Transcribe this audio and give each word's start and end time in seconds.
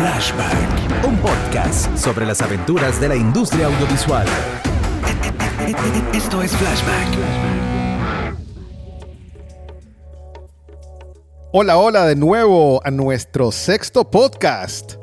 Flashback, 0.00 1.06
un 1.06 1.18
podcast 1.18 1.94
sobre 1.94 2.24
las 2.24 2.40
aventuras 2.40 2.98
de 3.02 3.06
la 3.06 3.16
industria 3.16 3.66
audiovisual. 3.66 4.26
Esto 6.14 6.40
es 6.40 6.52
Flashback. 6.52 7.18
Hola, 11.52 11.76
hola 11.76 12.06
de 12.06 12.16
nuevo 12.16 12.80
a 12.82 12.90
nuestro 12.90 13.52
sexto 13.52 14.10
podcast. 14.10 14.94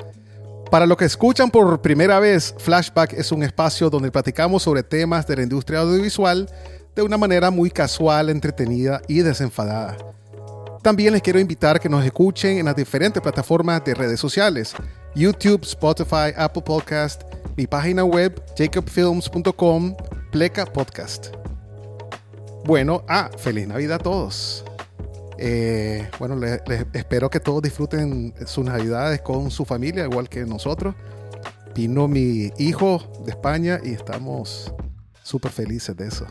Para 0.68 0.84
los 0.84 0.96
que 0.96 1.04
escuchan 1.04 1.48
por 1.48 1.80
primera 1.80 2.18
vez, 2.18 2.52
Flashback 2.58 3.12
es 3.12 3.30
un 3.30 3.44
espacio 3.44 3.90
donde 3.90 4.10
platicamos 4.10 4.64
sobre 4.64 4.82
temas 4.82 5.28
de 5.28 5.36
la 5.36 5.42
industria 5.44 5.78
audiovisual 5.78 6.50
de 6.96 7.02
una 7.02 7.16
manera 7.16 7.52
muy 7.52 7.70
casual, 7.70 8.30
entretenida 8.30 9.00
y 9.06 9.20
desenfadada. 9.20 9.96
También 10.82 11.12
les 11.12 11.22
quiero 11.22 11.40
invitar 11.40 11.80
que 11.80 11.88
nos 11.88 12.04
escuchen 12.04 12.58
en 12.58 12.64
las 12.64 12.76
diferentes 12.76 13.20
plataformas 13.20 13.84
de 13.84 13.94
redes 13.94 14.20
sociales, 14.20 14.74
YouTube, 15.14 15.62
Spotify, 15.64 16.32
Apple 16.36 16.62
Podcast, 16.62 17.22
mi 17.56 17.66
página 17.66 18.04
web, 18.04 18.42
jacobfilms.com, 18.56 19.96
Pleca 20.30 20.66
Podcast. 20.66 21.28
Bueno, 22.64 23.04
ah, 23.08 23.30
feliz 23.38 23.66
Navidad 23.66 23.96
a 23.96 24.02
todos. 24.02 24.64
Eh, 25.38 26.08
bueno, 26.18 26.36
les, 26.36 26.60
espero 26.92 27.30
que 27.30 27.40
todos 27.40 27.62
disfruten 27.62 28.34
sus 28.46 28.64
Navidades 28.64 29.20
con 29.20 29.50
su 29.50 29.64
familia, 29.64 30.04
igual 30.04 30.28
que 30.28 30.44
nosotros. 30.44 30.94
Vino 31.74 32.08
mi 32.08 32.52
hijo 32.58 33.02
de 33.24 33.30
España 33.30 33.80
y 33.82 33.92
estamos 33.92 34.72
súper 35.22 35.52
felices 35.52 35.96
de 35.96 36.08
eso. 36.08 36.26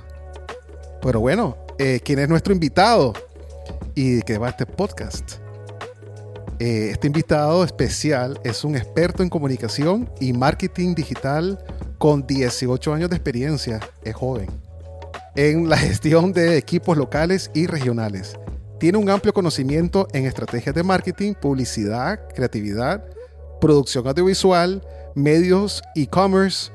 Pero 1.02 1.20
bueno, 1.20 1.58
eh, 1.80 2.02
¿quién 2.04 2.20
es 2.20 2.28
nuestro 2.28 2.54
invitado? 2.54 3.14
y 3.98 4.22
que 4.22 4.38
va 4.38 4.50
este 4.50 4.66
podcast. 4.66 5.47
Eh, 6.60 6.90
este 6.92 7.06
invitado 7.06 7.64
especial 7.64 8.40
es 8.44 8.64
un 8.64 8.76
experto 8.76 9.22
en 9.22 9.30
comunicación 9.30 10.10
y 10.20 10.34
marketing 10.34 10.96
digital 10.96 11.64
con 12.00 12.26
18 12.26 12.94
años 12.94 13.12
de 13.12 13.16
experiencia, 13.16 13.80
es 14.04 14.16
joven, 14.16 14.48
en 15.36 15.70
la 15.70 15.78
gestión 15.78 16.34
de 16.34 16.58
equipos 16.58 16.98
locales 16.98 17.52
y 17.54 17.68
regionales. 17.68 18.40
Tiene 18.80 18.98
un 18.98 19.08
amplio 19.10 19.34
conocimiento 19.34 20.08
en 20.14 20.26
estrategias 20.26 20.74
de 20.74 20.82
marketing, 20.82 21.36
publicidad, 21.36 22.28
creatividad, 22.34 23.06
producción 23.62 24.08
audiovisual, 24.08 24.82
medios, 25.14 25.84
e-commerce, 25.96 26.72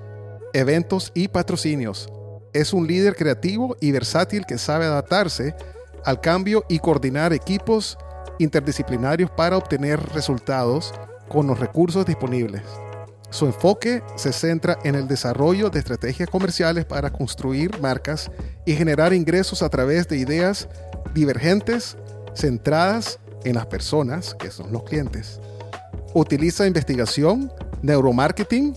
eventos 0.52 1.10
y 1.12 1.26
patrocinios. 1.26 2.08
Es 2.52 2.72
un 2.72 2.86
líder 2.86 3.16
creativo 3.16 3.76
y 3.80 3.90
versátil 3.90 4.46
que 4.46 4.58
sabe 4.58 4.84
adaptarse 4.84 5.56
al 6.04 6.20
cambio 6.20 6.64
y 6.68 6.78
coordinar 6.78 7.32
equipos 7.32 7.98
interdisciplinarios 8.42 9.30
para 9.30 9.56
obtener 9.56 10.00
resultados 10.12 10.92
con 11.28 11.46
los 11.46 11.58
recursos 11.58 12.04
disponibles. 12.04 12.62
Su 13.30 13.46
enfoque 13.46 14.02
se 14.16 14.32
centra 14.32 14.78
en 14.84 14.94
el 14.94 15.08
desarrollo 15.08 15.70
de 15.70 15.78
estrategias 15.78 16.28
comerciales 16.28 16.84
para 16.84 17.10
construir 17.10 17.80
marcas 17.80 18.30
y 18.66 18.74
generar 18.74 19.14
ingresos 19.14 19.62
a 19.62 19.70
través 19.70 20.06
de 20.06 20.18
ideas 20.18 20.68
divergentes 21.14 21.96
centradas 22.34 23.18
en 23.44 23.54
las 23.54 23.66
personas, 23.66 24.34
que 24.34 24.50
son 24.50 24.70
los 24.70 24.84
clientes. 24.84 25.40
Utiliza 26.12 26.66
investigación, 26.66 27.50
neuromarketing 27.80 28.76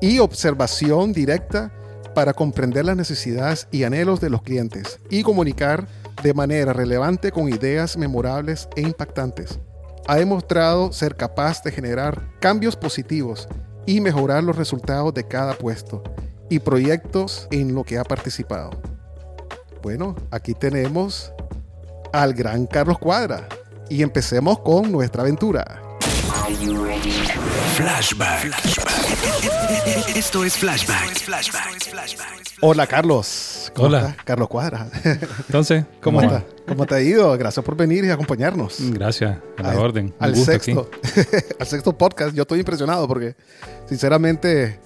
y 0.00 0.18
observación 0.20 1.12
directa 1.12 1.72
para 2.14 2.32
comprender 2.32 2.84
las 2.84 2.96
necesidades 2.96 3.66
y 3.70 3.84
anhelos 3.84 4.20
de 4.20 4.30
los 4.30 4.42
clientes 4.42 5.00
y 5.10 5.22
comunicar 5.22 5.86
de 6.22 6.34
manera 6.34 6.72
relevante 6.72 7.32
con 7.32 7.48
ideas 7.48 7.96
memorables 7.96 8.68
e 8.76 8.82
impactantes. 8.82 9.58
Ha 10.06 10.16
demostrado 10.16 10.92
ser 10.92 11.14
capaz 11.14 11.62
de 11.62 11.72
generar 11.72 12.20
cambios 12.40 12.76
positivos 12.76 13.48
y 13.86 14.00
mejorar 14.00 14.42
los 14.44 14.56
resultados 14.56 15.14
de 15.14 15.26
cada 15.26 15.54
puesto 15.54 16.02
y 16.48 16.58
proyectos 16.58 17.48
en 17.50 17.74
lo 17.74 17.84
que 17.84 17.98
ha 17.98 18.04
participado. 18.04 18.70
Bueno, 19.82 20.14
aquí 20.30 20.52
tenemos 20.52 21.32
al 22.12 22.34
gran 22.34 22.66
Carlos 22.66 22.98
Cuadra 22.98 23.48
y 23.88 24.02
empecemos 24.02 24.58
con 24.60 24.90
nuestra 24.92 25.22
aventura. 25.22 25.82
Flashback. 27.80 28.52
Esto 30.14 30.44
es 30.44 30.54
Flashback. 30.58 31.16
Hola, 32.60 32.86
Carlos. 32.86 33.72
Hola. 33.74 34.14
Carlos 34.22 34.48
Cuadra. 34.48 34.86
Entonces, 35.46 35.86
¿cómo, 36.02 36.20
está? 36.20 36.44
¿Cómo 36.68 36.84
te 36.84 36.96
ha 36.96 37.00
ido? 37.00 37.38
Gracias 37.38 37.64
por 37.64 37.76
venir 37.76 38.04
y 38.04 38.10
acompañarnos. 38.10 38.76
Gracias, 38.92 39.38
a 39.56 39.62
la 39.62 39.80
orden. 39.80 40.12
al 40.18 40.36
sexto. 40.36 40.90
al 41.58 41.66
sexto 41.66 41.96
podcast. 41.96 42.34
Yo 42.34 42.42
estoy 42.42 42.58
impresionado 42.58 43.08
porque, 43.08 43.34
sinceramente, 43.88 44.78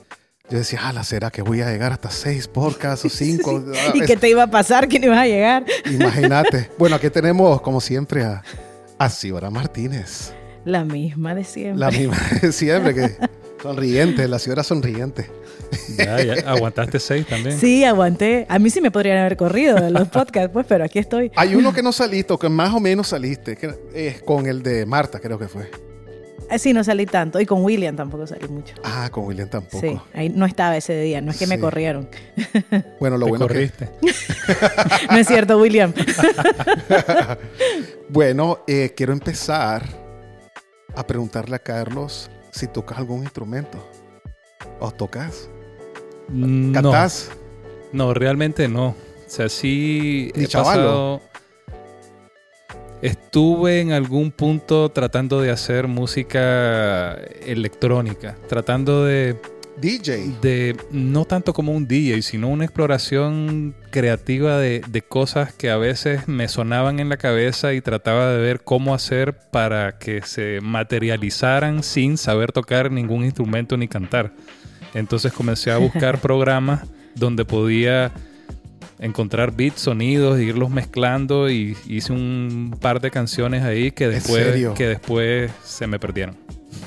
yo 0.49 0.59
decía, 0.59 0.78
ah, 0.84 1.03
¿será 1.03 1.33
que 1.33 1.43
voy 1.43 1.62
a 1.62 1.71
llegar 1.72 1.91
hasta 1.91 2.10
seis 2.12 2.47
podcasts 2.47 3.06
o 3.06 3.09
cinco? 3.10 3.60
¿Y 3.93 4.03
qué 4.03 4.16
te 4.16 4.28
iba 4.28 4.44
a 4.44 4.50
pasar? 4.53 4.87
¿Que 4.87 5.00
no 5.00 5.06
ibas 5.06 5.19
a 5.19 5.27
llegar? 5.27 5.65
Imagínate. 5.91 6.71
bueno, 6.78 6.94
aquí 6.94 7.10
tenemos, 7.10 7.60
como 7.60 7.81
siempre, 7.81 8.22
a, 8.22 8.44
a 8.99 9.10
Ciora 9.10 9.50
Martínez. 9.50 10.33
La 10.64 10.84
misma 10.84 11.34
de 11.34 11.44
siempre. 11.44 11.78
La 11.78 11.91
misma 11.91 12.16
de 12.42 12.52
siempre, 12.52 12.94
que 12.94 13.10
sonriente, 13.62 14.28
la 14.28 14.38
señora 14.38 14.62
sonriente. 14.62 15.26
Ya, 15.97 16.22
ya, 16.22 16.34
aguantaste 16.50 16.98
seis 16.98 17.26
también. 17.26 17.58
Sí, 17.58 17.84
aguanté. 17.84 18.47
A 18.48 18.58
mí 18.58 18.70
sí 18.70 18.80
me 18.80 18.91
podrían 18.91 19.19
haber 19.19 19.36
corrido 19.36 19.76
de 19.76 19.91
los 19.91 20.08
podcasts, 20.08 20.50
pues, 20.53 20.66
pero 20.69 20.84
aquí 20.84 20.98
estoy. 20.98 21.32
Hay 21.34 21.54
uno 21.54 21.72
que 21.72 21.82
no 21.82 21.92
saliste, 21.92 22.32
o 22.32 22.38
que 22.38 22.48
más 22.48 22.72
o 22.74 22.80
menos 22.80 23.08
saliste, 23.08 23.56
que 23.56 23.74
es 23.94 24.22
con 24.22 24.47
el 24.47 24.62
de 24.62 24.86
Marta, 24.86 25.19
creo 25.19 25.38
que 25.38 25.48
fue. 25.48 25.70
Eh, 26.50 26.58
sí, 26.58 26.72
no 26.72 26.84
salí 26.84 27.06
tanto. 27.06 27.41
Y 27.41 27.47
con 27.47 27.64
William 27.64 27.97
tampoco 27.97 28.26
salí 28.26 28.48
mucho. 28.48 28.74
Ah, 28.84 29.08
con 29.10 29.24
William 29.24 29.48
tampoco. 29.48 29.80
Sí, 29.80 29.98
ahí 30.12 30.28
no 30.28 30.44
estaba 30.47 30.76
ese 30.76 31.00
día. 31.00 31.20
No 31.20 31.30
es 31.30 31.38
que 31.38 31.47
me 31.47 31.58
corrieron. 31.58 32.08
Bueno, 33.00 33.19
lo 33.19 33.26
Te 33.26 33.30
bueno 33.30 33.47
corriste. 33.48 33.88
no 35.10 35.16
es 35.16 35.26
cierto, 35.26 35.58
William. 35.58 35.92
bueno, 38.08 38.60
eh, 38.66 38.92
quiero 38.97 39.12
empezar 39.12 40.03
a 40.97 41.06
preguntarle 41.06 41.56
a 41.56 41.59
Carlos 41.59 42.31
si 42.50 42.66
tocas 42.66 42.99
algún 42.99 43.22
instrumento. 43.22 43.87
¿O 44.81 44.91
tocas? 44.91 45.49
¿Cantás? 46.28 47.31
No, 47.93 48.06
no, 48.06 48.15
realmente 48.15 48.69
no. 48.69 48.88
O 48.88 48.97
sea, 49.27 49.49
sí 49.49 50.33
Ni 50.34 50.44
he 50.44 50.49
pasado... 50.49 51.21
Estuve 53.03 53.83
en 53.83 53.93
algún 53.93 54.31
punto 54.31 54.91
tratando 54.91 55.43
de 55.43 55.50
hacer 55.50 55.88
música 55.88 57.12
electrónica, 57.44 58.34
tratando 58.49 59.04
de 59.04 59.38
DJ. 59.77 60.38
De 60.41 60.75
no 60.91 61.27
tanto 61.27 61.53
como 61.53 61.72
un 61.72 61.87
DJ, 61.87 62.22
sino 62.22 62.49
una 62.49 62.65
exploración 62.65 63.77
creativa 63.94 64.59
de, 64.59 64.82
de, 64.88 65.03
cosas 65.03 65.53
que 65.53 65.71
a 65.71 65.77
veces 65.77 66.27
me 66.27 66.49
sonaban 66.49 66.99
en 66.99 67.09
la 67.09 67.16
cabeza 67.16 67.75
y 67.75 67.81
trataba 67.81 68.32
de 68.32 68.38
ver 68.38 68.65
cómo 68.65 68.93
hacer 68.93 69.38
para 69.53 69.99
que 69.99 70.22
se 70.22 70.59
materializaran 70.60 71.84
sin 71.84 72.19
saber 72.19 72.50
tocar 72.50 72.91
ningún 72.91 73.25
instrumento 73.25 73.77
ni 73.77 73.87
cantar. 73.87 74.33
Entonces 74.94 75.33
comencé 75.33 75.71
a 75.71 75.78
buscar 75.78 76.19
programas 76.21 76.81
donde 77.15 77.44
podía 77.44 78.10
encontrar 78.99 79.54
beats, 79.54 79.83
sonidos, 79.83 80.41
e 80.41 80.43
irlos 80.43 80.71
mezclando 80.71 81.49
y 81.49 81.77
hice 81.87 82.12
un 82.12 82.77
par 82.81 83.00
de 83.00 83.12
canciones 83.12 83.62
ahí 83.62 83.93
que 83.93 84.09
después, 84.09 84.75
que 84.75 84.88
después 84.88 85.53
se 85.62 85.87
me 85.87 86.00
perdieron. 86.00 86.37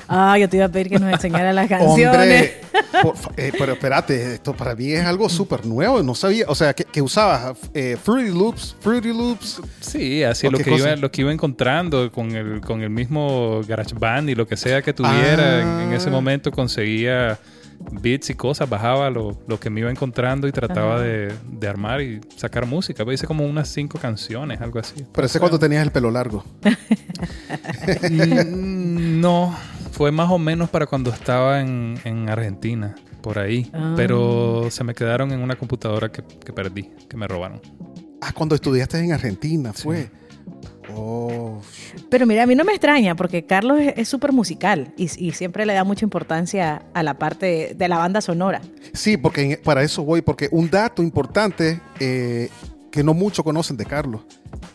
Ah, 0.08 0.38
yo 0.38 0.48
te 0.48 0.56
iba 0.56 0.66
a 0.66 0.68
pedir 0.70 0.88
que 0.88 0.98
nos 0.98 1.12
enseñara 1.12 1.52
las 1.52 1.68
canciones. 1.68 2.08
Hombre, 2.08 2.60
por, 3.02 3.14
eh, 3.36 3.52
pero 3.56 3.72
espérate, 3.74 4.34
esto 4.34 4.54
para 4.54 4.74
mí 4.74 4.90
es 4.92 5.04
algo 5.04 5.28
súper 5.28 5.66
nuevo. 5.66 6.02
No 6.02 6.14
sabía, 6.14 6.46
o 6.48 6.54
sea, 6.54 6.72
que, 6.74 6.84
que 6.84 7.02
usabas 7.02 7.56
eh, 7.74 7.96
Fruity 8.02 8.30
Loops, 8.30 8.76
Fruity 8.80 9.12
Loops. 9.12 9.60
Sí, 9.80 10.22
así 10.22 10.48
lo 10.48 10.58
que, 10.58 10.74
iba, 10.74 10.96
lo 10.96 11.10
que 11.10 11.20
iba 11.20 11.32
encontrando 11.32 12.10
con 12.10 12.34
el, 12.34 12.60
con 12.62 12.82
el 12.82 12.90
mismo 12.90 13.60
GarageBand 13.68 14.30
y 14.30 14.34
lo 14.34 14.46
que 14.46 14.56
sea 14.56 14.80
que 14.80 14.94
tuviera. 14.94 15.58
Ah. 15.58 15.82
En, 15.82 15.88
en, 15.88 15.92
ese 15.92 16.10
momento 16.10 16.50
conseguía 16.50 17.38
beats 17.90 18.30
y 18.30 18.34
cosas, 18.34 18.68
bajaba 18.68 19.10
lo, 19.10 19.38
lo 19.46 19.60
que 19.60 19.70
me 19.70 19.80
iba 19.80 19.90
encontrando 19.90 20.48
y 20.48 20.52
trataba 20.52 21.00
de, 21.00 21.32
de, 21.44 21.68
armar 21.68 22.00
y 22.00 22.20
sacar 22.36 22.66
música. 22.66 23.04
Hice 23.12 23.26
como 23.26 23.44
unas 23.44 23.68
cinco 23.68 23.98
canciones, 23.98 24.60
algo 24.60 24.78
así. 24.78 25.04
Pero 25.12 25.26
ese 25.26 25.38
cuando 25.38 25.58
tenías 25.58 25.82
el 25.82 25.92
pelo 25.92 26.10
largo. 26.10 26.44
no, 28.10 29.56
fue 29.98 30.12
más 30.12 30.30
o 30.30 30.38
menos 30.38 30.70
para 30.70 30.86
cuando 30.86 31.10
estaba 31.10 31.60
en, 31.60 31.98
en 32.04 32.28
Argentina, 32.28 32.94
por 33.20 33.36
ahí. 33.36 33.68
Ah. 33.74 33.94
Pero 33.96 34.68
se 34.70 34.84
me 34.84 34.94
quedaron 34.94 35.32
en 35.32 35.40
una 35.40 35.56
computadora 35.56 36.12
que, 36.12 36.22
que, 36.22 36.52
perdí, 36.52 36.84
que 37.08 37.16
me 37.16 37.26
robaron. 37.26 37.60
Ah, 38.20 38.30
cuando 38.32 38.54
estudiaste 38.54 38.96
en 39.00 39.10
Argentina, 39.10 39.72
fue. 39.72 40.04
Sí. 40.04 40.10
Oh. 40.94 41.60
Pero 42.08 42.26
mira, 42.26 42.44
a 42.44 42.46
mí 42.46 42.54
no 42.54 42.64
me 42.64 42.70
extraña 42.70 43.16
porque 43.16 43.44
Carlos 43.44 43.80
es 43.80 44.08
súper 44.08 44.30
musical 44.30 44.94
y, 44.96 45.10
y, 45.16 45.32
siempre 45.32 45.66
le 45.66 45.74
da 45.74 45.82
mucha 45.82 46.04
importancia 46.04 46.82
a 46.94 47.02
la 47.02 47.18
parte 47.18 47.74
de 47.76 47.88
la 47.88 47.98
banda 47.98 48.20
sonora. 48.20 48.60
Sí, 48.92 49.16
porque 49.16 49.42
en, 49.42 49.60
para 49.64 49.82
eso 49.82 50.04
voy, 50.04 50.22
porque 50.22 50.48
un 50.52 50.70
dato 50.70 51.02
importante 51.02 51.80
eh, 51.98 52.50
que 52.90 53.02
no 53.02 53.14
muchos 53.14 53.44
conocen 53.44 53.76
de 53.76 53.84
Carlos 53.86 54.22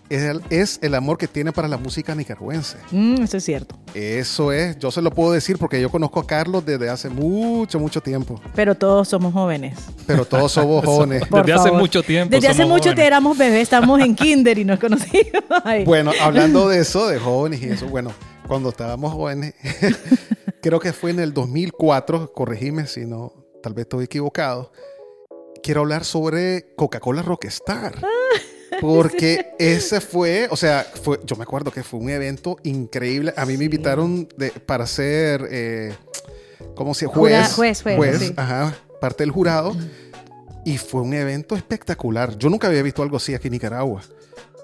es 0.09 0.23
el, 0.23 0.41
es 0.49 0.79
el 0.81 0.95
amor 0.95 1.17
que 1.17 1.27
tiene 1.27 1.51
para 1.51 1.67
la 1.67 1.77
música 1.77 2.13
nicaragüense. 2.13 2.77
Mm, 2.91 3.23
eso 3.23 3.37
es 3.37 3.43
cierto. 3.43 3.75
Eso 3.93 4.51
es, 4.51 4.77
yo 4.77 4.91
se 4.91 5.01
lo 5.01 5.11
puedo 5.11 5.31
decir 5.31 5.57
porque 5.57 5.81
yo 5.81 5.89
conozco 5.89 6.19
a 6.19 6.27
Carlos 6.27 6.65
desde 6.65 6.89
hace 6.89 7.09
mucho, 7.09 7.79
mucho 7.79 8.01
tiempo. 8.01 8.39
Pero 8.53 8.75
todos 8.75 9.07
somos 9.07 9.33
jóvenes. 9.33 9.77
Pero 10.05 10.25
todos 10.25 10.51
somos 10.51 10.85
jóvenes. 10.85 11.25
Por 11.27 11.45
Desde 11.45 11.59
hace 11.59 11.71
mucho 11.71 12.03
tiempo. 12.03 12.35
Desde 12.35 12.47
hace 12.47 12.65
mucho 12.65 12.89
jóvenes. 12.89 13.05
éramos 13.05 13.37
bebés, 13.37 13.63
estamos 13.63 13.99
en 14.01 14.15
kinder 14.15 14.57
y 14.57 14.65
nos 14.65 14.79
conocimos. 14.79 15.43
Ay. 15.63 15.83
Bueno, 15.85 16.11
hablando 16.21 16.69
de 16.69 16.79
eso, 16.79 17.07
de 17.07 17.19
jóvenes 17.19 17.61
y 17.61 17.69
eso, 17.69 17.87
bueno, 17.87 18.11
cuando 18.47 18.69
estábamos 18.69 19.13
jóvenes, 19.13 19.55
creo 20.61 20.79
que 20.79 20.93
fue 20.93 21.11
en 21.11 21.19
el 21.19 21.33
2004, 21.33 22.33
corregime 22.33 22.87
si 22.87 23.05
no, 23.05 23.33
tal 23.63 23.73
vez 23.73 23.83
estoy 23.83 24.05
equivocado, 24.05 24.71
quiero 25.63 25.81
hablar 25.81 26.05
sobre 26.05 26.73
Coca-Cola 26.75 27.21
Rockstar. 27.23 27.95
Porque 28.81 29.51
ese 29.59 30.01
fue, 30.01 30.47
o 30.49 30.57
sea, 30.57 30.85
fue, 31.03 31.19
yo 31.25 31.35
me 31.35 31.43
acuerdo 31.43 31.71
que 31.71 31.83
fue 31.83 31.99
un 31.99 32.09
evento 32.09 32.57
increíble. 32.63 33.33
A 33.37 33.45
mí 33.45 33.53
me 33.53 33.59
Sí. 33.59 33.65
invitaron 33.65 34.27
de- 34.35 34.49
para 34.51 34.87
ser, 34.87 35.47
eh, 35.51 35.93
¿cómo 36.75 36.93
se 36.93 37.05
Jura- 37.05 37.45
juez? 37.45 37.81
juez, 37.83 37.97
juez, 37.97 38.19
sí. 38.19 38.33
ajá, 38.35 38.75
parte 38.99 39.23
del 39.23 39.31
jurado. 39.31 39.75
Y 40.65 40.77
fue 40.77 41.01
un 41.01 41.13
evento 41.13 41.55
espectacular. 41.55 42.35
Yo 42.37 42.49
nunca 42.49 42.67
había 42.67 42.81
visto 42.81 43.03
algo 43.03 43.17
así 43.17 43.35
aquí 43.35 43.47
en 43.47 43.53
Nicaragua. 43.53 44.01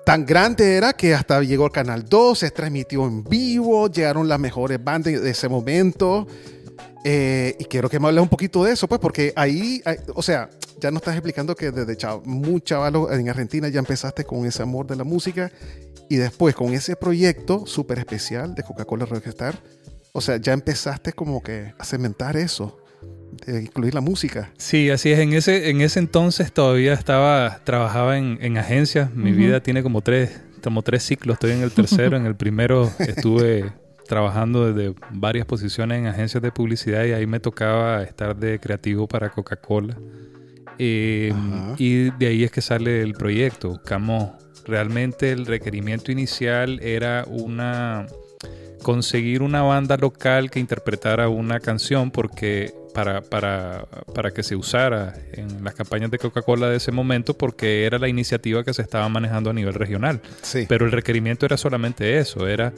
Tan 0.06 0.25
grande 0.25 0.75
era 0.75 0.94
que 0.94 1.13
hasta 1.13 1.40
llegó 1.44 1.66
al 1.66 1.72
Canal 1.72 2.04
2, 2.06 2.40
se 2.40 2.50
transmitió 2.52 3.06
en 3.06 3.24
vivo, 3.24 3.88
llegaron 3.92 4.28
las 4.28 4.40
mejores 4.40 4.84
bandas 4.84 5.22
de 5.22 5.30
ese 5.30 5.48
momento. 5.50 6.25
Eh, 7.06 7.56
y 7.60 7.66
quiero 7.66 7.90
que 7.90 8.00
me 8.00 8.07
hables 8.07 8.22
un 8.22 8.30
poquito 8.30 8.63
de 8.63 8.74
eso, 8.74 8.88
pues, 8.88 9.00
porque 9.00 9.31
ahí, 9.36 9.81
hay- 9.86 9.98
o 10.16 10.22
sea, 10.22 10.50
ya 10.81 10.92
nos 10.92 11.01
estás 11.01 11.16
explicando 11.16 11.56
que 11.56 11.72
desde 11.72 11.96
chaval, 11.96 12.22
muy 12.25 12.60
chavalo 12.62 13.12
en 13.12 13.30
Argentina 13.30 13.68
ya 13.69 13.80
empezaste 13.80 14.25
con 14.25 14.46
ese 14.46 14.63
amor 14.63 14.86
de 14.88 14.96
la 14.98 15.04
música 15.06 15.51
y 16.10 16.18
después 16.18 16.56
con 16.56 16.74
ese 16.74 16.96
proyecto 16.96 17.66
súper 17.66 18.00
especial 18.00 18.54
de 18.56 18.63
Coca-Cola 18.63 19.06
Rockstar, 19.06 19.56
o 20.12 20.22
sea, 20.22 20.38
ya 20.38 20.54
empezaste 20.54 21.13
como 21.13 21.42
que 21.42 21.74
a 21.78 21.86
cementar 21.86 22.36
eso, 22.36 22.78
de 23.45 23.62
incluir 23.62 23.94
la 23.94 24.02
música. 24.02 24.52
Sí, 24.57 24.90
así 24.90 25.12
es. 25.12 25.19
En 25.19 25.31
ese, 25.34 25.69
en 25.69 25.80
ese 25.81 26.00
entonces 26.00 26.52
todavía 26.52 26.94
estaba, 26.94 27.62
trabajaba 27.63 28.18
en, 28.18 28.38
en 28.42 28.57
agencias. 28.57 29.13
Mi 29.13 29.31
vida 29.31 29.62
tiene 29.62 29.84
como 29.84 30.02
tres, 30.02 30.31
como 30.62 30.81
tres 30.81 31.04
ciclos. 31.04 31.36
Estoy 31.36 31.52
en 31.52 31.62
el 31.62 31.72
tercero. 31.72 32.18
en 32.18 32.25
el 32.25 32.36
primero 32.36 32.92
estuve 33.00 33.72
trabajando 34.10 34.74
desde 34.74 34.96
varias 35.12 35.46
posiciones 35.46 36.00
en 36.00 36.08
agencias 36.08 36.42
de 36.42 36.52
publicidad 36.52 37.06
y 37.06 37.12
ahí 37.12 37.28
me 37.28 37.40
tocaba 37.40 38.02
estar 38.02 38.36
de 38.36 38.60
creativo 38.60 39.08
para 39.08 39.30
Coca-Cola. 39.30 39.96
Eh, 40.80 41.32
y 41.78 42.10
de 42.10 42.28
ahí 42.28 42.44
es 42.44 42.52
que 42.52 42.62
sale 42.62 43.04
el 43.04 43.14
proyecto. 43.14 43.70
Buscamos 43.70 44.32
realmente 44.66 45.32
el 45.32 45.46
requerimiento 45.46 46.12
inicial 46.12 46.80
era 46.82 47.24
una 47.28 48.08
conseguir 48.82 49.44
una 49.44 49.62
banda 49.62 49.98
local 49.98 50.50
que 50.50 50.60
interpretara 50.60 51.30
una 51.30 51.60
canción 51.60 52.10
porque 52.12 52.74
para, 52.94 53.22
para, 53.22 53.86
para 54.16 54.32
que 54.32 54.42
se 54.42 54.56
usara 54.56 55.14
en 55.34 55.64
las 55.64 55.76
campañas 55.76 56.10
de 56.10 56.18
Coca-Cola 56.18 56.70
de 56.70 56.78
ese 56.78 56.92
momento 56.92 57.38
porque 57.38 57.86
era 57.86 58.00
la 58.00 58.08
iniciativa 58.08 58.64
que 58.64 58.74
se 58.74 58.82
estaba 58.82 59.08
manejando 59.10 59.50
a 59.50 59.54
nivel 59.54 59.74
regional. 59.74 60.22
Sí. 60.42 60.66
Pero 60.68 60.86
el 60.86 60.92
requerimiento 60.92 61.46
era 61.46 61.58
solamente 61.58 62.18
eso, 62.18 62.48
era 62.48 62.74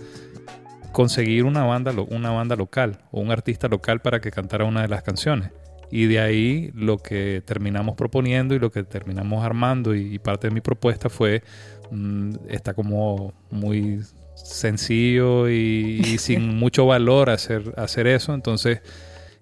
conseguir 0.92 1.46
una 1.46 1.64
banda, 1.64 1.94
una 2.10 2.32
banda 2.32 2.56
local 2.56 3.00
o 3.12 3.22
un 3.22 3.32
artista 3.32 3.68
local 3.68 4.02
para 4.02 4.20
que 4.20 4.32
cantara 4.32 4.66
una 4.66 4.82
de 4.82 4.88
las 4.88 5.04
canciones. 5.04 5.52
Y 5.90 6.06
de 6.06 6.20
ahí 6.20 6.72
lo 6.74 6.98
que 6.98 7.44
terminamos 7.46 7.96
proponiendo 7.96 8.56
y 8.56 8.60
lo 8.60 8.72
que 8.72 8.84
terminamos 8.84 9.44
armando 9.44 9.94
y, 9.94 10.14
y 10.14 10.20
parte 10.20 10.48
de 10.48 10.54
mi 10.54 10.62
propuesta 10.62 11.10
fue, 11.10 11.44
mm, 11.92 12.36
está 12.50 12.74
como 12.74 13.34
muy 13.50 14.00
sencillo 14.36 15.50
y, 15.50 16.02
y 16.06 16.18
sin 16.18 16.56
mucho 16.58 16.86
valor 16.86 17.30
hacer, 17.30 17.74
hacer 17.78 18.08
eso. 18.08 18.34
Entonces 18.34 18.82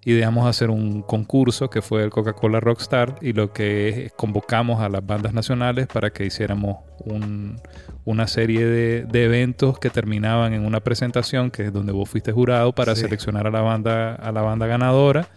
ideamos 0.04 0.46
hacer 0.46 0.70
un 0.70 1.02
concurso 1.02 1.68
que 1.68 1.82
fue 1.82 2.02
el 2.04 2.10
Coca-Cola 2.10 2.58
Rockstar 2.60 3.16
y 3.20 3.32
lo 3.34 3.52
que 3.52 4.06
es, 4.06 4.12
convocamos 4.12 4.80
a 4.80 4.88
las 4.88 5.04
bandas 5.04 5.34
nacionales 5.34 5.86
para 5.88 6.10
que 6.10 6.24
hiciéramos 6.24 6.78
un- 7.04 7.60
una 8.06 8.26
serie 8.26 8.64
de, 8.64 9.04
de 9.04 9.24
eventos 9.24 9.78
que 9.78 9.90
terminaban 9.90 10.54
en 10.54 10.64
una 10.64 10.80
presentación 10.80 11.50
que 11.50 11.66
es 11.66 11.72
donde 11.72 11.92
vos 11.92 12.08
fuiste 12.08 12.32
jurado 12.32 12.72
para 12.72 12.94
Sí. 12.94 13.02
seleccionar 13.02 13.46
a 13.46 13.50
la 13.50 13.60
banda 13.60 14.14
a 14.14 14.32
la 14.32 14.40
banda 14.40 14.66
ganadora 14.66 15.28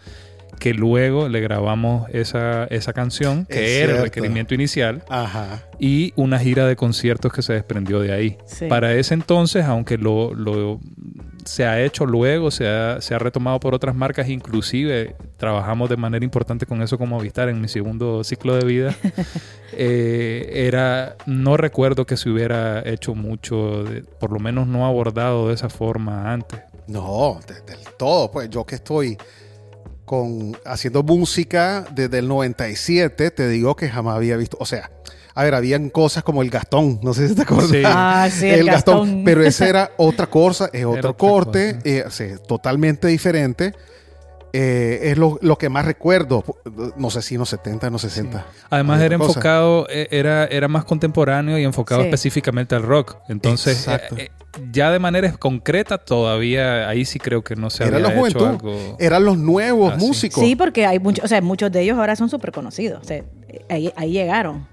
que 0.60 0.72
luego 0.72 1.28
le 1.28 1.40
grabamos 1.40 2.08
esa, 2.10 2.64
esa 2.66 2.92
canción 2.92 3.44
que 3.44 3.76
Es 3.82 3.82
era 3.88 3.96
el 3.96 4.02
requerimiento 4.04 4.54
inicial 4.54 5.02
Ajá. 5.10 5.62
y 5.78 6.12
una 6.16 6.38
gira 6.38 6.64
de 6.66 6.76
conciertos 6.76 7.32
que 7.32 7.42
se 7.42 7.52
desprendió 7.54 7.98
de 8.00 8.12
ahí. 8.12 8.38
Sí. 8.46 8.66
Para 8.68 8.94
ese 8.94 9.14
entonces, 9.14 9.64
aunque 9.64 9.98
lo, 9.98 10.32
lo- 10.32 10.80
se 11.44 11.64
ha 11.66 11.80
hecho 11.82 12.06
luego, 12.06 12.50
se 12.50 12.66
ha, 12.68 13.00
se 13.00 13.14
ha 13.14 13.18
retomado 13.18 13.60
por 13.60 13.74
otras 13.74 13.94
marcas, 13.94 14.28
inclusive 14.28 15.14
trabajamos 15.36 15.88
de 15.90 15.96
manera 15.96 16.24
importante 16.24 16.66
con 16.66 16.82
eso 16.82 16.98
como 16.98 17.18
Avistar 17.18 17.48
en 17.48 17.60
mi 17.60 17.68
segundo 17.68 18.24
ciclo 18.24 18.56
de 18.56 18.64
vida, 18.64 18.94
eh, 19.72 20.50
era, 20.66 21.16
no 21.26 21.56
recuerdo 21.56 22.06
que 22.06 22.16
se 22.16 22.30
hubiera 22.30 22.80
hecho 22.88 23.14
mucho, 23.14 23.84
de- 23.84 24.02
por 24.02 24.32
lo 24.32 24.38
menos 24.38 24.66
no 24.66 24.86
abordado 24.86 25.48
de 25.48 25.54
esa 25.54 25.68
forma 25.68 26.32
antes. 26.32 26.60
No, 26.86 27.40
de- 27.46 27.60
del 27.72 27.84
todo. 27.98 28.30
Pues 28.30 28.50
yo 28.50 28.64
que 28.64 28.74
estoy 28.76 29.16
con 30.04 30.56
haciendo 30.66 31.02
música 31.02 31.86
desde 31.92 32.18
el 32.18 32.28
97, 32.28 33.30
te 33.30 33.48
digo 33.48 33.74
que 33.74 33.88
jamás 33.88 34.16
había 34.16 34.36
visto. 34.36 34.56
O 34.60 34.66
sea, 34.66 34.90
a 35.34 35.42
ver, 35.44 35.54
habían 35.54 35.90
cosas 35.90 36.22
como 36.22 36.42
el 36.42 36.50
Gastón, 36.50 37.00
no 37.02 37.12
sé 37.14 37.28
si 37.28 37.34
te 37.34 37.42
acuerdas. 37.42 37.70
Sí. 37.70 37.82
Ah, 37.84 38.28
sí, 38.30 38.48
el, 38.48 38.66
Gastón. 38.66 39.22
pero 39.24 39.42
ese 39.42 39.68
era 39.68 39.90
otra 39.96 40.26
cosa, 40.28 40.70
es 40.72 40.84
otro 40.84 41.16
corte, 41.16 41.78
eh, 41.84 42.04
sí, 42.10 42.26
totalmente 42.46 43.08
diferente. 43.08 43.72
Eh, 44.56 45.10
es 45.10 45.18
lo, 45.18 45.36
lo 45.42 45.58
que 45.58 45.68
más 45.68 45.84
recuerdo. 45.84 46.44
No 46.96 47.10
sé 47.10 47.22
si 47.22 47.34
en 47.34 47.40
los 47.40 47.48
70, 47.48 47.88
en 47.88 47.92
los 47.92 48.02
60. 48.02 48.46
Además 48.70 49.00
era 49.02 49.18
cosa. 49.18 49.30
enfocado, 49.30 49.86
eh, 49.90 50.06
era, 50.12 50.44
era 50.44 50.68
más 50.68 50.84
contemporáneo 50.84 51.58
y 51.58 51.64
enfocado 51.64 52.02
Sí. 52.02 52.06
específicamente 52.06 52.76
al 52.76 52.84
rock. 52.84 53.16
Entonces, 53.28 53.78
Exacto. 53.78 54.14
eh, 54.16 54.30
ya 54.70 54.92
de 54.92 55.00
manera 55.00 55.32
concreta 55.32 55.98
todavía, 55.98 56.88
ahí 56.88 57.04
sí 57.04 57.18
creo 57.18 57.42
que 57.42 57.56
no 57.56 57.68
se 57.68 57.82
Era 57.82 57.96
había 57.96 58.08
la 58.10 58.12
hecho 58.12 58.20
juventud. 58.20 58.46
algo. 58.46 58.96
Eran 59.00 59.24
los 59.24 59.36
nuevos 59.38 59.94
Ah, 59.94 59.96
músicos. 59.98 60.44
Sí, 60.44 60.54
porque 60.54 60.86
hay 60.86 61.00
muchos, 61.00 61.24
o 61.24 61.28
sea, 61.28 61.42
muchos 61.42 61.72
de 61.72 61.80
ellos 61.80 61.98
ahora 61.98 62.14
son 62.14 62.28
súper 62.28 62.52
conocidos. 62.52 63.00
O 63.02 63.04
sea, 63.04 63.24
ahí, 63.68 63.92
ahí 63.96 64.12
llegaron. 64.12 64.68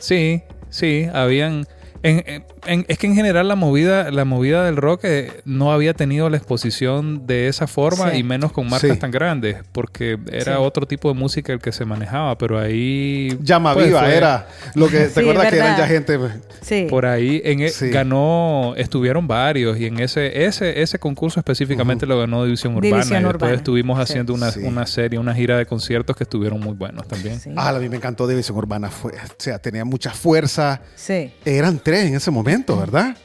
Sí, 0.00 0.42
sí, 0.70 1.06
habían... 1.12 1.66
en- 2.02 2.24
en- 2.26 2.44
en- 2.66 2.84
es 2.88 2.98
que 2.98 3.06
en 3.06 3.14
general 3.14 3.48
la 3.48 3.56
movida, 3.56 4.10
la 4.10 4.24
movida 4.24 4.64
del 4.64 4.76
rock 4.76 5.00
eh, 5.04 5.32
no 5.44 5.72
había 5.72 5.94
tenido 5.94 6.28
la 6.30 6.36
exposición 6.36 7.26
de 7.26 7.48
esa 7.48 7.66
forma 7.66 8.10
Sí. 8.10 8.18
y 8.18 8.22
menos 8.22 8.52
con 8.52 8.68
marcas 8.68 8.92
Sí. 8.92 8.98
tan 8.98 9.10
grandes, 9.10 9.58
porque 9.72 10.18
era 10.32 10.56
Sí. 10.56 10.62
otro 10.62 10.86
tipo 10.86 11.08
de 11.12 11.14
música 11.18 11.52
el 11.52 11.60
que 11.60 11.72
se 11.72 11.84
manejaba, 11.84 12.36
pero 12.38 12.58
ahí... 12.58 13.36
Llama 13.42 13.74
pues, 13.74 13.86
Viva 13.86 14.00
fue- 14.00 14.16
era 14.16 14.48
lo 14.74 14.88
que 14.88 14.98
te 14.98 15.10
Sí, 15.10 15.20
acuerdas 15.20 15.48
que 15.50 15.56
eran 15.56 15.76
ya 15.78 15.86
gente. 15.86 16.18
Sí. 16.60 16.86
Por 16.88 17.06
ahí 17.06 17.40
en 17.44 17.60
e- 17.60 17.68
Sí. 17.70 17.88
ganó, 17.90 18.74
estuvieron 18.76 19.26
varios 19.26 19.78
y 19.78 19.86
en 19.86 20.00
ese 20.00 20.44
ese 20.44 20.82
ese 20.82 20.98
concurso 20.98 21.40
específicamente 21.40 22.06
lo 22.06 22.18
ganó 22.18 22.44
División 22.44 22.74
Urbana. 22.76 22.96
División 22.96 23.20
y 23.20 23.24
después 23.24 23.34
Urbana, 23.42 23.54
estuvimos 23.56 23.96
sí. 23.98 24.02
haciendo 24.02 24.34
una, 24.34 24.50
Sí. 24.50 24.60
una 24.64 24.86
serie, 24.86 25.18
una 25.18 25.34
gira 25.34 25.56
de 25.58 25.66
conciertos 25.66 26.16
que 26.16 26.24
estuvieron 26.24 26.60
muy 26.60 26.74
buenos 26.74 27.06
también. 27.08 27.38
Sí. 27.40 27.50
Ah, 27.56 27.70
a 27.70 27.78
mí 27.78 27.88
me 27.88 27.96
encantó 27.96 28.26
División 28.26 28.56
Urbana. 28.58 28.90
Fue, 28.90 29.12
o 29.12 29.16
sea, 29.38 29.58
tenía 29.58 29.84
mucha 29.84 30.10
fuerza. 30.10 30.80
Sí. 30.94 31.32
Eran 31.44 31.78
tres 31.82 32.06
en 32.06 32.14
ese 32.14 32.30
momento, 32.30 32.49
¿verdad? 32.78 33.16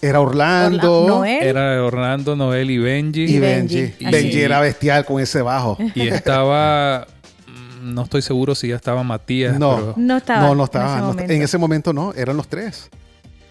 Era 0.00 0.20
Orlando 0.20 1.02
Orla- 1.04 1.08
Noel. 1.14 1.42
Era 1.44 1.84
Orlando, 1.84 2.34
Noel 2.36 2.70
y 2.70 2.78
Benji. 2.78 3.22
y 3.24 3.38
Benji. 3.38 3.94
Benji. 4.00 4.40
Era 4.40 4.58
bestial 4.60 5.04
con 5.04 5.20
ese 5.20 5.42
bajo. 5.42 5.76
Y 5.94 6.08
estaba, 6.08 7.06
mm, 7.46 7.94
no 7.94 8.02
estoy 8.02 8.20
seguro 8.22 8.54
si 8.56 8.68
ya 8.68 8.76
estaba 8.76 9.02
Matías. 9.04 9.58
No. 9.58 9.76
pero- 9.76 9.94
No 9.96 10.16
estaba. 10.16 10.40
no, 10.40 10.54
no 10.56 10.62
en 10.62 10.64
estaba. 10.64 10.86
ese 10.94 11.00
no 11.00 11.06
momento. 11.08 11.32
en 11.32 11.42
ese 11.42 11.58
momento 11.58 11.92
no, 11.92 12.12
eran 12.14 12.36
los 12.36 12.48
tres. 12.48 12.90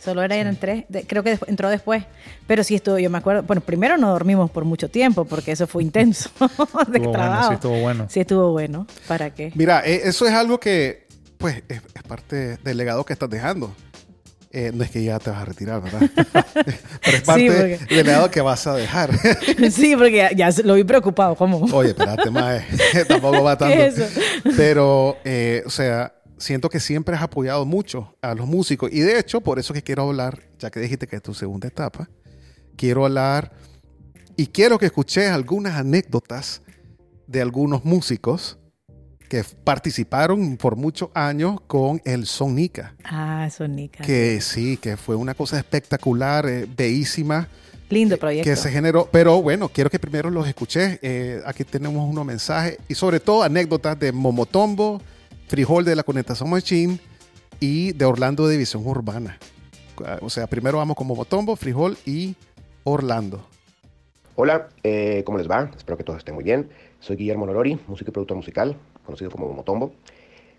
Solo 0.03 0.23
era, 0.23 0.35
eran 0.35 0.55
tres. 0.57 0.83
de- 0.89 1.05
creo 1.05 1.23
que 1.23 1.37
entró 1.47 1.69
después. 1.69 2.03
Pero 2.47 2.63
sí 2.65 2.75
estuvo, 2.75 2.97
yo 2.99 3.09
me 3.09 3.19
acuerdo. 3.19 3.43
Bueno, 3.43 3.61
primero 3.61 3.97
no 3.97 4.09
dormimos 4.11 4.51
por 4.51 4.65
mucho 4.65 4.89
tiempo 4.89 5.23
porque 5.25 5.51
eso 5.53 5.67
fue 5.67 5.83
intenso 5.83 6.29
de 6.39 6.47
estuvo 6.47 6.87
bueno, 6.97 7.11
trabajo. 7.11 7.47
sí, 7.49 7.53
estuvo 7.53 7.79
bueno. 7.79 8.05
Sí, 8.09 8.19
estuvo 8.19 8.51
bueno. 8.51 8.87
¿Para 9.07 9.29
qué? 9.33 9.53
Mira, 9.55 9.83
eh, 9.85 10.01
eso 10.05 10.25
es 10.27 10.33
algo 10.33 10.59
que, 10.59 11.05
pues, 11.37 11.63
es, 11.69 11.81
es 11.93 12.03
parte 12.03 12.57
del 12.57 12.75
legado 12.77 13.05
que 13.05 13.13
estás 13.13 13.29
dejando. 13.29 13.73
Eh, 14.53 14.71
no 14.73 14.83
es 14.83 14.91
que 14.91 15.01
ya 15.01 15.17
te 15.17 15.29
vas 15.29 15.41
a 15.41 15.45
retirar, 15.45 15.81
¿verdad? 15.81 16.01
Pero 16.53 17.17
es 17.17 17.21
parte 17.21 17.47
porque- 17.47 17.95
del 17.95 18.05
legado 18.05 18.29
que 18.29 18.41
vas 18.41 18.67
a 18.67 18.75
dejar. 18.75 19.11
sí, 19.71 19.95
porque 19.95 20.29
ya, 20.35 20.49
lo 20.63 20.73
vi 20.75 20.83
preocupado. 20.83 21.35
¿Cómo? 21.35 21.59
Oye, 21.73 21.89
espérate, 21.89 22.29
más. 22.29 22.61
Tampoco 23.07 23.43
va 23.43 23.57
tanto. 23.57 23.75
¿Qué 23.75 23.85
es 23.85 23.97
eso? 23.97 24.19
Pero, 24.57 25.17
eh, 25.23 25.63
o 25.65 25.69
sea, 25.69 26.13
siento 26.37 26.69
que 26.69 26.81
siempre 26.81 27.15
has 27.15 27.21
apoyado 27.21 27.65
mucho 27.65 28.17
a 28.21 28.35
los 28.35 28.45
músicos. 28.45 28.91
Y 28.91 28.99
de 28.99 29.19
hecho, 29.19 29.39
por 29.39 29.57
eso 29.57 29.73
que 29.73 29.83
quiero 29.83 30.03
hablar, 30.09 30.41
ya 30.59 30.69
que 30.69 30.81
dijiste 30.81 31.07
que 31.07 31.15
es 31.15 31.21
tu 31.21 31.33
segunda 31.33 31.69
etapa, 31.69 32.09
quiero 32.75 33.05
hablar 33.05 33.53
y 34.35 34.47
quiero 34.47 34.77
que 34.77 34.87
escuches 34.87 35.29
algunas 35.29 35.75
anécdotas 35.75 36.61
de 37.27 37.41
algunos 37.41 37.85
músicos 37.85 38.57
que 39.31 39.45
participaron 39.63 40.57
por 40.57 40.75
muchos 40.75 41.07
años 41.13 41.61
con 41.65 42.01
el 42.03 42.25
Sonica. 42.25 42.95
Ah, 43.05 43.47
Sonica. 43.49 44.03
Que 44.03 44.41
sí, 44.41 44.75
que 44.75 44.97
fue 44.97 45.15
una 45.15 45.33
cosa 45.35 45.57
espectacular, 45.57 46.45
eh, 46.49 46.67
bellísima. 46.75 47.47
Lindo 47.89 48.17
proyecto. 48.17 48.49
Que 48.49 48.57
se 48.57 48.69
generó, 48.69 49.07
pero 49.09 49.41
bueno, 49.41 49.69
quiero 49.69 49.89
que 49.89 49.99
primero 49.99 50.29
los 50.29 50.49
escuché. 50.49 50.99
Eh, 51.01 51.41
aquí 51.45 51.63
tenemos 51.63 52.09
unos 52.09 52.25
mensajes 52.25 52.77
y 52.89 52.95
sobre 52.95 53.21
todo 53.21 53.43
anécdotas 53.43 53.97
de 53.97 54.11
Momotombo, 54.11 55.01
Frijol 55.47 55.85
de 55.85 55.95
la 55.95 56.03
Conectación 56.03 56.49
Machine 56.49 56.99
y 57.61 57.93
de 57.93 58.03
Orlando 58.03 58.45
de 58.47 58.51
División 58.55 58.85
Urbana. 58.85 59.37
O 60.19 60.29
sea, 60.29 60.45
primero 60.47 60.79
vamos 60.79 60.97
con 60.97 61.07
Momotombo, 61.07 61.55
Frijol 61.55 61.97
y 62.05 62.35
Orlando. 62.83 63.47
Hola, 64.35 64.67
eh, 64.83 65.23
¿cómo 65.25 65.37
les 65.37 65.49
va? 65.49 65.71
Espero 65.77 65.97
que 65.97 66.03
todos 66.03 66.19
estén 66.19 66.35
muy 66.35 66.43
bien. 66.43 66.69
Soy 66.99 67.15
Guillermo 67.15 67.45
Nolori, 67.45 67.79
músico 67.87 68.11
y 68.11 68.13
productor 68.13 68.35
musical, 68.37 68.75
conocido 69.05 69.31
como 69.31 69.47
Momotombo. 69.47 69.93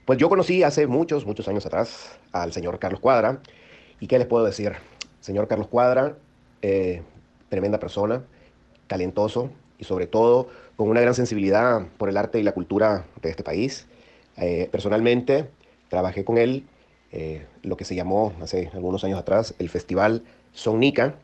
Pues 0.04 0.18
yo 0.18 0.28
conocí 0.28 0.62
hace 0.62 0.86
muchos, 0.86 1.26
muchos 1.26 1.46
años 1.48 1.64
atrás 1.66 2.18
al 2.32 2.52
señor 2.52 2.78
Carlos 2.78 3.00
Cuadra. 3.00 3.40
¿Y 4.00 4.08
qué 4.08 4.18
les 4.18 4.26
puedo 4.26 4.44
decir? 4.44 4.72
Señor 5.20 5.46
Carlos 5.46 5.68
Cuadra, 5.68 6.16
eh, 6.60 7.02
tremenda 7.48 7.78
persona, 7.78 8.24
talentoso 8.88 9.50
y 9.78 9.84
sobre 9.84 10.06
todo 10.06 10.48
con 10.76 10.88
una 10.88 11.00
gran 11.00 11.14
sensibilidad 11.14 11.86
por 11.98 12.08
el 12.08 12.16
arte 12.16 12.40
y 12.40 12.42
la 12.42 12.52
cultura 12.52 13.04
de 13.20 13.30
este 13.30 13.44
país. 13.44 13.86
Eh, 14.36 14.68
personalmente 14.72 15.48
trabajé 15.88 16.24
con 16.24 16.38
él 16.38 16.64
eh, 17.12 17.46
lo 17.62 17.76
que 17.76 17.84
se 17.84 17.94
llamó 17.94 18.32
hace 18.40 18.70
algunos 18.72 19.04
años 19.04 19.18
atrás 19.18 19.54
el 19.58 19.68
Festival 19.68 20.22
Sonica, 20.52 21.14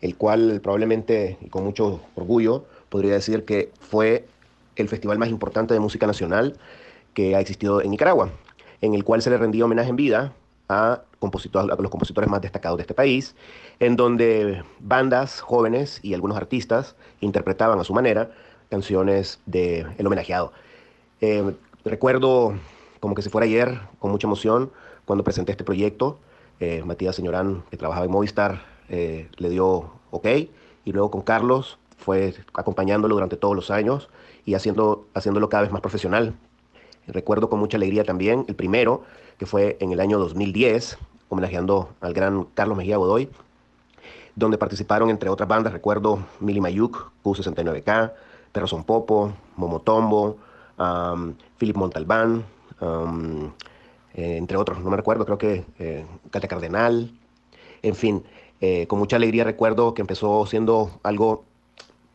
el 0.00 0.16
cual 0.16 0.60
probablemente 0.62 1.38
y 1.40 1.48
con 1.48 1.64
mucho 1.64 2.00
orgullo 2.14 2.66
podría 2.90 3.14
decir 3.14 3.44
que 3.44 3.70
fue 3.80 4.26
el 4.80 4.88
festival 4.88 5.18
más 5.18 5.28
importante 5.28 5.74
de 5.74 5.80
música 5.80 6.06
nacional 6.06 6.58
que 7.14 7.34
ha 7.36 7.40
existido 7.40 7.82
en 7.82 7.90
Nicaragua, 7.90 8.30
en 8.80 8.94
el 8.94 9.04
cual 9.04 9.22
se 9.22 9.30
le 9.30 9.38
rendía 9.38 9.64
homenaje 9.64 9.90
en 9.90 9.96
vida 9.96 10.32
a, 10.68 11.02
los 11.20 11.90
compositores 11.90 12.30
más 12.30 12.40
destacados 12.40 12.78
de 12.78 12.82
este 12.82 12.94
país, 12.94 13.34
en 13.78 13.96
donde 13.96 14.62
bandas 14.78 15.40
jóvenes 15.40 16.00
y 16.02 16.14
algunos 16.14 16.36
artistas 16.36 16.96
interpretaban 17.20 17.78
a 17.78 17.84
su 17.84 17.92
manera 17.92 18.30
canciones 18.70 19.40
del 19.46 19.88
el 19.98 20.06
homenajeado. 20.06 20.52
Eh, 21.20 21.52
recuerdo 21.84 22.54
como 23.00 23.14
que 23.14 23.22
si 23.22 23.28
fuera 23.28 23.46
ayer, 23.46 23.80
con 23.98 24.10
mucha 24.10 24.26
emoción, 24.26 24.70
cuando 25.04 25.24
presenté 25.24 25.52
este 25.52 25.64
proyecto. 25.64 26.18
Eh, 26.60 26.82
Matías 26.84 27.16
Señorán, 27.16 27.64
que 27.70 27.76
trabajaba 27.76 28.06
en 28.06 28.12
Movistar, 28.12 28.62
eh, 28.88 29.28
le 29.38 29.48
dio 29.48 29.90
ok, 30.10 30.26
y 30.84 30.92
luego 30.92 31.10
con 31.10 31.22
Carlos 31.22 31.79
fue 32.00 32.34
acompañándolo 32.54 33.14
durante 33.14 33.36
todos 33.36 33.54
los 33.54 33.70
años 33.70 34.08
y 34.44 34.54
haciendo, 34.54 35.06
haciéndolo 35.14 35.48
cada 35.48 35.62
vez 35.62 35.72
más 35.72 35.82
profesional. 35.82 36.34
Recuerdo 37.06 37.48
con 37.48 37.58
mucha 37.60 37.76
alegría 37.76 38.04
también 38.04 38.44
el 38.48 38.56
primero, 38.56 39.04
que 39.38 39.46
fue 39.46 39.76
en 39.80 39.92
el 39.92 40.00
año 40.00 40.18
2010, 40.18 40.98
homenajeando 41.28 41.90
al 42.00 42.12
gran 42.12 42.44
Carlos 42.54 42.76
Mejía 42.76 42.96
Godoy, 42.96 43.28
donde 44.34 44.58
participaron 44.58 45.10
entre 45.10 45.28
otras 45.28 45.48
bandas, 45.48 45.72
recuerdo 45.72 46.20
Mili 46.40 46.60
Mayuk, 46.60 47.10
Q69K, 47.22 48.12
Perro 48.52 48.66
Son 48.66 48.84
Popo, 48.84 49.32
Momotombo, 49.56 50.38
Philip 51.58 51.76
Montalbán, 51.76 52.44
eh, 54.14 54.36
entre 54.36 54.56
otros, 54.56 54.80
no 54.80 54.90
me 54.90 54.96
recuerdo, 54.96 55.24
creo 55.24 55.38
que 55.38 55.64
eh, 55.78 56.06
Cardenal, 56.30 57.12
en 57.82 57.94
fin, 57.94 58.24
eh, 58.60 58.86
con 58.86 58.98
mucha 58.98 59.16
alegría 59.16 59.44
recuerdo 59.44 59.94
que 59.94 60.02
empezó 60.02 60.46
siendo 60.46 60.90
algo 61.02 61.44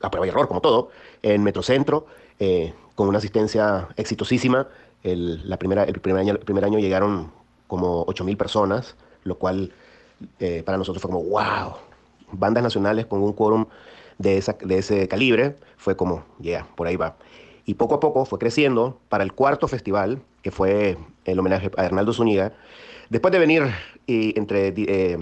a 0.01 0.09
prueba 0.11 0.25
y 0.25 0.29
error, 0.29 0.47
como 0.47 0.61
todo, 0.61 0.89
en 1.21 1.43
Metrocentro, 1.43 2.05
eh, 2.39 2.73
con 2.95 3.07
una 3.07 3.17
asistencia 3.17 3.87
exitosísima. 3.97 4.67
El, 5.03 5.47
la 5.47 5.57
primera, 5.57 5.83
el, 5.83 5.99
primer 5.99 6.21
año, 6.21 6.33
el 6.33 6.39
primer 6.39 6.65
año 6.65 6.79
llegaron 6.79 7.31
como 7.67 8.05
8.000 8.05 8.37
personas, 8.37 8.95
lo 9.23 9.37
cual 9.37 9.71
eh, 10.39 10.63
para 10.63 10.77
nosotros 10.77 11.01
fue 11.01 11.11
como, 11.11 11.23
wow, 11.23 11.75
bandas 12.31 12.63
nacionales 12.63 13.05
con 13.05 13.21
un 13.21 13.33
quórum 13.33 13.65
de, 14.17 14.37
esa, 14.37 14.53
de 14.53 14.77
ese 14.77 15.07
calibre, 15.07 15.55
fue 15.77 15.95
como, 15.95 16.23
yeah, 16.39 16.67
por 16.75 16.87
ahí 16.87 16.95
va. 16.95 17.15
Y 17.65 17.75
poco 17.75 17.95
a 17.95 17.99
poco 17.99 18.25
fue 18.25 18.39
creciendo 18.39 18.99
para 19.09 19.23
el 19.23 19.33
cuarto 19.33 19.67
festival, 19.67 20.21
que 20.41 20.51
fue 20.51 20.97
el 21.25 21.39
homenaje 21.39 21.71
a 21.77 21.85
Hernaldo 21.85 22.13
Zúñiga. 22.13 22.53
Después 23.09 23.31
de 23.31 23.39
venir 23.39 23.63
y 24.05 24.37
entre, 24.37 24.67
eh, 24.67 25.17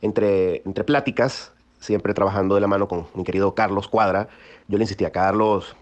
entre, 0.00 0.62
entre 0.64 0.84
pláticas, 0.84 1.52
siempre 1.78 2.14
trabajando 2.14 2.54
de 2.54 2.60
la 2.60 2.66
mano 2.66 2.88
con 2.88 3.06
mi 3.14 3.24
querido 3.24 3.54
Carlos 3.54 3.88
Cuadra, 3.88 4.28
yo 4.68 4.78
le 4.78 4.84
insistí 4.84 5.04
a 5.04 5.10
Carlos, 5.10 5.76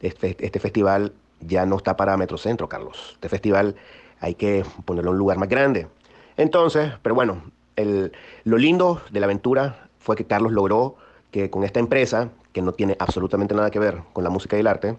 este, 0.00 0.36
este 0.38 0.60
festival 0.60 1.12
ya 1.40 1.66
no 1.66 1.76
está 1.76 1.96
para 1.96 2.16
Metrocentro, 2.16 2.68
Carlos. 2.68 3.12
Este 3.14 3.28
festival 3.28 3.76
hay 4.20 4.34
que 4.34 4.64
ponerlo 4.84 5.10
en 5.10 5.14
un 5.14 5.18
lugar 5.18 5.38
más 5.38 5.48
grande. 5.48 5.88
Entonces, 6.36 6.92
pero 7.02 7.14
bueno, 7.14 7.42
el, 7.76 8.12
lo 8.44 8.58
lindo 8.58 9.02
de 9.10 9.20
la 9.20 9.26
aventura 9.26 9.88
fue 9.98 10.16
que 10.16 10.24
Carlos 10.24 10.52
logró 10.52 10.96
que 11.30 11.50
con 11.50 11.64
esta 11.64 11.80
empresa, 11.80 12.30
que 12.52 12.62
no 12.62 12.72
tiene 12.72 12.96
absolutamente 12.98 13.54
nada 13.54 13.70
que 13.70 13.78
ver 13.78 14.02
con 14.12 14.24
la 14.24 14.30
música 14.30 14.56
y 14.56 14.60
el 14.60 14.66
arte, 14.66 14.96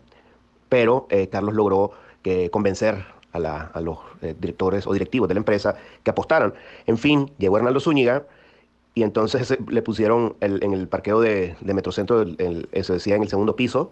pero 0.70 1.08
eh, 1.10 1.28
Carlos 1.30 1.56
logró 1.56 1.92
que 2.22 2.50
convencer 2.50 3.06
a, 3.32 3.40
la, 3.40 3.72
a 3.74 3.82
los 3.82 3.98
eh, 4.22 4.36
directores 4.38 4.86
o 4.88 4.94
directivos 4.94 5.28
de 5.28 5.34
la 5.34 5.40
empresa 5.40 5.76
que 6.04 6.12
apostaran. 6.12 6.54
En 6.86 6.98
fin, 6.98 7.32
llegó 7.38 7.58
Hernando 7.58 7.80
Zúñiga 7.80 8.24
y 8.94 9.04
entonces 9.04 9.58
le 9.68 9.82
pusieron 9.82 10.36
en 10.42 10.74
el 10.74 10.88
parqueo 10.88 11.22
de, 11.22 11.56
Metrocentro, 11.62 12.26
eso 12.72 12.94
decía 12.94 13.16
en 13.16 13.24
el 13.24 13.30
segundo 13.30 13.56
piso, 13.56 13.92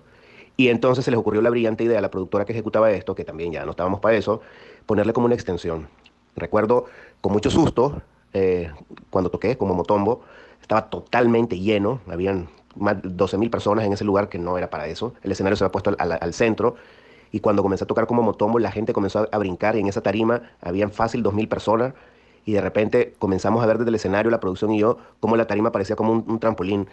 y 0.58 0.70
entonces 0.70 1.06
se 1.06 1.12
les 1.12 1.20
ocurrió 1.20 1.42
la 1.42 1.50
brillante 1.50 1.84
idea 1.84 2.00
a 2.00 2.02
la 2.02 2.10
productora 2.10 2.46
que 2.46 2.54
ejecutaba 2.54 2.92
esto, 2.92 3.14
que 3.14 3.24
también 3.24 3.52
ya 3.52 3.64
no 3.64 3.72
estábamos 3.72 4.00
para 4.00 4.18
eso, 4.18 4.42
ponerle 4.86 5.14
como 5.14 5.26
una 5.26 5.36
extensión. 5.36 5.88
Recuerdo 6.36 6.86
con 7.22 7.32
mucho 7.32 7.52
susto, 7.52 8.02
eh, 8.34 8.72
cuando 9.10 9.30
toqué 9.30 9.58
como 9.58 9.76
Motombo, 9.76 10.22
estaba 10.62 10.90
totalmente 10.90 11.60
lleno, 11.60 12.02
habían 12.08 12.50
más 12.76 13.02
de 13.02 13.10
12 13.10 13.38
mil 13.38 13.50
personas 13.50 13.86
en 13.86 13.94
ese 13.94 14.04
lugar 14.04 14.30
que 14.30 14.40
no 14.40 14.58
era 14.58 14.70
para 14.70 14.88
eso, 14.88 15.14
el 15.22 15.32
escenario 15.32 15.56
se 15.56 15.64
había 15.64 15.72
puesto 15.72 15.96
al, 15.98 16.18
al, 16.20 16.34
centro, 16.34 16.76
y 17.32 17.40
cuando 17.40 17.62
comencé 17.62 17.84
a 17.84 17.88
tocar 17.88 18.08
como 18.08 18.24
Motombo, 18.24 18.58
la 18.58 18.72
gente 18.72 18.94
comenzó 18.94 19.20
a, 19.20 19.30
a 19.32 19.38
brincar, 19.38 19.76
y 19.76 19.80
en 19.80 19.88
esa 19.88 20.02
tarima 20.02 20.42
habían 20.60 20.92
fácil 20.92 21.22
2 21.22 21.34
mil 21.34 21.48
personas, 21.48 21.94
y 22.48 22.54
de 22.54 22.62
repente 22.62 23.14
comenzamos 23.20 23.62
a 23.62 23.68
ver 23.68 23.78
desde 23.78 23.90
el 23.90 23.96
escenario, 23.96 24.32
la 24.32 24.40
producción 24.40 24.72
y 24.72 24.80
yo, 24.80 24.98
cómo 25.20 25.36
la 25.36 25.48
tarima 25.48 25.74
parecía 25.74 25.98
como 25.98 26.14
un, 26.14 26.40
trampolín 26.40 26.88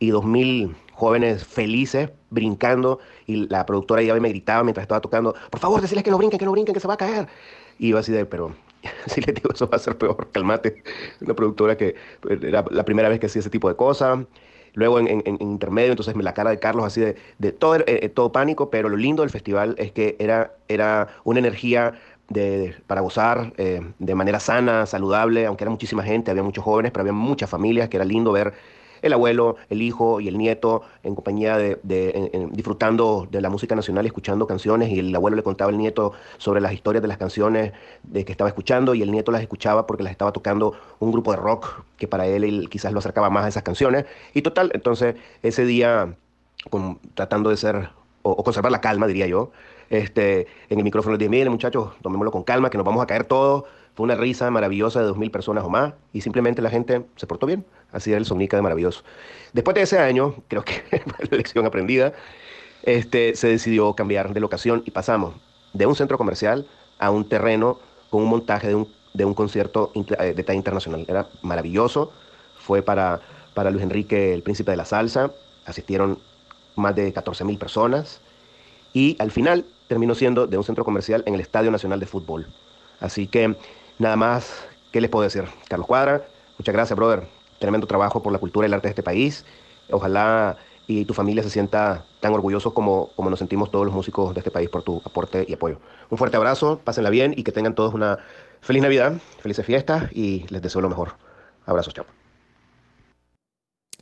y 0.00 0.10
dos 0.10 0.24
mil 0.24 0.74
jóvenes 0.92 1.46
felices 1.46 2.10
brincando 2.30 2.98
y 3.24 3.46
la 3.46 3.64
productora 3.64 4.02
ya 4.02 4.12
me 4.14 4.28
gritaba 4.28 4.64
mientras 4.64 4.82
estaba 4.82 5.00
tocando, 5.00 5.36
por 5.50 5.60
favor, 5.60 5.80
decirles 5.80 6.02
que 6.02 6.10
no 6.10 6.18
brinquen, 6.18 6.40
que 6.40 6.44
no 6.44 6.50
brinquen, 6.50 6.74
que 6.74 6.80
se 6.80 6.88
va 6.88 6.94
a 6.94 6.96
caer. 6.96 7.28
Y 7.78 7.90
yo 7.90 7.98
así 7.98 8.10
de, 8.10 8.26
pero 8.26 8.52
si 9.06 9.20
les 9.20 9.36
digo 9.36 9.50
eso 9.54 9.68
va 9.68 9.76
a 9.76 9.78
ser 9.78 9.96
peor, 9.96 10.28
calmate. 10.32 10.82
Una 11.20 11.34
productora 11.34 11.76
que 11.76 11.94
era 12.28 12.64
la 12.68 12.84
primera 12.84 13.08
vez 13.08 13.20
que 13.20 13.26
hacía 13.26 13.38
ese 13.38 13.50
tipo 13.50 13.68
de 13.68 13.76
cosas. 13.76 14.18
Luego 14.74 14.98
en, 14.98 15.22
intermedio, 15.40 15.92
entonces 15.92 16.16
la 16.16 16.34
cara 16.34 16.50
de 16.50 16.58
Carlos 16.58 16.84
así 16.84 17.00
de, 17.00 17.52
todo, 17.52 17.76
eh, 17.86 18.08
todo 18.08 18.32
pánico, 18.32 18.68
pero 18.68 18.88
lo 18.88 18.96
lindo 18.96 19.22
del 19.22 19.30
festival 19.30 19.76
es 19.78 19.92
que 19.92 20.16
era, 20.18 20.54
era 20.68 21.08
una 21.24 21.38
energía 21.38 21.94
de, 22.28 22.74
para 22.86 23.00
gozar 23.00 23.52
eh, 23.56 23.80
de 23.98 24.14
manera 24.14 24.40
sana, 24.40 24.86
saludable, 24.86 25.46
aunque 25.46 25.64
era 25.64 25.70
muchísima 25.70 26.02
gente, 26.02 26.30
había 26.30 26.42
muchos 26.42 26.64
jóvenes, 26.64 26.92
pero 26.92 27.02
había 27.02 27.12
muchas 27.12 27.48
familias 27.48 27.88
que 27.88 27.96
era 27.96 28.04
lindo 28.04 28.32
ver 28.32 28.54
el 29.02 29.12
abuelo, 29.12 29.56
el 29.70 29.82
hijo 29.82 30.20
y 30.20 30.28
el 30.28 30.36
nieto 30.38 30.82
en 31.02 31.14
compañía 31.14 31.56
de, 31.56 31.78
disfrutando 32.50 33.28
de 33.30 33.40
la 33.40 33.50
música 33.50 33.74
nacional, 33.74 34.06
escuchando 34.06 34.46
canciones 34.46 34.90
y 34.90 34.98
el 34.98 35.14
abuelo 35.14 35.36
le 35.36 35.42
contaba 35.42 35.70
al 35.70 35.78
nieto 35.78 36.12
sobre 36.38 36.60
las 36.60 36.72
historias 36.72 37.02
de 37.02 37.08
las 37.08 37.18
canciones 37.18 37.72
de 38.02 38.24
que 38.24 38.32
estaba 38.32 38.48
escuchando 38.48 38.94
y 38.94 39.02
el 39.02 39.10
nieto 39.10 39.30
las 39.30 39.42
escuchaba 39.42 39.86
porque 39.86 40.02
las 40.02 40.10
estaba 40.10 40.32
tocando 40.32 40.74
un 40.98 41.12
grupo 41.12 41.30
de 41.30 41.36
rock 41.36 41.84
que 41.96 42.08
para 42.08 42.26
él, 42.26 42.44
él 42.44 42.68
quizás 42.70 42.92
lo 42.92 42.98
acercaba 42.98 43.30
más 43.30 43.44
a 43.44 43.48
esas 43.48 43.62
canciones. 43.62 44.04
Y 44.34 44.42
total, 44.42 44.70
entonces 44.74 45.14
ese 45.42 45.64
día 45.64 46.16
tratando 47.14 47.50
de 47.50 47.56
ser 47.56 47.90
o, 48.22 48.42
conservar 48.42 48.72
la 48.72 48.80
calma, 48.80 49.06
diría 49.06 49.26
yo, 49.26 49.52
este, 49.90 50.46
en 50.68 50.78
el 50.78 50.84
micrófono 50.84 51.14
le 51.14 51.18
dije, 51.18 51.30
miren 51.30 51.52
muchachos, 51.52 51.92
tomémoslo 52.02 52.30
con 52.30 52.42
calma, 52.44 52.70
que 52.70 52.76
nos 52.76 52.86
vamos 52.86 53.02
a 53.02 53.06
caer 53.06 53.24
todos, 53.24 53.64
fue 53.94 54.04
una 54.04 54.14
risa 54.14 54.50
maravillosa 54.50 55.00
de 55.00 55.06
dos 55.06 55.18
mil 55.18 55.30
personas 55.30 55.64
o 55.64 55.68
más 55.68 55.92
y 56.12 56.20
simplemente 56.20 56.62
la 56.62 56.70
gente 56.70 57.04
se 57.16 57.26
portó 57.26 57.46
bien. 57.46 57.64
Así 57.90 58.10
era 58.10 58.18
el 58.18 58.26
Sonica 58.26 58.56
de 58.56 58.62
maravilloso. 58.62 59.02
Después 59.52 59.74
de 59.74 59.82
ese 59.82 59.98
año, 59.98 60.34
creo 60.48 60.62
que 60.64 60.84
la 61.30 61.36
lección 61.36 61.66
aprendida, 61.66 62.12
este, 62.84 63.34
se 63.34 63.48
decidió 63.48 63.94
cambiar 63.94 64.32
de 64.32 64.40
locación 64.40 64.82
y 64.86 64.92
pasamos 64.92 65.34
de 65.72 65.86
un 65.86 65.96
centro 65.96 66.16
comercial 66.16 66.68
a 66.98 67.10
un 67.10 67.28
terreno 67.28 67.80
con 68.10 68.22
un 68.22 68.28
montaje 68.28 68.68
de 68.68 68.76
un, 68.76 68.88
de 69.14 69.24
un 69.24 69.34
concierto 69.34 69.90
eh, 69.94 70.32
de 70.32 70.44
talla 70.44 70.56
internacional. 70.56 71.04
Era 71.08 71.28
maravilloso. 71.42 72.12
Fue 72.58 72.82
para, 72.82 73.20
para 73.54 73.70
Luis 73.70 73.82
Enrique, 73.82 74.32
el 74.32 74.42
príncipe 74.42 74.70
de 74.70 74.76
la 74.76 74.84
salsa. 74.84 75.32
Asistieron 75.66 76.20
más 76.76 76.94
de 76.94 77.12
14 77.12 77.44
mil 77.44 77.58
personas. 77.58 78.20
Y 78.92 79.16
al 79.18 79.30
final 79.30 79.66
terminó 79.88 80.14
siendo 80.14 80.46
de 80.46 80.56
un 80.56 80.64
centro 80.64 80.84
comercial 80.84 81.24
en 81.26 81.34
el 81.34 81.40
Estadio 81.40 81.70
Nacional 81.70 81.98
de 81.98 82.06
Fútbol. 82.06 82.46
Así 83.00 83.26
que 83.26 83.56
Nada 83.98 84.14
más, 84.14 84.64
¿qué 84.92 85.00
les 85.00 85.10
puedo 85.10 85.24
decir? 85.24 85.44
Carlos 85.68 85.88
Cuadra, 85.88 86.22
muchas 86.56 86.72
gracias, 86.72 86.96
brother. 86.96 87.26
Tremendo 87.58 87.88
trabajo 87.88 88.22
por 88.22 88.32
la 88.32 88.38
cultura 88.38 88.64
y 88.64 88.68
el 88.68 88.74
arte 88.74 88.86
de 88.86 88.90
este 88.90 89.02
país. 89.02 89.44
Ojalá 89.90 90.56
y 90.86 91.04
tu 91.04 91.14
familia 91.14 91.42
se 91.42 91.50
sienta 91.50 92.04
tan 92.20 92.32
orgulloso 92.32 92.72
como, 92.72 93.10
como 93.16 93.28
nos 93.28 93.40
sentimos 93.40 93.72
todos 93.72 93.84
los 93.84 93.94
músicos 93.94 94.34
de 94.34 94.40
este 94.40 94.52
país 94.52 94.70
por 94.70 94.84
tu 94.84 95.02
aporte 95.04 95.44
y 95.48 95.54
apoyo. 95.54 95.80
Un 96.10 96.16
fuerte 96.16 96.36
abrazo, 96.36 96.80
pásenla 96.84 97.10
bien 97.10 97.34
y 97.36 97.42
que 97.42 97.50
tengan 97.50 97.74
todos 97.74 97.92
una 97.92 98.20
feliz 98.60 98.82
Navidad, 98.82 99.14
felices 99.40 99.66
fiestas 99.66 100.04
y 100.12 100.46
les 100.48 100.62
deseo 100.62 100.80
lo 100.80 100.88
mejor. 100.88 101.16
Abrazos, 101.66 101.92
chao. 101.92 102.06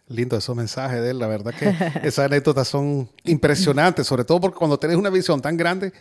Lindo 0.08 0.36
esos 0.36 0.54
mensajes 0.54 1.02
de 1.02 1.10
él, 1.10 1.18
la 1.18 1.26
verdad 1.26 1.52
que 1.52 1.68
esas 2.06 2.26
anécdotas 2.26 2.68
son 2.68 3.08
impresionantes, 3.24 4.06
sobre 4.06 4.24
todo 4.24 4.40
porque 4.40 4.58
cuando 4.58 4.78
tienes 4.78 4.96
una 4.96 5.10
visión 5.10 5.40
tan 5.40 5.56
grande 5.56 5.92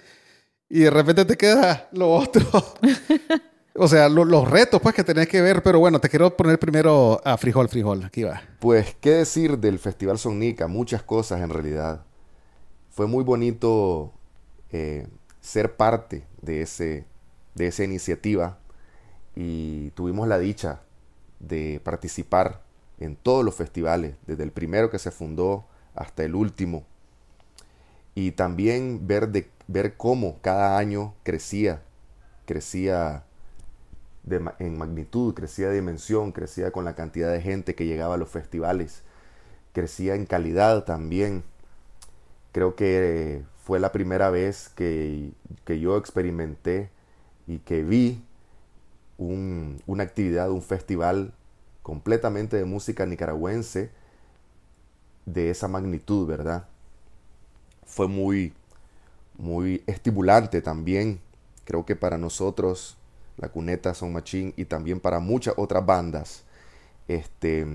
y 0.70 0.82
de 0.82 0.90
repente 0.90 1.26
te 1.26 1.38
queda 1.38 1.90
lo 1.92 2.12
otro. 2.14 2.46
O 3.78 3.90
sea, 3.90 4.08
los 4.08 4.50
retos 4.50 4.82
pues 4.82 4.96
que 4.96 5.04
tenés 5.04 5.28
que 5.28 5.42
ver, 5.42 5.62
pero 5.62 5.80
bueno, 5.80 6.00
te 6.00 6.08
quiero 6.08 6.36
poner 6.38 6.58
primero 6.58 7.20
a 7.26 7.36
Frijol, 7.38 7.68
Frijol, 7.68 8.06
aquí 8.06 8.24
va. 8.24 8.42
Pues, 8.60 8.96
¿qué 9.02 9.12
decir 9.12 9.58
del 9.58 9.80
Festival 9.80 10.18
Sonica? 10.18 10.68
Muchas 10.68 11.04
cosas 11.04 11.42
en 11.42 11.50
realidad. 11.50 12.06
Fue 12.90 13.06
muy 13.06 13.26
bonito 13.26 14.14
eh, 14.72 15.08
ser 15.42 15.76
parte 15.76 16.26
de, 16.42 16.62
ese, 16.62 17.06
de 17.54 17.68
esa 17.68 17.84
iniciativa 17.84 18.60
y 19.36 19.90
tuvimos 19.90 20.30
la 20.30 20.40
dicha 20.40 20.80
de 21.40 21.82
participar 21.84 22.65
en 23.00 23.16
todos 23.16 23.44
los 23.44 23.56
festivales, 23.56 24.16
desde 24.26 24.44
el 24.44 24.52
primero 24.52 24.90
que 24.90 25.00
se 25.00 25.12
fundó 25.12 25.66
hasta 25.94 26.24
el 26.24 26.36
último. 26.36 26.86
Y 28.14 28.32
también 28.32 29.08
ver, 29.08 29.30
de, 29.30 29.50
ver 29.68 29.98
cómo 29.98 30.38
cada 30.42 30.78
año 30.78 31.14
crecía, 31.24 31.82
crecía 32.46 33.24
en 34.60 34.78
magnitud, 34.78 35.34
crecía 35.34 35.70
de 35.70 35.76
dimensión, 35.76 36.32
crecía 36.32 36.72
con 36.72 36.86
la 36.86 36.96
cantidad 36.96 37.32
de 37.32 37.42
gente 37.42 37.76
que 37.76 37.86
llegaba 37.86 38.16
a 38.16 38.18
los 38.18 38.30
festivales, 38.30 39.04
crecía 39.74 40.16
en 40.16 40.26
calidad 40.26 40.86
también. 40.86 41.44
Creo 42.52 42.76
que 42.76 43.44
fue 43.64 43.80
la 43.80 43.92
primera 43.92 44.30
vez 44.30 44.70
que, 44.70 45.32
yo 45.68 45.98
experimenté 45.98 46.90
y 47.48 47.60
que 47.60 47.84
vi 47.84 48.24
una 49.18 50.04
actividad, 50.04 50.50
un 50.50 50.62
festival 50.62 51.34
completamente 51.86 52.58
de 52.58 52.66
música 52.66 53.06
nicaragüense 53.06 53.92
de 55.28 55.52
esa 55.52 55.68
magnitud, 55.68 56.26
¿verdad? 56.26 56.68
Fue 57.86 58.08
muy, 58.08 58.54
muy 59.38 59.84
estimulante 59.86 60.64
también. 60.64 61.20
Creo 61.64 61.86
que 61.86 61.96
para 61.96 62.18
nosotros 62.18 62.98
la 63.38 63.50
Cuneta, 63.50 63.94
Son 63.94 64.12
Machín 64.12 64.52
y 64.58 64.66
también 64.66 65.00
para 65.00 65.20
muchas 65.20 65.54
otras 65.58 65.86
bandas, 65.86 66.44
este, 67.08 67.68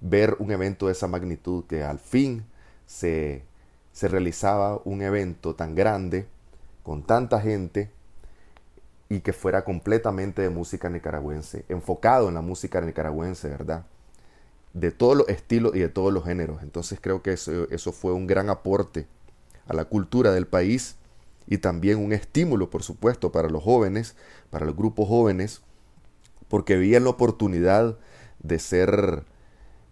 ver 0.00 0.34
un 0.40 0.50
evento 0.50 0.86
de 0.86 0.92
esa 0.92 1.06
magnitud 1.06 1.62
que 1.68 1.84
al 1.84 2.00
fin 2.00 2.44
se, 2.86 3.44
se 3.92 4.08
realizaba 4.08 4.80
un 4.84 5.00
evento 5.00 5.54
tan 5.54 5.76
grande, 5.76 6.26
con 6.82 7.04
tanta 7.04 7.40
gente, 7.40 7.88
y 9.08 9.20
que 9.20 9.32
fuera 9.32 9.64
completamente 9.64 10.42
de 10.42 10.50
música 10.50 10.88
nicaragüense, 10.88 11.64
enfocado 11.68 12.28
en 12.28 12.34
la 12.34 12.40
música 12.40 12.80
nicaragüense, 12.80 13.48
¿verdad? 13.48 13.84
De 14.72 14.90
todos 14.90 15.16
los 15.16 15.28
estilos 15.28 15.74
y 15.76 15.80
de 15.80 15.88
todos 15.88 16.12
los 16.12 16.24
géneros. 16.24 16.62
Entonces 16.62 16.98
creo 17.00 17.22
que 17.22 17.32
eso, 17.32 17.68
eso 17.70 17.92
fue 17.92 18.12
un 18.12 18.26
gran 18.26 18.50
aporte 18.50 19.06
a 19.66 19.74
la 19.74 19.84
cultura 19.84 20.32
del 20.32 20.46
país 20.46 20.96
y 21.46 21.58
también 21.58 21.98
un 21.98 22.12
estímulo, 22.12 22.70
por 22.70 22.82
supuesto, 22.82 23.30
para 23.30 23.48
los 23.48 23.62
jóvenes, 23.62 24.16
para 24.50 24.66
los 24.66 24.76
grupos 24.76 25.08
jóvenes, 25.08 25.62
porque 26.48 26.76
veían 26.76 27.04
la 27.04 27.10
oportunidad 27.10 27.98
de 28.42 28.58
ser, 28.58 29.24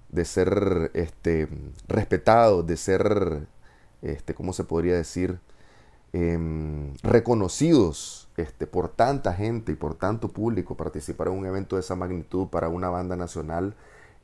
de 0.08 0.24
ser 0.24 0.90
este, 0.94 1.48
respetados, 1.88 2.66
de 2.66 2.76
ser, 2.76 3.46
este, 4.00 4.34
¿cómo 4.34 4.52
se 4.52 4.64
podría 4.64 4.94
decir? 4.94 5.40
Em, 6.14 6.94
reconocidos 7.02 8.28
este, 8.36 8.66
por 8.66 8.88
tanta 8.88 9.32
gente 9.32 9.72
y 9.72 9.76
por 9.76 9.94
tanto 9.94 10.28
público, 10.28 10.76
participar 10.76 11.28
en 11.28 11.34
un 11.34 11.46
evento 11.46 11.76
de 11.76 11.80
esa 11.80 11.96
magnitud 11.96 12.48
para 12.48 12.68
una 12.68 12.90
banda 12.90 13.16
nacional 13.16 13.74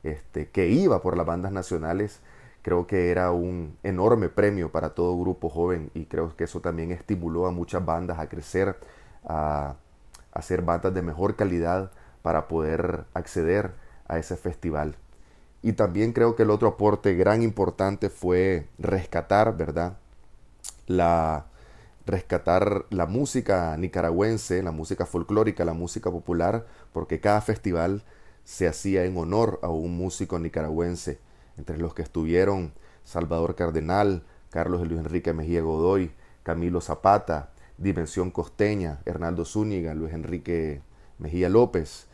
este, 0.03 0.49
que 0.49 0.69
iba 0.69 1.01
por 1.01 1.17
las 1.17 1.25
bandas 1.25 1.51
nacionales 1.51 2.21
Creo 2.61 2.87
que 2.87 3.09
era 3.09 3.31
un 3.31 3.77
enorme 3.83 4.27
premio 4.27 4.71
para 4.71 4.89
todo 4.89 5.17
grupo 5.17 5.49
joven 5.49 5.91
y 5.93 6.05
creo 6.05 6.35
que 6.35 6.43
eso 6.43 6.59
también 6.59 6.91
estimuló 6.91 7.47
a 7.47 7.51
muchas 7.51 7.85
bandas 7.85 8.19
a 8.19 8.27
crecer, 8.27 8.75
a, 9.25 9.75
hacer 10.33 10.61
bandas 10.61 10.93
de 10.93 11.01
mejor 11.01 11.35
calidad 11.35 11.91
para 12.21 12.47
poder 12.47 13.05
acceder 13.13 13.73
a 14.07 14.19
ese 14.19 14.35
festival. 14.35 14.97
Y 15.61 15.73
también 15.73 16.11
creo 16.13 16.35
que 16.35 16.43
el 16.43 16.51
otro 16.51 16.67
aporte 16.67 17.15
gran 17.15 17.43
importante 17.43 18.09
fue 18.09 18.67
rescatar, 18.77 19.55
¿verdad? 19.55 19.97
La, 20.85 21.45
rescatar 22.09 22.85
la 22.89 23.05
música 23.05 23.75
nicaragüense, 23.77 24.63
la 24.63 24.71
música 24.71 25.05
folclórica, 25.05 25.65
la 25.65 25.73
música 25.73 26.11
popular, 26.11 26.65
porque 26.91 27.19
cada 27.19 27.41
festival 27.41 28.03
se 28.43 28.67
hacía 28.67 29.05
en 29.05 29.17
honor 29.17 29.59
a 29.61 29.69
un 29.69 29.95
músico 29.95 30.39
nicaragüense. 30.39 31.19
Entre 31.57 31.77
los 31.77 31.93
que 31.93 32.01
estuvieron 32.01 32.73
Salvador 33.03 33.55
Cardenal, 33.55 34.23
Carlos 34.49 34.87
Luis 34.87 34.99
Enrique 34.99 35.33
Mejía 35.33 35.61
Godoy, 35.61 36.11
Camilo 36.43 36.81
Zapata, 36.81 37.51
Dimensión 37.77 38.31
Costeña, 38.31 39.01
Hernando 39.05 39.45
Zúñiga, 39.45 39.93
Luis 39.93 40.13
Enrique 40.13 40.81
Mejía 41.17 41.49
López, 41.49 42.07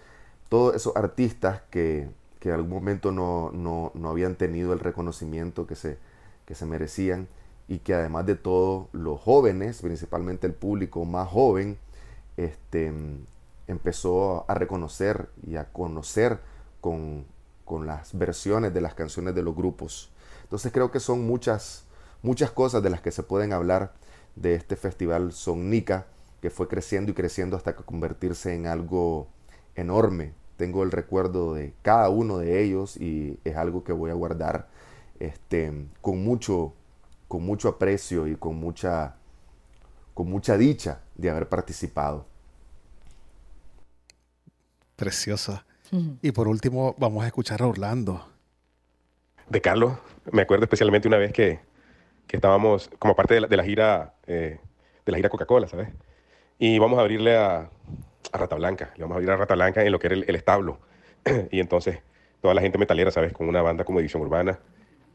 todos 0.49 0.75
esos 0.75 0.95
artistas 0.95 1.61
que, 1.69 2.09
que 2.39 2.49
en 2.49 2.55
algún 2.55 2.71
momento 2.71 3.11
no, 3.11 3.51
no, 3.53 4.09
habían 4.09 4.35
tenido 4.35 4.73
el 4.73 4.79
reconocimiento 4.79 5.65
que 5.65 5.75
se, 5.75 5.97
que 6.45 6.55
se 6.55 6.65
merecían 6.65 7.27
y 7.67 7.79
que 7.79 7.93
además 7.93 8.25
de 8.25 8.35
todo 8.35 8.89
los 8.91 9.19
jóvenes, 9.19 9.81
principalmente 9.81 10.47
el 10.47 10.53
público 10.53 11.03
más 11.05 11.29
joven, 11.29 11.77
este, 12.37 12.91
empezó 13.67 14.45
a 14.49 14.53
reconocer 14.53 15.29
y 15.45 15.55
a 15.55 15.71
conocer 15.71 16.39
con, 16.81 17.25
con 17.63 17.87
las 17.87 18.17
versiones 18.17 18.73
de 18.73 18.81
las 18.81 18.93
canciones 18.93 19.33
de 19.35 19.41
los 19.41 19.55
grupos. 19.55 20.11
Entonces 20.43 20.71
creo 20.71 20.91
que 20.91 20.99
son 20.99 21.25
muchas, 21.25 21.85
muchas 22.21 22.51
cosas 22.51 22.83
de 22.83 22.91
las 22.91 23.01
que 23.01 23.11
se 23.11 23.23
pueden 23.23 23.53
hablar 23.53 23.93
de 24.35 24.55
este 24.55 24.75
festival 24.75 25.31
Sonnica, 25.31 26.05
que 26.41 26.49
fue 26.49 26.67
creciendo 26.67 27.11
y 27.11 27.15
creciendo 27.15 27.57
hasta 27.57 27.75
convertirse 27.75 28.53
en 28.53 28.67
algo 28.67 29.27
enorme. 29.75 30.33
Tengo 30.57 30.83
el 30.83 30.91
recuerdo 30.91 31.53
de 31.53 31.73
cada 31.81 32.09
uno 32.09 32.37
de 32.37 32.61
ellos 32.61 32.97
y 32.97 33.39
es 33.43 33.55
algo 33.55 33.83
que 33.83 33.91
voy 33.91 34.11
a 34.11 34.13
guardar 34.13 34.67
este, 35.19 35.87
con, 36.01 36.23
mucho, 36.23 36.73
con 37.27 37.43
mucho 37.43 37.69
aprecio 37.69 38.27
y 38.27 38.35
con 38.35 38.55
mucha, 38.55 39.15
con 40.13 40.29
mucha 40.29 40.57
dicha 40.57 41.01
de 41.15 41.29
haber 41.29 41.47
participado. 41.49 42.25
Preciosa. 44.95 45.65
Y 46.21 46.31
por 46.31 46.47
último, 46.47 46.95
vamos 46.97 47.23
a 47.23 47.27
escuchar 47.27 47.61
a 47.61 47.67
Orlando. 47.67 48.25
De 49.49 49.61
Carlos, 49.61 49.93
me 50.31 50.41
acuerdo 50.41 50.63
especialmente 50.63 51.07
una 51.07 51.17
vez 51.17 51.31
que, 51.31 51.59
que 52.27 52.37
estábamos 52.37 52.89
como 52.99 53.15
parte 53.15 53.35
de 53.35 53.41
la, 53.41 53.47
de 53.47 53.57
la 53.57 53.63
gira 53.63 54.15
eh, 54.25 54.59
de 55.05 55.11
la 55.11 55.17
gira 55.17 55.29
Coca-Cola, 55.29 55.67
¿sabes? 55.67 55.89
Y 56.57 56.79
vamos 56.79 56.97
a 56.97 57.01
abrirle 57.01 57.37
a, 57.37 57.69
a 58.31 58.37
Rata 58.37 58.55
Blanca, 58.55 58.91
le 58.95 59.03
vamos 59.03 59.15
a 59.15 59.17
abrir 59.17 59.29
a 59.29 59.37
Rata 59.37 59.55
Blanca 59.55 59.83
en 59.83 59.91
lo 59.91 59.99
que 59.99 60.07
era 60.07 60.15
el, 60.15 60.35
establo. 60.35 60.79
y 61.51 61.59
entonces 61.59 61.99
toda 62.41 62.53
la 62.53 62.61
gente 62.61 62.77
metalera, 62.77 63.11
¿sabes? 63.11 63.33
Con 63.33 63.47
una 63.47 63.61
banda 63.61 63.83
como 63.83 63.99
Edición 63.99 64.21
Urbana 64.21 64.59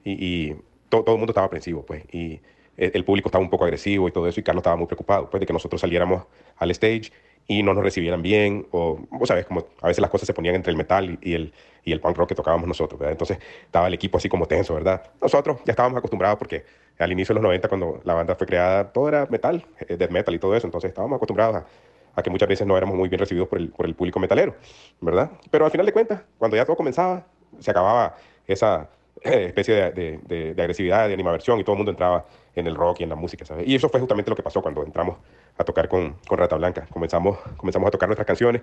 y, 0.05 0.13
y 0.25 0.63
todo, 0.91 1.03
todo 1.05 1.15
el 1.15 1.19
mundo 1.21 1.31
estaba 1.31 1.47
aprensivo, 1.47 1.87
pues. 1.87 2.05
Y 2.13 2.41
el, 2.77 2.93
el, 2.95 3.05
público 3.05 3.29
estaba 3.29 3.43
un 3.43 3.51
poco 3.51 3.65
agresivo 3.65 4.09
y 4.09 4.13
todo 4.13 4.29
eso 4.29 4.41
y 4.41 4.43
Carlos 4.43 4.61
estaba 4.61 4.77
muy 4.77 4.87
preocupado, 4.87 5.31
pues, 5.31 5.41
de 5.41 5.47
que 5.47 5.53
nosotros 5.55 5.81
saliéramos 5.81 6.25
al 6.59 6.71
stage 6.73 7.11
y 7.51 7.65
no 7.65 7.75
nos 7.75 7.83
recibieran 7.83 8.23
bien, 8.23 8.69
o, 8.71 9.01
vos 9.11 9.27
sabes, 9.27 9.45
como 9.45 9.67
a 9.81 9.89
veces 9.89 10.01
las 10.01 10.11
cosas 10.11 10.27
se 10.27 10.33
ponían 10.33 10.55
entre 10.55 10.71
el 10.71 10.77
metal 10.77 11.19
y, 11.21 11.35
el, 11.35 11.53
y 11.85 11.91
el 11.91 12.01
punk 12.01 12.17
rock 12.17 12.29
que 12.29 12.35
tocábamos 12.37 12.69
nosotros, 12.69 12.97
¿verdad? 12.99 13.11
Entonces 13.11 13.39
estaba 13.65 13.89
el 13.89 13.95
equipo 13.95 14.19
así 14.19 14.29
como 14.29 14.47
tenso, 14.47 14.75
¿verdad? 14.75 15.11
Nosotros 15.21 15.59
ya 15.65 15.73
estábamos 15.73 15.99
acostumbrados 15.99 16.39
porque 16.39 16.65
al 16.99 17.11
inicio 17.11 17.33
de 17.33 17.41
los 17.41 17.43
90, 17.43 17.69
cuando 17.69 18.01
la 18.05 18.15
banda 18.15 18.37
fue 18.37 18.47
creada, 18.47 18.93
todo 18.93 19.09
era 19.09 19.27
metal, 19.27 19.67
eh, 19.81 19.97
death 19.97 20.11
metal 20.11 20.33
y 20.33 20.39
todo 20.39 20.55
eso, 20.55 20.67
entonces 20.67 20.91
estábamos 20.91 21.17
acostumbrados 21.17 21.57
a, 21.57 21.67
a, 22.15 22.23
que 22.23 22.31
muchas 22.31 22.49
veces 22.49 22.67
no 22.69 22.77
éramos 22.77 22.95
muy 22.95 23.09
bien 23.09 23.19
recibidos 23.19 23.49
por 23.49 23.59
el, 23.59 23.71
por 23.71 23.87
el 23.87 23.97
público 23.97 24.21
metalero, 24.21 24.55
¿verdad? 25.01 25.33
Pero 25.51 25.65
al 25.65 25.73
final 25.73 25.87
de 25.87 25.93
cuentas, 25.93 26.23
cuando 26.39 26.57
ya 26.57 26.65
todo 26.65 26.77
comenzaba, 26.77 27.27
se 27.59 27.71
acababa 27.71 28.17
esa 28.47 28.89
especie 29.23 29.75
de, 29.75 30.19
de, 30.27 30.55
de, 30.55 30.63
agresividad, 30.63 31.09
de 31.09 31.15
animaversión 31.15 31.59
y 31.61 31.65
todo 31.65 31.75
el 31.75 31.79
mundo 31.79 31.91
entraba 31.91 32.25
en 32.55 32.67
el 32.67 32.75
rock 32.75 33.01
y 33.01 33.03
en 33.05 33.11
la 33.11 33.17
música. 33.17 33.45
Y 33.65 33.75
eso 33.75 33.89
fue 33.89 34.01
justamente 34.01 34.31
lo 34.31 34.37
que 34.37 34.43
pasó 34.43 34.63
cuando 34.63 34.85
entramos 34.85 35.19
a 35.59 35.65
tocar 35.65 35.89
con, 35.89 36.15
con 36.27 36.39
Rata 36.39 36.57
Blanca. 36.57 36.87
Comenzamos, 36.91 37.39
comenzamos 37.57 37.89
a 37.89 37.91
tocar 37.91 38.09
nuestras 38.09 38.27
canciones, 38.27 38.63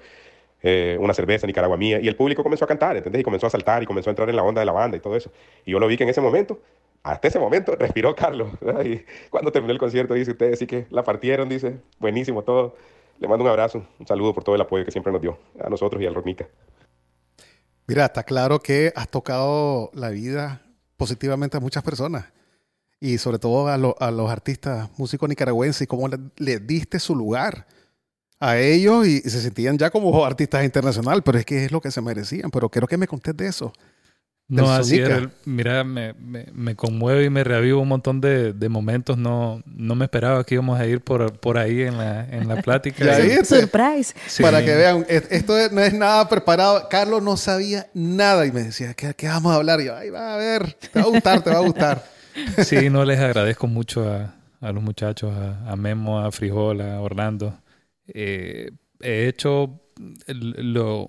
eh, 0.63 0.97
una 0.99 1.13
cerveza, 1.13 1.45
Nicaragua 1.45 1.77
mía, 1.77 1.99
y 2.01 2.07
el 2.07 2.15
público 2.15 2.43
comenzó 2.43 2.65
a 2.65 2.67
cantar, 2.67 2.97
¿entendés? 2.97 3.21
Y 3.21 3.23
comenzó 3.23 3.47
a 3.47 3.49
saltar 3.49 3.83
y 3.83 3.85
comenzó 3.85 4.09
a 4.09 4.11
entrar 4.11 4.29
en 4.29 4.35
la 4.35 4.43
onda 4.43 4.61
de 4.61 4.65
la 4.65 4.71
banda 4.71 4.97
y 4.97 4.99
todo 4.99 5.15
eso. 5.15 5.31
Y 5.65 5.71
yo 5.71 5.79
lo 5.79 5.87
vi 5.87 5.97
que 5.97 6.03
en 6.03 6.09
ese 6.09 6.21
momento, 6.21 6.59
hasta 7.03 7.27
ese 7.27 7.39
momento, 7.39 7.75
respiró 7.79 8.15
Carlos. 8.15 8.49
Y 8.83 9.01
cuando 9.29 9.51
terminó 9.51 9.73
el 9.73 9.79
concierto, 9.79 10.13
dice, 10.15 10.31
ustedes 10.31 10.59
sí 10.59 10.67
que 10.67 10.87
la 10.89 11.03
partieron, 11.03 11.47
dice, 11.49 11.77
buenísimo 11.99 12.43
todo. 12.43 12.75
Le 13.19 13.27
mando 13.27 13.43
un 13.43 13.49
abrazo, 13.49 13.83
un 13.99 14.05
saludo 14.05 14.33
por 14.33 14.43
todo 14.43 14.55
el 14.55 14.61
apoyo 14.61 14.85
que 14.85 14.91
siempre 14.91 15.11
nos 15.11 15.21
dio 15.21 15.37
a 15.59 15.69
nosotros 15.69 16.01
y 16.01 16.05
al 16.05 16.13
Rocknica. 16.13 16.47
Mira, 17.87 18.05
está 18.05 18.23
claro 18.23 18.59
que 18.59 18.91
has 18.95 19.09
tocado 19.09 19.91
la 19.93 20.09
vida 20.09 20.61
positivamente 20.97 21.57
a 21.57 21.59
muchas 21.59 21.83
personas. 21.83 22.25
y 22.99 23.19
sobre 23.19 23.37
todo 23.39 23.67
a, 23.67 23.77
lo- 23.77 23.95
a 23.99 24.09
los 24.11 24.29
artistas 24.31 24.89
músicos 24.97 25.29
nicaragüenses 25.29 25.83
y 25.83 25.87
cómo 25.87 26.09
le, 26.37 26.59
diste 26.59 26.99
su 26.99 27.15
lugar 27.15 27.67
a 28.39 28.57
ellos 28.57 29.05
y, 29.07 29.19
se 29.21 29.39
sentían 29.41 29.77
ya 29.77 29.91
como 29.91 30.25
artistas 30.25 30.65
internacional, 30.65 31.21
pero 31.23 31.37
es 31.37 31.45
que 31.45 31.65
es 31.65 31.71
lo 31.71 31.79
que 31.79 31.91
se 31.91 32.01
merecían. 32.01 32.49
Pero 32.51 32.69
quiero 32.69 32.87
que 32.87 32.97
me 32.97 33.07
contés 33.07 33.37
de 33.37 33.47
eso. 33.47 33.71
No, 34.49 34.71
así 34.71 34.97
era. 34.97 35.29
Mira, 35.43 35.83
me, 35.83 36.13
me, 36.13 36.45
me 36.53 36.75
conmueve 36.75 37.25
y 37.25 37.29
me 37.29 37.43
reaviva 37.43 37.79
un 37.79 37.87
montón 37.89 38.21
de, 38.21 38.53
de 38.53 38.69
momentos. 38.69 39.17
No, 39.17 39.61
no 39.65 39.95
me 39.95 40.05
esperaba 40.05 40.43
que 40.45 40.55
íbamos 40.55 40.79
a 40.79 40.85
ir 40.85 41.01
por, 41.01 41.37
por 41.39 41.57
ahí 41.57 41.81
en 41.81 41.97
la, 41.97 42.25
en 42.29 42.47
la 42.47 42.61
plática. 42.61 43.03
Ya 43.03 43.19
Y- 43.25 43.27
viste. 43.27 43.59
Surprise. 43.59 44.13
Sí. 44.27 44.41
Para 44.43 44.63
que 44.63 44.73
vean, 44.73 45.05
es- 45.09 45.27
esto 45.31 45.57
es- 45.57 45.71
no 45.73 45.81
es 45.81 45.93
nada 45.93 46.29
preparado. 46.29 46.87
Carlos 46.89 47.21
no 47.21 47.35
sabía 47.35 47.87
nada 47.93 48.45
y 48.45 48.53
me 48.53 48.63
decía, 48.63 48.93
¿qué, 48.93 49.13
qué 49.15 49.27
vamos 49.27 49.51
a 49.51 49.55
hablar? 49.57 49.81
Y 49.81 49.85
yo, 49.85 49.95
ay, 49.97 50.09
va 50.11 50.33
a 50.35 50.37
ver, 50.37 50.73
te 50.73 50.97
va 50.97 51.05
a 51.05 51.09
gustar, 51.09 51.41
te 51.43 51.49
va 51.49 51.57
a 51.57 51.61
gustar. 51.61 52.03
Sí, 52.63 52.89
no 52.91 53.03
les 53.03 53.19
agradezco 53.19 53.65
mucho 53.65 54.07
a, 54.09 54.35
a 54.61 54.71
los 54.71 54.83
muchachos, 54.83 55.33
a, 55.35 55.71
a 55.71 55.75
Memo, 55.75 56.19
a 56.19 56.31
Frijol, 56.31 56.81
a 56.81 57.01
Orlando. 57.01 57.59
Eh, 58.07 58.69
he 59.01 59.27
hecho 59.27 59.81
el- 60.27 60.71
lo, 60.73 61.07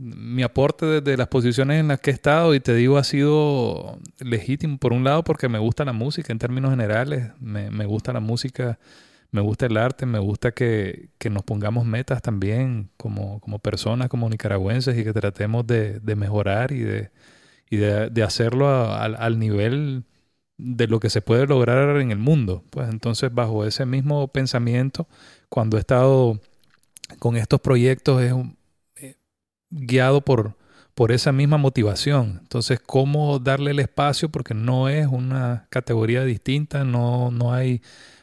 mi 0.00 0.42
aporte 0.42 0.86
desde 0.86 1.16
las 1.18 1.28
posiciones 1.28 1.80
en 1.80 1.88
las 1.88 2.00
que 2.00 2.10
he 2.10 2.14
estado 2.14 2.54
y 2.54 2.60
te 2.60 2.74
digo 2.74 2.98
ha 2.98 3.04
sido 3.04 3.98
legítimo 4.18 4.78
por 4.78 4.92
un 4.94 5.04
lado 5.04 5.24
porque 5.24 5.48
me 5.48 5.58
gusta 5.58 5.84
la 5.84 5.92
música 5.92 6.32
en 6.32 6.38
términos 6.38 6.70
generales, 6.70 7.32
me, 7.40 7.70
me 7.70 7.84
gusta 7.86 8.12
la 8.14 8.20
música, 8.20 8.78
me 9.30 9.42
gusta 9.42 9.66
el 9.66 9.76
arte, 9.76 10.06
me 10.06 10.18
gusta 10.18 10.52
que, 10.52 11.10
que 11.18 11.30
nos 11.30 11.42
pongamos 11.44 11.84
metas 11.86 12.22
también 12.22 12.90
como, 12.96 13.40
como 13.40 13.58
personas, 13.60 14.08
como 14.08 14.28
nicaragüenses 14.30 14.98
y 14.98 15.04
que 15.04 15.12
tratemos 15.12 15.66
de, 15.66 16.00
de 16.00 16.16
mejorar 16.16 16.72
y 16.72 16.80
de, 16.80 17.10
y 17.70 17.76
de, 17.78 18.10
de 18.10 18.22
hacerlo 18.22 18.68
a- 18.68 19.04
al- 19.04 19.38
nivel 19.38 20.04
de 20.58 20.86
lo 20.88 21.00
que 21.00 21.10
se 21.10 21.22
puede 21.22 21.46
lograr 21.46 21.96
en 22.00 22.10
el 22.12 22.18
mundo. 22.18 22.64
Pues 22.70 22.88
entonces, 22.90 23.32
bajo 23.34 23.64
ese 23.66 23.86
mismo 23.86 24.28
pensamiento, 24.28 25.08
cuando 25.48 25.76
he 25.78 25.80
estado 25.80 26.40
con 27.18 27.36
estos 27.36 27.60
proyectos, 27.60 28.22
es 28.22 28.32
un- 28.32 28.56
guiado 29.70 30.20
por, 30.20 30.56
por 30.94 31.12
esa 31.12 31.32
misma 31.32 31.56
motivación. 31.56 32.38
Entonces, 32.42 32.80
¿cómo 32.80 33.38
darle 33.38 33.70
el 33.72 33.78
espacio? 33.80 34.28
Porque 34.28 34.54
no 34.54 34.88
es 34.88 35.06
una 35.06 35.66
categoría 35.70 36.24
distinta, 36.24 36.84
no, 36.84 37.30
no 37.30 37.52
hay 37.52 37.82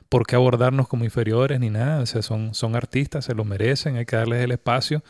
por 0.10 0.26
qué 0.26 0.36
abordarnos 0.36 0.88
como 0.88 1.04
inferiores 1.04 1.60
ni 1.60 1.70
nada. 1.70 2.02
O 2.02 2.06
sea, 2.06 2.22
son, 2.22 2.54
son 2.54 2.76
artistas, 2.76 3.26
se 3.26 3.34
lo 3.34 3.44
merecen, 3.44 3.98
hay 3.98 4.06
que 4.06 4.16
darles 4.16 4.44
el 4.44 4.52
espacio. 4.52 5.04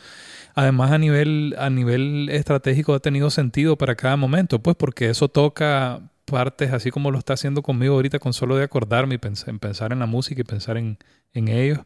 Además, 0.54 0.92
a 0.92 0.98
nivel, 0.98 1.54
a 1.58 1.70
nivel 1.70 2.28
estratégico 2.30 2.94
ha 2.94 3.00
tenido 3.00 3.30
sentido 3.30 3.76
para 3.76 3.94
cada 3.94 4.16
momento, 4.16 4.60
pues 4.60 4.76
porque 4.76 5.10
eso 5.10 5.28
toca 5.28 6.00
partes, 6.24 6.72
así 6.72 6.90
como 6.90 7.10
lo 7.10 7.18
está 7.18 7.34
haciendo 7.34 7.62
conmigo 7.62 7.94
ahorita, 7.94 8.18
con 8.18 8.32
solo 8.32 8.56
de 8.56 8.64
acordarme 8.64 9.18
y 9.22 9.26
en 9.46 9.58
pensar 9.58 9.92
en 9.92 9.98
la 9.98 10.06
música 10.06 10.40
y 10.40 10.44
pensar 10.44 10.76
en, 10.76 10.98
en 11.32 11.48
ellos. 11.48 11.80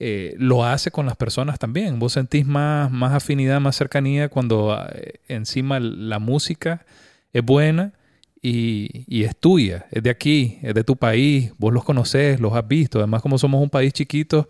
Eh, 0.00 0.34
lo 0.38 0.64
hace 0.64 0.90
con 0.90 1.06
las 1.06 1.16
personas 1.16 1.58
también. 1.58 1.98
Vos 1.98 2.12
sentís 2.14 2.44
más, 2.46 2.90
más 2.90 3.12
afinidad, 3.12 3.60
más 3.60 3.76
cercanía 3.76 4.28
cuando 4.28 4.76
eh, 4.92 5.20
encima 5.28 5.78
la 5.80 6.18
música 6.18 6.84
es 7.32 7.44
buena 7.44 7.92
y, 8.42 9.04
y 9.08 9.24
es 9.24 9.36
tuya, 9.36 9.86
es 9.90 10.02
de 10.02 10.10
aquí, 10.10 10.58
es 10.62 10.74
de 10.74 10.84
tu 10.84 10.96
país, 10.96 11.52
vos 11.58 11.72
los 11.72 11.84
conoces, 11.84 12.40
los 12.40 12.52
has 12.54 12.66
visto. 12.66 12.98
Además, 12.98 13.22
como 13.22 13.38
somos 13.38 13.62
un 13.62 13.70
país 13.70 13.92
chiquito, 13.92 14.48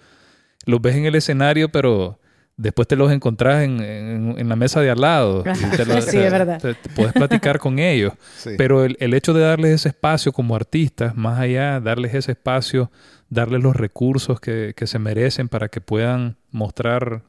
los 0.67 0.81
ves 0.81 0.97
en 0.97 1.05
el 1.05 1.15
escenario, 1.15 1.71
pero 1.71 2.19
después 2.57 2.87
te 2.89 2.97
los 2.97 3.11
encontrás 3.13 3.63
en, 3.65 3.81
en- 3.83 4.35
en 4.39 4.49
la 4.49 4.57
mesa 4.57 4.81
de 4.81 4.91
al 4.91 5.01
lado. 5.01 5.45
Y 5.47 5.77
te 5.77 5.85
lo- 5.87 6.01
Sí, 6.03 6.19
es 6.19 6.33
verdad. 6.33 6.61
te- 6.61 6.75
te 6.75 6.89
puedes 6.89 7.13
platicar 7.13 7.59
con 7.59 7.79
ellos. 7.79 8.13
Sí. 8.39 8.51
Pero 8.59 8.85
el, 8.85 8.97
el 9.01 9.15
hecho 9.15 9.33
de 9.33 9.43
darles 9.43 9.73
ese 9.73 9.89
espacio 9.91 10.33
como 10.33 10.57
artistas, 10.57 11.15
más 11.17 11.39
allá, 11.39 11.81
darles 11.81 12.15
ese 12.15 12.33
espacio, 12.33 12.91
darles 13.31 13.63
los 13.63 13.77
recursos 13.77 14.41
que, 14.41 14.75
que 14.77 14.87
se 14.87 14.99
merecen 14.99 15.49
para 15.49 15.69
que 15.69 15.81
puedan 15.81 16.37
mostrar 16.51 17.23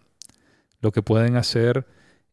lo 0.81 0.91
que 0.91 1.01
pueden 1.01 1.36
hacer, 1.36 1.86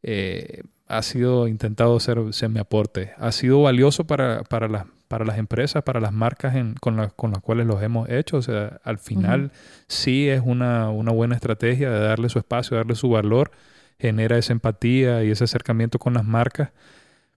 eh, 0.03 0.62
ha 0.88 1.03
sido 1.03 1.48
intentado 1.48 1.98
ser, 2.01 2.18
ser 2.35 2.51
mi 2.51 2.59
aporte. 2.59 3.12
Ha 3.18 3.33
sido 3.33 3.62
valioso 3.62 4.07
para, 4.07 4.42
para, 4.44 4.68
las, 4.68 4.85
para 5.09 5.25
las 5.25 5.38
empresas, 5.38 5.83
para 5.85 6.01
las 6.01 6.12
marcas 6.12 6.55
en- 6.57 6.75
con, 6.75 6.96
las 6.96 7.12
con 7.14 7.31
las 7.31 7.40
cuales 7.40 7.66
los 7.66 7.83
hemos 7.83 8.09
hecho. 8.11 8.37
O 8.37 8.42
sea, 8.42 8.81
al 8.85 8.98
final 8.98 9.53
sí 9.88 10.29
es 10.29 10.42
una, 10.44 10.90
una 10.90 11.12
buena 11.12 11.35
estrategia 11.35 11.90
de 11.90 12.01
darle 12.01 12.29
su 12.29 12.38
espacio, 12.38 12.77
darle 12.77 12.94
su 12.94 13.09
valor, 13.09 13.53
genera 13.98 14.37
esa 14.37 14.53
empatía 14.53 15.25
y 15.25 15.31
ese 15.31 15.44
acercamiento 15.44 15.98
con 15.98 16.14
las 16.14 16.25
marcas 16.25 16.70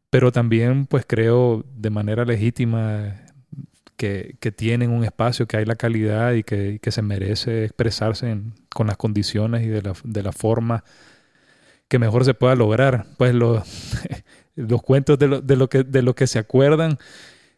pero 0.10 0.32
también 0.32 0.86
pues 0.86 1.04
creo 1.06 1.66
de 1.76 1.90
manera 1.90 2.24
legítima 2.24 3.16
que, 3.98 4.36
que 4.40 4.52
tienen 4.52 4.92
un 4.92 5.04
espacio, 5.04 5.48
que 5.48 5.58
hay 5.58 5.66
la 5.66 5.76
calidad 5.76 6.34
y 6.34 6.44
que, 6.44 6.72
y 6.72 6.80
que 6.80 6.92
se 6.92 7.02
merece 7.02 7.64
expresarse 7.66 8.30
en- 8.30 8.54
con 8.74 8.88
las 8.88 8.98
condiciones 8.98 9.64
y 9.64 9.68
de 9.68 9.82
la, 9.82 9.94
de 10.04 10.24
la 10.24 10.32
forma 10.32 10.84
que 11.88 12.00
mejor 12.00 12.26
se 12.26 12.34
pueda 12.34 12.56
lograr. 12.56 13.06
Pues 13.18 13.34
los, 13.34 13.64
los 14.56 14.82
cuentos 14.82 15.18
de 15.20 15.28
lo, 15.28 15.42
de, 15.42 15.56
lo 15.56 15.70
que, 15.70 15.84
de 15.84 16.02
lo 16.02 16.14
que 16.16 16.28
se 16.28 16.40
acuerdan, 16.40 16.98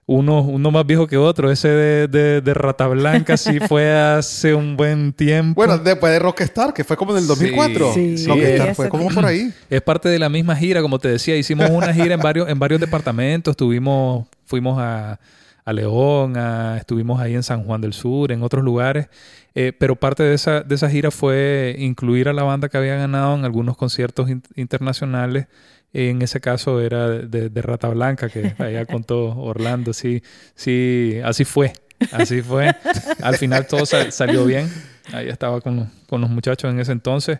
uno, 0.06 0.41
uno 0.41 0.71
más 0.71 0.86
viejo 0.86 1.06
que 1.08 1.17
otro, 1.17 1.52
ese 1.52 1.67
de, 1.67 2.08
de, 2.08 2.41
de 2.41 2.54
Rata 2.54 2.88
Blanca 2.88 3.36
sí 3.36 3.60
fue 3.67 3.91
hace 3.93 4.54
un 4.54 4.78
buen 4.78 5.12
tiempo. 5.13 5.56
Bueno, 5.56 5.78
después 5.78 6.13
de 6.13 6.19
Rockstar, 6.19 6.73
que 6.73 6.84
fue 6.84 6.95
como 6.95 7.12
en 7.13 7.17
el 7.23 7.28
2004. 7.28 7.93
Sí, 7.93 8.17
sí, 8.17 8.28
Rockstar 8.28 8.67
sí. 8.69 8.73
fue 8.76 8.89
como 8.89 9.10
por 9.10 9.26
ahí. 9.26 9.52
Es 9.69 9.82
parte 9.82 10.08
de 10.08 10.19
la 10.19 10.30
misma 10.30 10.56
gira, 10.56 10.82
como 10.82 11.00
te 11.00 11.10
decía. 11.10 11.36
Hicimos 11.36 11.69
una 11.71 11.93
gira 11.93 12.13
en 12.13 12.21
varios, 12.21 12.47
en 12.47 12.58
varios 12.60 12.80
departamentos. 12.80 13.58
Tuvimos, 13.58 14.28
fuimos 14.45 14.78
a, 14.80 15.19
a 15.67 15.73
León, 15.73 16.38
a- 16.38 16.77
estuvimos 16.77 17.19
ahí 17.19 17.36
en 17.36 17.43
San 17.43 17.63
Juan 17.65 17.82
del 17.82 17.91
Sur, 17.93 18.32
en 18.32 18.41
otros 18.41 18.63
lugares. 18.63 19.10
Eh, 19.53 19.73
pero 19.77 19.95
parte 19.95 20.23
de 20.23 20.34
esa, 20.34 20.62
de 20.62 20.75
esa 20.75 20.89
gira 20.89 21.12
fue 21.12 21.75
incluir 21.77 22.30
a 22.30 22.34
la 22.34 22.43
banda 22.43 22.69
que 22.69 22.77
había 22.77 22.95
ganado 22.95 23.36
en 23.36 23.43
algunos 23.43 23.75
conciertos 23.75 24.30
in- 24.30 24.43
internacionales. 24.56 25.47
En 25.93 26.21
ese 26.21 26.39
caso 26.39 26.80
era 26.82 27.10
de, 27.10 27.49
de 27.49 27.62
Rata 27.62 27.89
Blanca, 27.89 28.30
que 28.30 28.53
allá 28.60 28.86
contó 28.86 29.36
Orlando. 29.38 29.93
Sí, 29.93 30.21
sí, 30.56 31.19
así 31.23 31.43
fue. 31.43 31.73
Así 32.12 32.41
fue. 32.41 32.73
Al 33.21 33.36
final 33.36 33.67
todo 33.67 33.86
sal- 33.86 34.12
salió 34.12 34.45
bien. 34.45 34.69
Ahí 35.12 35.27
estaba 35.30 35.60
con, 35.62 35.75
los- 35.77 35.88
con 36.08 36.21
los 36.21 36.30
muchachos 36.30 36.71
en 36.71 36.80
ese 36.80 36.91
entonces 36.93 37.39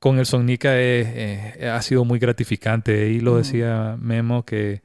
con 0.00 0.18
el 0.18 0.26
Sonica 0.26 0.78
es, 0.78 1.06
eh, 1.10 1.70
ha 1.72 1.80
sido 1.80 2.04
muy 2.04 2.18
gratificante. 2.18 3.08
Y 3.08 3.20
lo 3.20 3.38
decía 3.38 3.96
Memo 3.98 4.44
que 4.44 4.82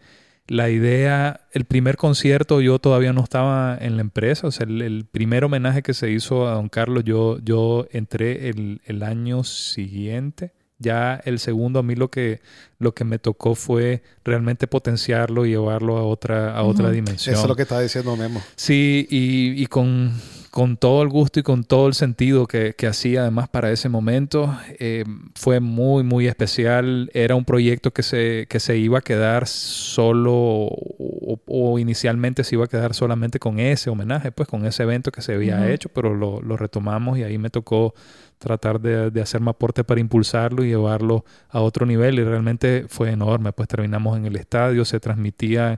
la 0.49 0.69
idea, 0.69 1.41
el 1.51 1.65
primer 1.65 1.95
concierto 1.95 2.59
yo 2.59 2.79
todavía 2.79 3.13
no 3.13 3.23
estaba 3.23 3.77
en 3.79 3.95
la 3.95 4.01
empresa, 4.01 4.47
o 4.47 4.51
sea, 4.51 4.65
el, 4.65 4.81
el 4.81 5.05
primer 5.05 5.43
homenaje 5.43 5.83
que 5.83 5.93
se 5.93 6.09
hizo 6.09 6.47
a 6.47 6.55
Don 6.55 6.69
Carlos, 6.69 7.03
yo, 7.03 7.37
yo 7.39 7.87
entré 7.91 8.49
el, 8.49 8.81
el 8.85 9.03
año 9.03 9.43
siguiente. 9.43 10.51
Ya 10.81 11.21
el 11.25 11.39
segundo 11.39 11.79
a 11.79 11.83
mí 11.83 11.95
lo 11.95 12.09
que, 12.09 12.39
lo 12.77 12.93
que 12.93 13.03
me 13.03 13.19
tocó 13.19 13.53
fue 13.53 14.01
realmente 14.23 14.65
potenciarlo 14.65 15.45
y 15.45 15.49
llevarlo 15.49 15.97
a 15.97 16.03
otra, 16.03 16.55
a 16.55 16.63
otra 16.63 16.89
dimensión. 16.89 17.33
Eso 17.33 17.43
es 17.43 17.49
lo 17.49 17.55
que 17.57 17.63
estaba 17.63 17.81
diciendo 17.81 18.15
Memo. 18.15 18.41
Sí, 18.55 19.05
y, 19.09 19.61
y 19.61 19.65
con, 19.67 20.13
con 20.51 20.77
todo 20.77 21.01
el 21.03 21.09
gusto 21.09 21.39
y 21.39 21.43
con 21.43 21.63
todo 21.63 21.87
el 21.87 21.93
sentido 21.93 22.47
que, 22.47 22.73
que 22.77 22.87
hacía 22.87 23.21
además 23.21 23.49
para 23.49 23.71
ese 23.71 23.89
momento, 23.89 24.57
eh, 24.79 25.05
fue 25.35 25.59
muy, 25.59 26.03
muy 26.03 26.27
especial. 26.27 27.09
Era 27.13 27.35
un 27.35 27.45
proyecto 27.45 27.91
que 27.91 28.03
se, 28.03 28.47
que 28.49 28.59
se 28.59 28.77
iba 28.77 28.99
a 28.99 29.01
quedar 29.01 29.47
solo 29.47 30.33
o, 30.33 31.39
o 31.45 31.79
inicialmente 31.79 32.43
se 32.43 32.55
iba 32.55 32.65
a 32.65 32.67
quedar 32.67 32.93
solamente 32.93 33.39
con 33.39 33.59
ese 33.59 33.89
homenaje, 33.89 34.31
pues 34.31 34.47
con 34.47 34.65
ese 34.65 34.83
evento 34.83 35.11
que 35.11 35.21
se 35.21 35.33
había 35.33 35.69
hecho, 35.71 35.89
pero 35.89 36.15
lo, 36.15 36.41
lo 36.41 36.57
retomamos 36.57 37.17
y 37.17 37.23
ahí 37.23 37.37
me 37.37 37.49
tocó 37.49 37.93
tratar 38.39 38.79
de, 38.79 39.11
de 39.11 39.21
hacerme 39.21 39.51
aporte 39.51 39.83
para 39.83 39.99
impulsarlo 39.99 40.63
y 40.63 40.69
llevarlo 40.69 41.25
a 41.49 41.59
otro 41.59 41.85
nivel 41.85 42.19
y 42.19 42.23
realmente 42.23 42.85
fue 42.87 43.11
enorme, 43.11 43.51
pues 43.51 43.67
terminamos 43.67 44.17
en 44.17 44.25
el 44.25 44.35
estadio, 44.37 44.85
se 44.85 44.99
transmitía 44.99 45.77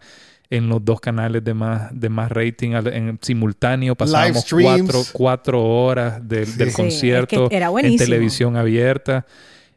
en 0.51 0.69
los 0.69 0.85
dos 0.85 0.99
canales 1.01 1.43
de 1.43 1.53
más, 1.55 1.89
de 1.99 2.09
más 2.09 2.31
rating 2.31 2.73
al- 2.73 2.87
en 2.93 3.17
simultáneo, 3.21 3.95
pasábamos 3.95 4.45
cuatro, 4.51 5.01
cuatro 5.13 5.63
horas 5.63 6.27
del, 6.27 6.45
Sí. 6.45 6.57
del 6.57 6.69
Sí, 6.69 6.75
concierto 6.75 7.43
es 7.45 7.49
que 7.49 7.55
era 7.57 7.69
en 7.81 7.97
televisión 7.97 8.55
abierta. 8.57 9.25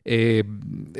Eh, 0.06 0.44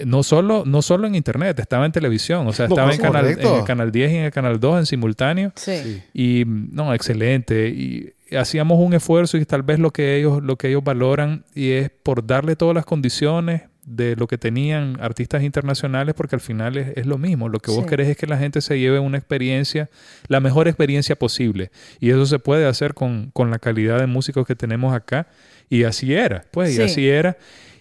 no 0.07 0.23
solo 0.23 0.63
no 0.65 0.81
solo 0.81 1.07
en 1.07 1.15
internet, 1.15 1.59
estaba 1.59 1.85
en 1.85 1.93
televisión, 1.93 2.47
o 2.47 2.53
sea, 2.55 2.69
No, 2.69 2.75
estaba 2.75 2.95
en, 2.95 3.01
canal, 3.01 3.27
en 3.27 3.39
el 3.59 3.65
canal 3.65 3.93
10 3.93 4.11
y 4.13 4.17
en 4.17 4.25
el 4.25 4.31
canal 4.31 4.59
2 4.59 4.79
en 4.79 4.87
simultáneo. 4.87 5.53
Sí. 5.57 6.01
Y 6.15 6.45
no, 6.47 6.95
excelente. 6.95 7.69
Y 7.69 8.13
hacíamos 8.35 8.79
un 8.79 8.95
esfuerzo 8.95 9.37
y 9.37 9.45
tal 9.45 9.63
vez 9.63 9.79
lo 9.79 9.91
que 9.91 10.17
ellos, 10.17 10.43
lo 10.43 10.57
que 10.57 10.69
ellos 10.69 10.83
valoran 10.83 11.45
y 11.55 11.73
es 11.73 11.91
por 12.03 12.27
darle 12.27 12.57
todas 12.57 12.75
las 12.75 12.87
condiciones 12.87 13.63
de 13.87 14.17
lo 14.17 14.27
que 14.27 14.39
tenían 14.39 14.97
artistas 15.01 15.43
internacionales, 15.43 16.15
porque 16.15 16.37
al 16.37 16.41
final 16.41 16.77
es, 16.77 16.97
es 16.97 17.07
lo 17.07 17.19
mismo. 17.19 17.49
Lo 17.49 17.61
que 17.61 17.71
vos 17.71 17.83
Sí. 17.85 17.89
querés 17.91 18.09
es 18.09 18.17
que 18.17 18.27
la 18.27 18.39
gente 18.39 18.61
se 18.61 18.79
lleve 18.79 18.99
una 18.99 19.19
experiencia, 19.19 19.91
la 20.29 20.41
mejor 20.41 20.69
experiencia 20.69 21.17
posible. 21.17 21.71
Y 22.01 22.11
eso 22.11 22.25
se 22.27 22.39
puede 22.39 22.67
hacer 22.67 22.95
con, 22.95 23.31
con 23.33 23.51
la 23.51 23.59
calidad 23.59 23.99
de 23.99 24.07
músicos 24.07 24.47
que 24.47 24.55
tenemos 24.57 24.95
acá. 24.95 25.27
Y 25.69 25.85
así 25.85 26.15
era, 26.15 26.45
pues, 26.51 26.71
y 26.73 26.77
Sí. 26.77 26.83
así 26.83 27.09
era. 27.09 27.37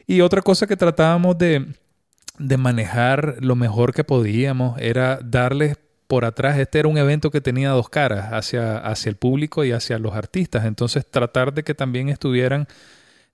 Y 0.08 0.22
otra 0.22 0.42
cosa 0.42 0.68
que 0.68 0.76
tratábamos 0.78 1.38
de, 1.38 1.66
de 2.40 2.58
manejar 2.58 3.36
lo 3.40 3.56
mejor 3.56 3.94
que 3.94 4.04
podíamos 4.04 4.80
era 4.82 5.20
darles 5.24 5.78
por 6.08 6.26
atrás 6.26 6.60
este 6.60 6.80
era 6.80 6.88
un 6.90 6.98
evento 6.98 7.32
que 7.32 7.42
tenía 7.42 7.70
dos 7.70 7.90
caras, 7.90 8.34
hacia, 8.34 8.78
hacia 8.78 9.10
el 9.10 9.16
público 9.16 9.64
y 9.64 9.72
hacia 9.72 9.98
los 9.98 10.14
artistas. 10.14 10.66
Entonces 10.66 11.10
tratar 11.10 11.54
de 11.54 11.64
que 11.64 11.74
también 11.74 12.10
estuvieran 12.10 12.68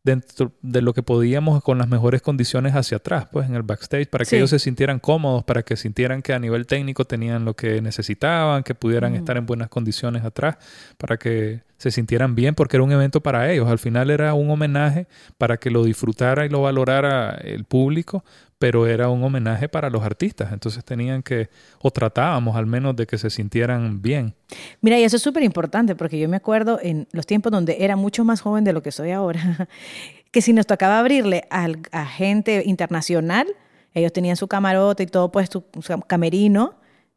dentro 0.04 0.54
de 0.62 0.82
lo 0.82 0.94
que 0.94 1.04
podíamos 1.04 1.62
con 1.64 1.78
las 1.78 1.88
mejores 1.88 2.22
condiciones 2.22 2.74
hacia 2.76 2.98
atrás, 2.98 3.28
pues 3.32 3.48
en 3.50 3.56
el 3.56 3.64
backstage, 3.64 4.08
para 4.10 4.24
que 4.24 4.30
Sí. 4.30 4.36
ellos 4.38 4.50
se 4.50 4.60
sintieran 4.60 5.00
cómodos, 5.00 5.44
para 5.44 5.64
que 5.64 5.76
sintieran 5.76 6.22
que 6.22 6.34
a 6.34 6.40
nivel 6.40 6.66
técnico 6.68 7.06
tenían 7.06 7.44
lo 7.46 7.56
que 7.56 7.82
necesitaban, 7.82 8.64
que 8.64 8.76
pudieran 8.76 9.16
estar 9.16 9.36
en 9.38 9.46
buenas 9.46 9.70
condiciones 9.70 10.24
atrás, 10.24 10.58
para 10.98 11.18
que 11.18 11.62
se 11.78 11.92
sintieran 11.92 12.36
bien, 12.36 12.56
porque 12.56 12.78
era 12.78 12.84
un 12.84 12.92
evento 12.92 13.22
para 13.22 13.52
ellos. 13.52 13.68
Al 13.70 13.80
final 13.80 14.10
era 14.10 14.34
un 14.34 14.50
homenaje 14.52 15.08
para 15.38 15.58
que 15.58 15.70
lo 15.70 15.84
disfrutara 15.84 16.46
y 16.46 16.50
lo 16.50 16.62
valorara 16.62 17.32
el 17.44 17.64
público, 17.66 18.24
pero 18.60 18.86
era 18.86 19.10
un 19.10 19.24
homenaje 19.24 19.70
para 19.70 19.90
los 19.90 20.04
artistas. 20.04 20.52
Entonces 20.52 20.84
tenían 20.84 21.24
que, 21.24 21.50
o 21.82 21.90
tratábamos 21.92 22.58
al 22.58 22.66
menos 22.66 22.96
de 22.96 23.08
que 23.08 23.18
se 23.18 23.30
sintieran 23.30 24.02
bien. 24.02 24.36
Mira, 24.82 25.00
y 25.00 25.04
eso 25.04 25.16
es 25.16 25.24
súper 25.24 25.44
importante 25.44 25.96
porque 25.96 26.20
yo 26.20 26.28
me 26.28 26.36
acuerdo 26.38 26.78
en 26.84 27.08
los 27.14 27.26
tiempos 27.26 27.54
donde 27.54 27.78
era 27.80 27.96
mucho 27.96 28.26
más 28.26 28.42
joven 28.42 28.66
de 28.66 28.74
lo 28.74 28.84
que 28.84 28.92
soy 28.92 29.12
ahora, 29.12 29.70
que 30.32 30.42
si 30.42 30.52
nos 30.52 30.68
tocaba 30.68 31.00
abrirle 31.00 31.46
al- 31.50 31.80
a, 31.94 32.06
gente 32.06 32.62
internacional, 32.66 33.48
ellos 33.94 34.12
tenían 34.12 34.36
su 34.36 34.48
camarote 34.48 35.04
y 35.04 35.08
todo 35.08 35.32
puesto, 35.32 35.64
su 35.82 36.00
camerino, 36.02 36.76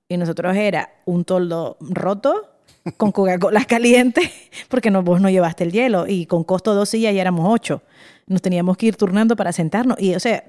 y 0.09 0.17
nosotros 0.17 0.55
era 0.57 0.91
un 1.07 1.25
toldo 1.25 1.77
roto 1.81 2.51
con 2.97 3.11
Coca-Cola 3.11 3.65
caliente, 3.69 4.31
porque 4.69 4.91
no, 4.93 5.03
vos 5.03 5.21
no 5.21 5.29
llevaste 5.29 5.65
el 5.65 5.73
hielo, 5.73 6.07
y 6.07 6.27
con 6.27 6.45
costo 6.45 6.75
dos 6.75 6.89
sillas 6.89 7.15
ya 7.15 7.21
éramos 7.21 7.47
ocho. 7.53 7.83
Nos 8.29 8.41
teníamos 8.43 8.77
que 8.77 8.87
ir 8.87 8.97
turnando 8.97 9.35
para 9.35 9.53
sentarnos, 9.53 10.01
y 10.01 10.15
o 10.15 10.21
sea, 10.21 10.45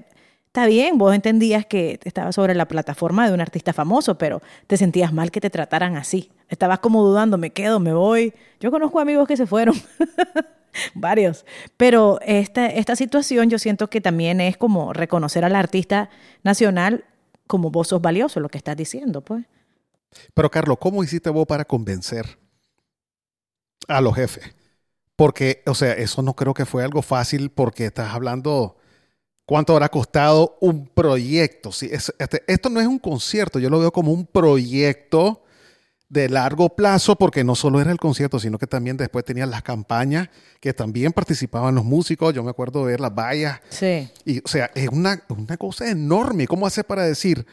Está 0.54 0.66
bien, 0.66 0.98
vos 0.98 1.12
entendías 1.12 1.66
que 1.66 1.98
estabas 2.04 2.36
sobre 2.36 2.54
la 2.54 2.68
plataforma 2.68 3.26
de 3.26 3.34
un 3.34 3.40
artista 3.40 3.72
famoso, 3.72 4.16
pero 4.18 4.40
te 4.68 4.76
sentías 4.76 5.12
mal 5.12 5.32
que 5.32 5.40
te 5.40 5.50
trataran 5.50 5.96
así. 5.96 6.30
Estabas 6.48 6.78
como 6.78 7.02
dudando, 7.02 7.38
me 7.38 7.50
quedo, 7.50 7.80
me 7.80 7.92
voy. 7.92 8.32
Yo 8.60 8.70
conozco 8.70 9.00
amigos 9.00 9.26
que 9.26 9.36
se 9.36 9.48
fueron, 9.48 9.74
varios. 10.94 11.44
Pero 11.76 12.20
esta, 12.22 12.66
esta 12.66 12.94
situación 12.94 13.50
yo 13.50 13.58
siento 13.58 13.90
que 13.90 14.00
también 14.00 14.40
es 14.40 14.56
como 14.56 14.92
reconocer 14.92 15.44
al 15.44 15.56
artista 15.56 16.08
nacional 16.44 17.04
como 17.48 17.72
vos 17.72 17.88
sos 17.88 18.00
valioso, 18.00 18.38
lo 18.38 18.48
que 18.48 18.58
estás 18.58 18.76
diciendo, 18.76 19.22
pues. 19.22 19.44
Pero 20.34 20.52
Carlos, 20.52 20.76
¿cómo 20.78 21.02
hiciste 21.02 21.30
vos 21.30 21.48
para 21.48 21.64
convencer 21.64 22.38
a 23.88 24.00
los 24.00 24.14
jefes? 24.14 24.54
Porque, 25.16 25.64
o 25.66 25.74
sea, 25.74 25.94
eso 25.94 26.22
no 26.22 26.34
creo 26.34 26.54
que 26.54 26.64
fue 26.64 26.84
algo 26.84 27.02
fácil 27.02 27.50
porque 27.50 27.86
estás 27.86 28.14
hablando 28.14 28.76
cuánto 29.46 29.72
habrá 29.74 29.88
costado 29.88 30.56
un 30.60 30.86
proyecto. 30.88 31.72
Sí, 31.72 31.88
es- 31.92 32.12
este- 32.18 32.42
esto 32.46 32.68
no 32.70 32.80
es 32.80 32.86
un 32.86 32.98
concierto, 32.98 33.58
yo 33.58 33.70
lo 33.70 33.78
veo 33.80 33.92
como 33.92 34.12
un 34.12 34.26
proyecto 34.26 35.42
de 36.08 36.28
largo 36.28 36.68
plazo 36.76 37.16
porque 37.16 37.42
no 37.42 37.54
solo 37.56 37.80
era 37.80 37.90
el 37.90 37.98
concierto, 37.98 38.38
sino 38.38 38.56
que 38.58 38.66
también 38.68 38.96
después 38.96 39.24
tenían 39.24 39.50
las 39.50 39.62
campañas 39.62 40.28
que 40.60 40.72
también 40.72 41.12
participaban 41.12 41.74
los 41.74 41.84
músicos. 41.84 42.32
Yo 42.32 42.44
me 42.44 42.50
acuerdo 42.50 42.80
de 42.84 42.92
ver 42.92 43.00
las 43.00 43.12
vallas 43.14 43.60
Sí. 43.70 44.08
y, 44.24 44.38
o 44.38 44.46
sea, 44.48 44.70
es 44.74 44.88
una, 44.90 45.22
una 45.28 45.56
cosa 45.56 45.90
enorme. 45.90 46.46
¿Cómo 46.46 46.66
hace 46.66 46.84
para 46.84 47.02
decir? 47.04 47.44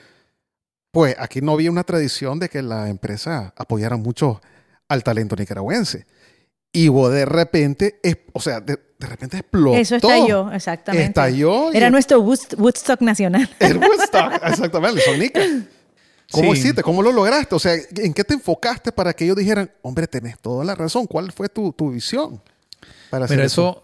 Pues 0.91 1.15
aquí 1.17 1.41
no 1.41 1.53
había 1.53 1.71
una 1.71 1.83
tradición 1.85 2.37
de 2.37 2.49
que 2.49 2.61
la 2.61 2.89
empresa 2.89 3.53
apoyara 3.57 3.95
mucho 3.97 4.41
al 4.89 5.03
talento 5.03 5.35
nicaragüense. 5.35 6.05
Y 6.73 6.87
vos 6.87 7.11
de 7.11 7.25
repente, 7.25 7.99
es- 8.03 8.17
o 8.33 8.39
sea, 8.39 8.61
de, 8.61 8.79
de 8.97 9.07
repente 9.07 9.37
explotó. 9.37 9.77
Eso 9.77 9.95
estalló, 9.97 10.51
exactamente. 10.51 11.07
Estalló. 11.07 11.73
y 11.73 11.77
Era 11.77 11.89
nuestro 11.89 12.21
Woodst- 12.21 12.57
Woodstock 12.57 13.01
nacional. 13.01 13.49
el 13.59 13.77
Woodstock, 13.77 14.33
exactamente, 14.45 14.99
el 14.99 15.05
Sonica. 15.13 15.41
¿Cómo 16.31 16.53
Sí. 16.53 16.59
hiciste? 16.61 16.81
¿Cómo 16.81 17.01
lo 17.01 17.11
lograste? 17.11 17.55
O 17.55 17.59
sea, 17.59 17.73
¿en 17.97 18.13
qué 18.13 18.23
te 18.23 18.33
enfocaste 18.35 18.93
para 18.93 19.11
que 19.13 19.25
ellos 19.25 19.35
dijeran, 19.35 19.69
hombre, 19.81 20.07
tenés 20.07 20.39
toda 20.39 20.63
la 20.63 20.75
razón? 20.75 21.05
¿Cuál 21.07 21.31
fue 21.33 21.49
tu, 21.49 21.73
tu 21.73 21.91
visión? 21.91 22.41
Para 23.09 23.25
hacer 23.25 23.35
Mira, 23.37 23.47
eso 23.47 23.83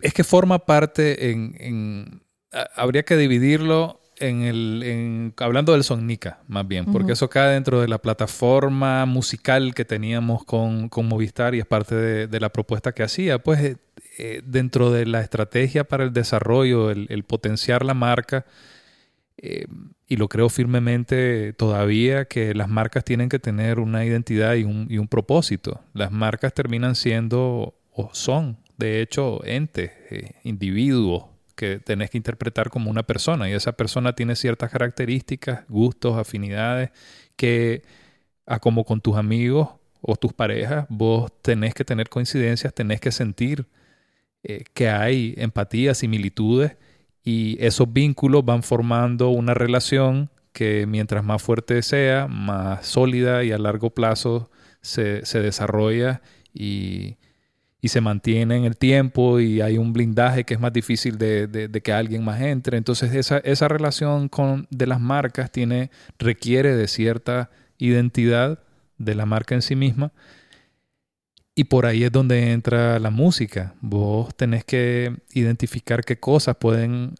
es 0.00 0.14
que 0.14 0.24
forma 0.24 0.60
parte 0.64 1.30
en, 1.30 1.54
en- 1.60 2.22
a- 2.52 2.68
habría 2.80 3.02
que 3.02 3.18
dividirlo 3.18 3.99
en 4.20 4.42
el 4.42 4.82
en- 4.84 5.34
hablando 5.38 5.72
del 5.72 5.82
Sonica 5.82 6.38
más 6.46 6.68
bien, 6.68 6.84
porque 6.86 7.12
eso 7.12 7.28
cae 7.28 7.54
dentro 7.54 7.80
de 7.80 7.88
la 7.88 7.98
plataforma 7.98 9.04
musical 9.06 9.74
que 9.74 9.84
teníamos 9.84 10.44
con, 10.44 10.88
con 10.88 11.06
Movistar 11.08 11.54
y 11.54 11.58
es 11.58 11.66
parte 11.66 11.94
de, 11.94 12.26
de 12.28 12.40
la 12.40 12.50
propuesta 12.50 12.92
que 12.92 13.02
hacía. 13.02 13.38
Pues 13.38 13.60
eh, 13.60 13.76
eh, 14.18 14.42
dentro 14.44 14.90
de 14.90 15.06
la 15.06 15.20
estrategia 15.20 15.84
para 15.84 16.04
el 16.04 16.12
desarrollo, 16.12 16.90
el, 16.90 17.06
el 17.10 17.24
potenciar 17.24 17.84
la 17.84 17.94
marca, 17.94 18.44
eh, 19.38 19.66
y 20.06 20.16
lo 20.16 20.28
creo 20.28 20.48
firmemente 20.48 21.52
todavía 21.54 22.26
que 22.26 22.52
las 22.54 22.68
marcas 22.68 23.04
tienen 23.04 23.28
que 23.28 23.38
tener 23.38 23.78
una 23.80 24.04
identidad 24.04 24.54
y 24.54 24.64
un, 24.64 24.86
y 24.90 24.98
un 24.98 25.08
propósito. 25.08 25.80
Las 25.94 26.12
marcas 26.12 26.52
terminan 26.52 26.94
siendo 26.94 27.74
o 27.92 28.10
son, 28.12 28.58
de 28.76 29.00
hecho, 29.00 29.40
entes, 29.44 29.92
eh, 30.10 30.32
individuos 30.44 31.24
que 31.60 31.78
tenés 31.78 32.08
que 32.08 32.16
interpretar 32.16 32.70
como 32.70 32.90
una 32.90 33.02
persona 33.02 33.50
y 33.50 33.52
esa 33.52 33.72
persona 33.72 34.14
tiene 34.14 34.34
ciertas 34.34 34.70
características, 34.70 35.68
gustos, 35.68 36.16
afinidades 36.16 36.88
que, 37.36 37.82
a 38.46 38.60
como 38.60 38.84
con 38.84 39.02
tus 39.02 39.16
amigos 39.16 39.68
o 40.00 40.16
tus 40.16 40.32
parejas, 40.32 40.86
vos 40.88 41.30
tenés 41.42 41.74
que 41.74 41.84
tener 41.84 42.08
coincidencias, 42.08 42.72
tenés 42.72 42.98
que 43.02 43.12
sentir 43.12 43.66
eh, 44.42 44.64
que 44.72 44.88
hay 44.88 45.34
empatía, 45.36 45.92
similitudes 45.92 46.78
y 47.22 47.62
esos 47.62 47.92
vínculos 47.92 48.42
van 48.42 48.62
formando 48.62 49.28
una 49.28 49.52
relación 49.52 50.30
que 50.54 50.86
mientras 50.86 51.22
más 51.22 51.42
fuerte 51.42 51.82
sea, 51.82 52.26
más 52.26 52.86
sólida 52.86 53.44
y 53.44 53.52
a 53.52 53.58
largo 53.58 53.90
plazo 53.90 54.50
se, 54.80 55.26
se 55.26 55.40
desarrolla 55.42 56.22
y, 56.54 57.18
y 57.80 57.88
se 57.88 58.00
mantiene 58.00 58.56
en 58.56 58.64
el 58.64 58.76
tiempo 58.76 59.40
y 59.40 59.60
hay 59.60 59.78
un 59.78 59.92
blindaje 59.92 60.44
que 60.44 60.54
es 60.54 60.60
más 60.60 60.72
difícil 60.72 61.18
de, 61.18 61.46
de- 61.46 61.80
que 61.82 61.92
alguien 61.92 62.24
más 62.24 62.40
entre. 62.42 62.76
Entonces 62.76 63.14
esa, 63.14 63.38
esa 63.38 63.68
relación 63.68 64.28
con, 64.28 64.66
de 64.70 64.86
las 64.86 65.00
marcas 65.00 65.50
tiene, 65.50 65.90
requiere 66.18 66.74
de 66.76 66.88
cierta 66.88 67.50
identidad 67.78 68.58
de 68.98 69.14
la 69.14 69.24
marca 69.26 69.54
en 69.54 69.62
sí 69.62 69.76
misma 69.76 70.12
y 71.54 71.64
por 71.64 71.84
ahí 71.86 72.04
es 72.04 72.12
donde 72.12 72.52
entra 72.52 72.98
la 72.98 73.10
música. 73.10 73.74
Vos 73.80 74.34
tenés 74.34 74.64
que 74.64 75.16
identificar 75.32 76.04
qué 76.04 76.18
cosas 76.18 76.56
pueden 76.56 77.14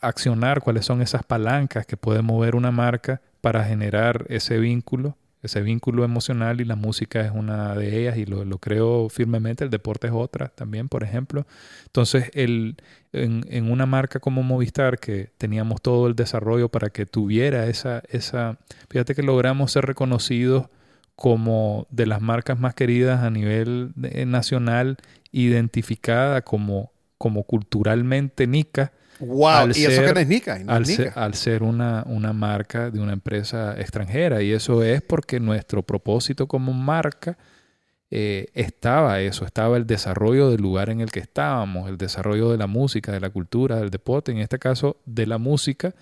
accionar, 0.00 0.60
cuáles 0.60 0.86
son 0.86 1.02
esas 1.02 1.24
palancas 1.24 1.86
que 1.86 1.96
puede 1.96 2.22
mover 2.22 2.54
una 2.54 2.70
marca 2.70 3.20
para 3.40 3.64
generar 3.64 4.26
ese 4.28 4.58
vínculo, 4.58 5.16
ese 5.42 5.62
vínculo 5.62 6.04
emocional 6.04 6.60
y 6.60 6.64
la 6.64 6.76
música 6.76 7.20
es 7.22 7.32
una 7.32 7.74
de 7.74 8.00
ellas 8.00 8.16
y 8.18 8.26
lo, 8.26 8.44
lo 8.44 8.58
creo 8.58 9.08
firmemente. 9.08 9.64
El 9.64 9.70
deporte 9.70 10.08
es 10.08 10.12
otra 10.12 10.48
también, 10.48 10.88
por 10.88 11.02
ejemplo. 11.02 11.46
Entonces, 11.86 12.30
el, 12.34 12.76
en, 13.12 13.44
en 13.48 13.70
una 13.70 13.86
marca 13.86 14.20
como 14.20 14.42
Movistar, 14.42 14.98
que 14.98 15.30
teníamos 15.38 15.80
todo 15.80 16.06
el 16.06 16.14
desarrollo 16.14 16.68
para 16.68 16.90
que 16.90 17.06
tuviera 17.06 17.66
esa, 17.66 18.02
esa, 18.10 18.58
fíjate 18.88 19.14
que 19.14 19.22
logramos 19.22 19.72
ser 19.72 19.86
reconocidos 19.86 20.68
como 21.16 21.86
de 21.90 22.06
las 22.06 22.22
marcas 22.22 22.58
más 22.58 22.74
queridas 22.74 23.22
a 23.22 23.30
nivel 23.30 23.92
nacional, 23.94 24.96
identificada 25.32 26.42
como, 26.42 26.92
como 27.18 27.44
culturalmente 27.44 28.46
nica, 28.46 28.92
Wow, 29.20 29.46
al 29.48 29.76
y 29.76 29.84
eso 29.84 30.02
que 30.02 30.14
no 30.14 30.20
es 30.20 30.26
Nica. 30.26 30.58
y 30.58 30.64
no 30.64 30.72
es 30.72 30.76
al 30.76 30.86
ser, 30.86 31.06
Nica. 31.06 31.24
al 31.24 31.34
ser 31.34 31.62
una, 31.62 32.02
una 32.06 32.32
marca 32.32 32.90
de 32.90 33.00
una 33.00 33.12
empresa 33.12 33.78
extranjera. 33.78 34.42
Y 34.42 34.52
eso 34.52 34.82
es 34.82 35.02
porque 35.02 35.40
nuestro 35.40 35.82
propósito 35.82 36.46
como 36.46 36.72
marca 36.72 37.36
eh, 38.12 38.48
estaba 38.54 39.20
eso, 39.20 39.44
estaba 39.44 39.76
el 39.76 39.86
desarrollo 39.86 40.50
del 40.50 40.60
lugar 40.60 40.90
en 40.90 41.00
el 41.00 41.12
que 41.12 41.20
estábamos, 41.20 41.88
el 41.88 41.96
desarrollo 41.96 42.50
de 42.50 42.58
la 42.58 42.66
música, 42.66 43.12
de 43.12 43.20
la 43.20 43.30
cultura, 43.30 43.76
del 43.76 43.90
deporte, 43.90 44.32
en 44.32 44.38
este 44.38 44.58
caso 44.58 44.96
de 45.06 45.26
la 45.26 45.38
música, 45.38 45.94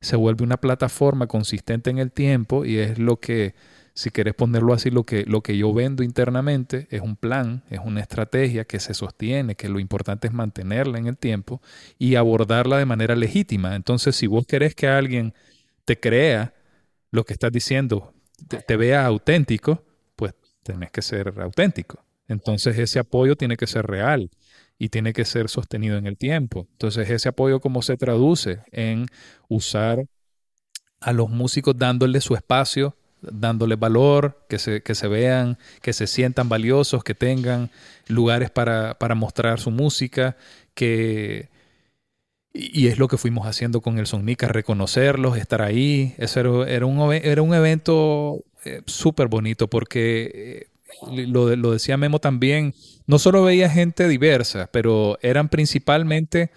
se 0.00 0.14
vuelve 0.14 0.44
una 0.44 0.58
plataforma 0.58 1.26
consistente 1.26 1.90
en 1.90 1.98
el 1.98 2.12
tiempo 2.12 2.64
y 2.64 2.78
es 2.78 2.98
lo 3.00 3.18
que, 3.18 3.54
si 3.96 4.10
querés 4.10 4.34
ponerlo 4.34 4.74
así, 4.74 4.90
lo 4.90 5.04
que, 5.04 5.24
lo 5.24 5.40
que 5.40 5.56
yo 5.56 5.72
vendo 5.72 6.02
internamente 6.02 6.86
es 6.90 7.00
un 7.00 7.16
plan, 7.16 7.62
es 7.70 7.80
una 7.82 8.02
estrategia 8.02 8.66
que 8.66 8.78
se 8.78 8.92
sostiene, 8.92 9.54
que 9.54 9.70
lo 9.70 9.80
importante 9.80 10.26
es 10.28 10.34
mantenerla 10.34 10.98
en 10.98 11.06
el 11.06 11.16
tiempo 11.16 11.62
y 11.98 12.16
abordarla 12.16 12.76
de 12.76 12.84
manera 12.84 13.16
legítima. 13.16 13.74
Entonces, 13.74 14.14
si 14.14 14.26
vos 14.26 14.46
querés 14.46 14.74
que 14.74 14.86
alguien 14.86 15.32
te 15.86 15.98
crea 15.98 16.52
lo 17.10 17.24
que 17.24 17.32
estás 17.32 17.50
diciendo, 17.50 18.12
te, 18.48 18.58
te 18.58 18.76
vea 18.76 19.06
auténtico, 19.06 19.82
pues 20.14 20.34
tenés 20.62 20.90
que 20.90 21.00
ser 21.00 21.32
auténtico. 21.40 22.04
Entonces, 22.28 22.76
ese 22.78 22.98
apoyo 22.98 23.34
tiene 23.34 23.56
que 23.56 23.66
ser 23.66 23.86
real 23.86 24.30
y 24.78 24.90
tiene 24.90 25.14
que 25.14 25.24
ser 25.24 25.48
sostenido 25.48 25.96
en 25.96 26.06
el 26.06 26.18
tiempo. 26.18 26.68
Entonces, 26.72 27.08
ese 27.08 27.30
apoyo, 27.30 27.60
¿cómo 27.60 27.80
se 27.80 27.96
traduce? 27.96 28.60
En 28.72 29.06
usar 29.48 30.04
a 31.00 31.14
los 31.14 31.30
músicos 31.30 31.78
dándole 31.78 32.20
su 32.20 32.34
espacio, 32.34 32.94
dándole 33.22 33.76
valor, 33.76 34.44
que 34.48 34.58
se, 34.58 34.82
que 34.82 34.94
se 34.94 35.08
vean, 35.08 35.58
que 35.82 35.92
se 35.92 36.06
sientan 36.06 36.48
valiosos, 36.48 37.02
que 37.04 37.14
tengan 37.14 37.70
lugares 38.08 38.50
para, 38.50 38.98
para 38.98 39.14
mostrar 39.14 39.60
su 39.60 39.70
música, 39.70 40.36
que 40.74 41.48
Y, 42.52 42.88
es 42.88 42.98
lo 42.98 43.08
que 43.08 43.18
fuimos 43.18 43.46
haciendo 43.46 43.80
con 43.82 43.98
el 43.98 44.06
Sonica, 44.06 44.48
reconocerlos, 44.48 45.36
estar 45.36 45.62
ahí. 45.62 46.14
Eso 46.18 46.40
era, 46.66 46.86
un, 46.86 47.12
era 47.12 47.42
un 47.42 47.54
evento 47.54 48.44
eh, 48.64 48.82
súper 48.86 49.28
bonito 49.28 49.68
porque, 49.68 50.68
eh, 51.12 51.26
lo, 51.28 51.54
lo 51.56 51.72
decía 51.72 51.96
Memo 51.96 52.18
también, 52.20 52.74
no 53.06 53.18
solo 53.18 53.44
veía 53.44 53.68
gente 53.70 54.08
diversa, 54.08 54.68
pero 54.72 55.18
eran 55.22 55.48
principalmente 55.48 56.50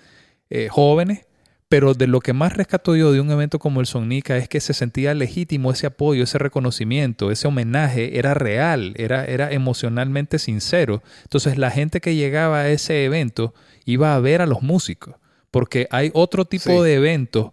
eh, 0.50 0.68
jóvenes. 0.70 1.26
Pero 1.70 1.94
de 1.94 2.08
lo 2.08 2.20
que 2.20 2.34
más 2.34 2.58
rescato 2.58 2.96
yo 2.96 3.12
de 3.12 3.22
un 3.22 3.30
evento 3.30 3.60
como 3.60 3.80
el 3.80 3.86
Sonica 3.86 4.36
es 4.38 4.50
que 4.50 4.60
se 4.60 4.74
sentía 4.74 5.14
legítimo 5.14 5.72
ese 5.72 5.86
apoyo, 5.86 6.24
ese 6.24 6.40
reconocimiento, 6.40 7.30
ese 7.30 7.48
homenaje, 7.48 8.18
era 8.18 8.34
real, 8.34 8.94
era, 8.98 9.24
era 9.26 9.52
emocionalmente 9.52 10.40
sincero. 10.40 11.04
Entonces 11.24 11.60
la 11.60 11.70
gente 11.70 12.02
que 12.02 12.16
llegaba 12.16 12.62
a 12.62 12.70
ese 12.70 13.06
evento 13.06 13.54
iba 13.86 14.16
a 14.16 14.20
ver 14.20 14.42
a 14.42 14.48
los 14.48 14.64
músicos, 14.64 15.14
porque 15.52 15.88
hay 15.92 16.10
otro 16.16 16.46
tipo 16.46 16.72
Sí. 16.80 16.84
de 16.84 16.96
eventos 16.96 17.52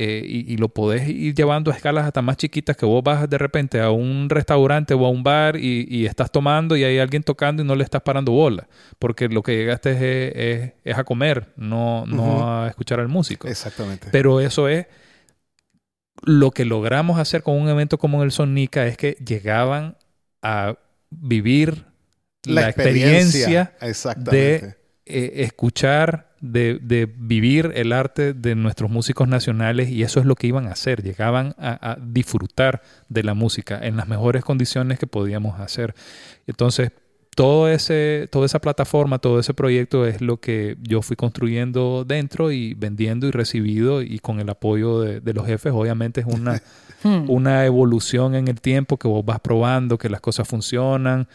eh, 0.00 0.22
y, 0.24 0.52
y 0.52 0.56
lo 0.58 0.68
podés 0.68 1.08
ir 1.08 1.34
llevando 1.34 1.72
a 1.72 1.74
escalas 1.74 2.04
hasta 2.06 2.22
más 2.22 2.36
chiquitas 2.36 2.76
que 2.76 2.86
vos 2.86 3.02
vas 3.02 3.28
de 3.28 3.36
repente 3.36 3.80
a 3.80 3.90
un 3.90 4.28
restaurante 4.30 4.94
o 4.94 5.04
a 5.04 5.10
un 5.10 5.24
bar 5.24 5.56
y, 5.56 5.86
y 5.90 6.06
estás 6.06 6.30
tomando 6.30 6.76
y 6.76 6.84
hay 6.84 6.98
alguien 7.00 7.24
tocando 7.24 7.62
y 7.62 7.66
no 7.66 7.74
le 7.74 7.82
estás 7.82 8.02
parando 8.02 8.30
bola, 8.30 8.68
porque 9.00 9.28
lo 9.28 9.42
que 9.42 9.56
llegaste 9.56 9.90
es, 9.90 10.00
es- 10.36 10.72
es 10.84 10.96
a 10.98 11.02
comer, 11.02 11.48
no, 11.56 12.04
a 12.46 12.68
escuchar 12.68 13.00
al 13.00 13.08
músico. 13.08 13.48
Exactamente. 13.48 14.08
Pero 14.12 14.40
eso 14.40 14.68
es 14.68 14.86
lo 16.22 16.50
que 16.50 16.64
logramos 16.64 17.18
hacer 17.18 17.42
con 17.42 17.54
un 17.60 17.68
evento 17.68 17.98
como 17.98 18.22
el 18.22 18.32
Sonica 18.32 18.86
es 18.86 18.96
que 18.96 19.12
llegaban 19.24 19.96
a 20.42 20.76
vivir 21.10 21.86
la, 22.44 22.68
experiencia, 22.68 23.74
Exactamente. 23.80 24.66
de 24.66 24.74
eh, 25.06 25.32
escuchar, 25.44 26.27
de, 26.40 26.78
de 26.80 27.06
vivir 27.06 27.72
el 27.74 27.92
arte 27.92 28.32
de 28.34 28.54
nuestros 28.54 28.90
músicos 28.90 29.28
nacionales 29.28 29.88
y 29.90 30.02
eso 30.02 30.20
es 30.20 30.26
lo 30.26 30.34
que 30.34 30.46
iban 30.46 30.66
a 30.66 30.72
hacer. 30.72 31.02
Llegaban 31.02 31.54
a, 31.58 31.92
a 31.92 31.96
disfrutar 31.96 32.82
de 33.08 33.22
la 33.22 33.34
música 33.34 33.78
en 33.82 33.96
las 33.96 34.08
mejores 34.08 34.44
condiciones 34.44 34.98
que 34.98 35.06
podíamos 35.06 35.60
hacer. 35.60 35.94
Entonces, 36.46 36.92
todo 37.34 37.68
ese, 37.68 38.28
toda 38.32 38.46
esa 38.46 38.60
plataforma, 38.60 39.18
todo 39.18 39.38
ese 39.38 39.54
proyecto 39.54 40.06
es 40.06 40.20
lo 40.20 40.38
que 40.38 40.76
yo 40.82 41.02
fui 41.02 41.16
construyendo 41.16 42.04
dentro 42.04 42.50
y 42.50 42.74
vendiendo 42.74 43.28
y 43.28 43.30
recibido 43.30 44.02
y 44.02 44.18
con 44.18 44.40
el 44.40 44.48
apoyo 44.48 45.00
de, 45.00 45.20
de 45.20 45.34
los 45.34 45.46
jefes. 45.46 45.72
Obviamente 45.72 46.20
es 46.20 46.26
una, 46.26 46.60
Hmm. 47.02 47.30
una 47.30 47.64
evolución 47.64 48.34
en 48.34 48.48
el 48.48 48.60
tiempo 48.60 48.96
que 48.96 49.06
vos 49.06 49.24
vas 49.24 49.38
probando, 49.38 49.98
que 49.98 50.08
las 50.08 50.20
cosas 50.20 50.48
funcionan. 50.48 51.28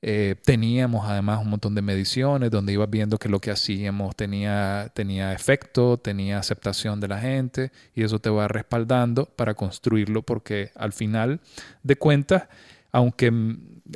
Eh, 0.00 0.36
teníamos 0.44 1.08
además 1.08 1.40
un 1.42 1.50
montón 1.50 1.74
de 1.74 1.82
mediciones 1.82 2.52
donde 2.52 2.72
ibas 2.72 2.88
viendo 2.88 3.18
que 3.18 3.28
lo 3.28 3.40
que 3.40 3.50
hacíamos 3.50 4.14
tenía, 4.14 4.92
tenía 4.94 5.32
efecto, 5.32 5.96
tenía 5.96 6.38
aceptación 6.38 7.00
de 7.00 7.08
la 7.08 7.18
gente 7.18 7.72
y 7.96 8.04
eso 8.04 8.20
te 8.20 8.30
va 8.30 8.46
respaldando 8.46 9.26
para 9.26 9.54
construirlo 9.54 10.22
porque 10.22 10.70
al 10.76 10.92
final 10.92 11.40
de 11.82 11.96
cuentas, 11.96 12.44
aunque 12.92 13.32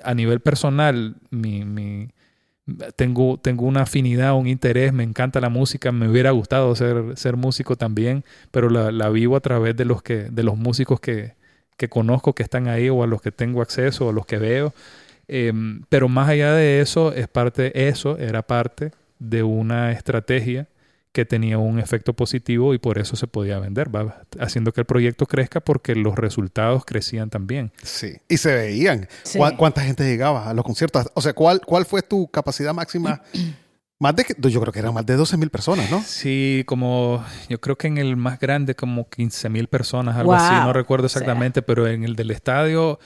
a 0.03 0.15
nivel 0.15 0.41
personal 0.41 1.17
tengo, 2.97 3.39
tengo 3.39 3.67
una 3.67 3.83
afinidad, 3.83 4.35
un 4.35 4.49
interés, 4.49 4.93
me 4.93 5.05
encanta 5.05 5.41
la 5.41 5.51
música, 5.51 5.93
me 5.93 6.09
hubiera 6.09 6.33
gustado 6.33 6.75
ser, 6.75 7.17
ser 7.17 7.37
músico 7.37 7.77
también, 7.77 8.25
pero 8.51 8.71
la, 8.71 8.91
la 8.91 9.09
vivo 9.09 9.37
a 9.37 9.41
través 9.41 9.77
de 9.77 9.85
los, 9.85 10.03
que, 10.03 10.25
de 10.31 10.43
los 10.43 10.57
músicos 10.57 10.99
que, 11.01 11.35
que 11.77 11.89
conozco 11.89 12.35
que 12.35 12.43
están 12.43 12.69
ahí 12.69 12.89
o 12.89 13.03
a 13.03 13.07
los 13.07 13.23
que 13.23 13.33
tengo 13.33 13.63
acceso 13.63 14.07
o 14.07 14.11
a 14.11 14.13
los 14.13 14.27
que 14.27 14.39
veo. 14.39 14.75
Em, 15.29 15.83
pero 15.89 16.09
más 16.09 16.29
allá 16.29 16.53
de 16.53 16.81
eso, 16.81 17.13
es 17.13 17.29
parte, 17.29 17.89
eso 17.89 18.19
era 18.19 18.43
parte 18.43 18.91
de 19.19 19.43
una 19.43 19.93
estrategia 19.93 20.69
que 21.13 21.25
tenía 21.27 21.59
un 21.59 21.79
efecto 21.79 22.15
positivo 22.15 22.73
y 22.73 22.79
por 22.79 22.99
eso 22.99 23.17
se 23.17 23.27
podía 23.27 23.59
vender, 23.59 23.95
¿va? 23.95 24.23
haciendo 24.41 24.73
que 24.73 24.81
el 24.81 24.87
proyecto 24.87 25.27
crezca 25.27 25.61
porque 25.61 25.95
los 25.95 26.17
resultados 26.17 26.85
crecían 26.87 27.29
también. 27.29 27.71
Sí. 27.83 28.15
Y 28.29 28.39
se 28.39 28.55
veían. 28.55 29.09
Sí. 29.23 29.39
¿Cuá- 29.39 29.55
¿Cuánta 29.57 29.83
gente 29.83 30.05
llegaba 30.05 30.49
a 30.49 30.55
los 30.55 30.65
conciertos? 30.65 31.09
O 31.15 31.21
sea, 31.21 31.35
¿cuál, 31.35 31.61
cuál 31.67 31.85
fue 31.85 32.01
tu 32.03 32.29
capacidad 32.29 32.73
máxima? 32.73 33.21
Más 33.99 34.17
de, 34.17 34.25
que- 34.25 34.35
yo 34.51 34.61
creo 34.61 34.73
que 34.73 34.81
eran 34.81 34.93
más 34.95 35.07
de 35.07 35.15
12 35.15 35.37
mil 35.37 35.49
personas, 35.51 35.89
¿no? 35.89 36.03
Sí, 36.05 36.65
como 36.67 37.25
yo 37.49 37.61
creo 37.61 37.79
que 37.79 37.87
en 37.87 37.99
el 37.99 38.17
más 38.17 38.41
grande 38.41 38.75
como 38.75 39.09
15 39.09 39.49
mil 39.49 39.69
personas, 39.69 40.17
algo 40.17 40.33
Wow. 40.33 40.41
así, 40.41 40.55
no 40.57 40.73
recuerdo 40.73 41.07
O 41.07 41.09
sea. 41.09 41.21
exactamente, 41.21 41.63
pero 41.63 41.87
en 41.87 42.03
el 42.03 42.17
del 42.17 42.33
estadio, 42.33 42.99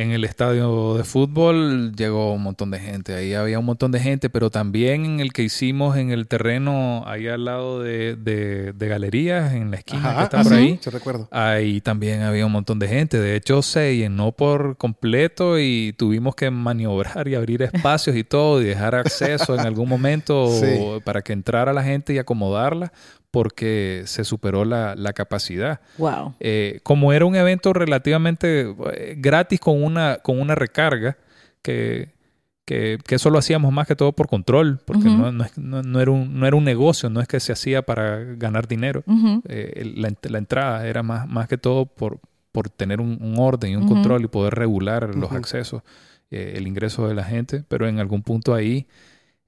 en 0.00 0.12
el 0.12 0.22
estadio 0.24 0.94
de 0.94 1.02
fútbol 1.02 1.92
llegó 1.96 2.32
un 2.32 2.42
montón 2.44 2.70
de 2.70 2.78
gente, 2.78 3.14
ahí 3.16 3.34
había 3.34 3.58
un 3.58 3.64
montón 3.64 3.90
de 3.90 3.98
gente, 3.98 4.30
pero 4.30 4.48
también 4.48 5.04
en 5.04 5.20
el 5.20 5.32
que 5.32 5.42
hicimos 5.42 5.96
en 5.96 6.10
el 6.12 6.28
terreno 6.28 7.02
ahí 7.06 7.26
al 7.26 7.44
lado 7.44 7.80
de, 7.82 8.14
de- 8.14 8.72
de 8.72 8.88
galerías, 8.88 9.52
en 9.54 9.72
la 9.72 9.78
esquina 9.78 10.16
que 10.16 10.22
está 10.22 10.42
por 10.44 10.52
ajá, 10.52 10.56
ahí. 10.62 10.78
Recuerdo. 10.86 11.28
Ahí 11.32 11.80
también 11.80 12.22
había 12.22 12.46
un 12.46 12.52
montón 12.52 12.78
de 12.78 12.86
gente. 12.86 13.18
De 13.18 13.34
hecho, 13.34 13.60
se 13.62 13.96
llenó 13.96 14.30
por 14.32 14.76
completo 14.76 15.58
y 15.58 15.92
tuvimos 15.98 16.34
que 16.36 16.50
maniobrar 16.50 17.26
y 17.26 17.34
abrir 17.34 17.62
espacios 17.62 18.14
y 18.14 18.22
todo 18.22 18.62
y 18.62 18.66
dejar 18.66 18.94
acceso 18.94 19.54
en 19.54 19.60
algún 19.60 19.88
momento 19.88 20.48
Sí. 20.60 20.78
para 21.04 21.22
que 21.22 21.32
entrara 21.32 21.72
la 21.72 21.82
gente 21.82 22.12
y 22.14 22.18
acomodarla 22.18 22.92
porque 23.42 24.02
se 24.06 24.24
superó 24.24 24.64
la, 24.64 24.96
la 24.96 25.12
capacidad. 25.12 25.78
Wow. 25.96 26.34
Eh, 26.40 26.80
como 26.82 27.12
era 27.12 27.24
un 27.24 27.36
evento 27.36 27.72
relativamente 27.72 28.74
eh, 28.94 29.14
gratis 29.16 29.60
con 29.60 29.80
una, 29.80 30.16
con 30.24 30.40
una 30.40 30.56
recarga, 30.56 31.16
que, 31.62 32.08
que, 32.64 32.98
que 33.06 33.14
eso 33.14 33.30
lo 33.30 33.38
hacíamos 33.38 33.72
más 33.72 33.86
que 33.86 33.94
todo 33.94 34.10
por 34.12 34.26
control, 34.26 34.80
porque 34.84 35.04
no, 35.08 35.30
no 35.30 35.44
no- 35.56 35.82
no 35.84 36.00
era 36.00 36.10
un, 36.10 36.40
no 36.40 36.46
era 36.48 36.56
un 36.56 36.64
negocio, 36.64 37.10
no 37.10 37.20
es 37.20 37.28
que 37.28 37.38
se 37.38 37.52
hacía 37.52 37.82
para 37.82 38.24
ganar 38.34 38.66
dinero. 38.66 39.04
Eh, 39.48 39.92
la, 39.96 40.08
ent- 40.08 40.28
la 40.28 40.38
entrada 40.38 40.84
era 40.88 41.04
más, 41.04 41.28
más 41.28 41.46
que 41.46 41.58
todo 41.58 41.86
por, 41.86 42.18
por 42.50 42.68
tener 42.70 43.00
un, 43.00 43.18
un 43.20 43.36
orden 43.38 43.70
y 43.70 43.76
un 43.76 43.86
control 43.86 44.24
y 44.24 44.26
poder 44.26 44.54
regular 44.54 45.14
los 45.14 45.30
accesos, 45.30 45.82
eh, 46.32 46.54
el 46.56 46.66
ingreso 46.66 47.06
de 47.06 47.14
la 47.14 47.22
gente, 47.22 47.62
pero 47.68 47.86
en 47.86 48.00
algún 48.00 48.22
punto 48.22 48.52
ahí, 48.52 48.88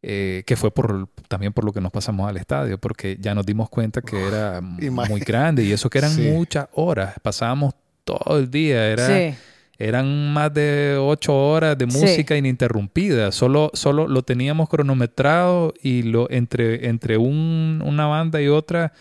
eh, 0.02 0.42
que 0.46 0.56
fue 0.56 0.70
por 0.72 1.08
también 1.28 1.52
por 1.52 1.64
lo 1.64 1.72
que 1.72 1.80
nos 1.80 1.92
pasamos 1.92 2.28
al 2.28 2.36
estadio, 2.38 2.78
porque 2.78 3.18
ya 3.20 3.34
nos 3.34 3.44
dimos 3.44 3.68
cuenta 3.68 4.00
que 4.00 4.20
era 4.26 4.60
muy 4.62 5.20
grande 5.20 5.62
y 5.64 5.72
eso 5.72 5.90
que 5.90 5.98
eran 5.98 6.10
Sí. 6.12 6.22
muchas 6.32 6.68
horas, 6.72 7.14
pasábamos 7.22 7.74
todo 8.04 8.38
el 8.38 8.50
día, 8.50 8.86
era, 8.88 9.06
Sí. 9.06 9.34
eran 9.78 10.32
más 10.32 10.52
de 10.54 10.96
ocho 10.98 11.36
horas 11.36 11.76
de 11.76 11.90
Sí. 11.90 11.98
música 11.98 12.36
ininterrumpida. 12.36 13.30
Solo, 13.30 13.70
solo 13.74 14.08
lo 14.08 14.22
teníamos 14.22 14.68
cronometrado 14.68 15.74
y 15.82 16.02
lo 16.02 16.30
entre, 16.30 16.88
entre 16.88 17.18
un- 17.18 17.82
una 17.84 18.06
banda 18.06 18.40
y 18.40 18.48
otra 18.48 18.92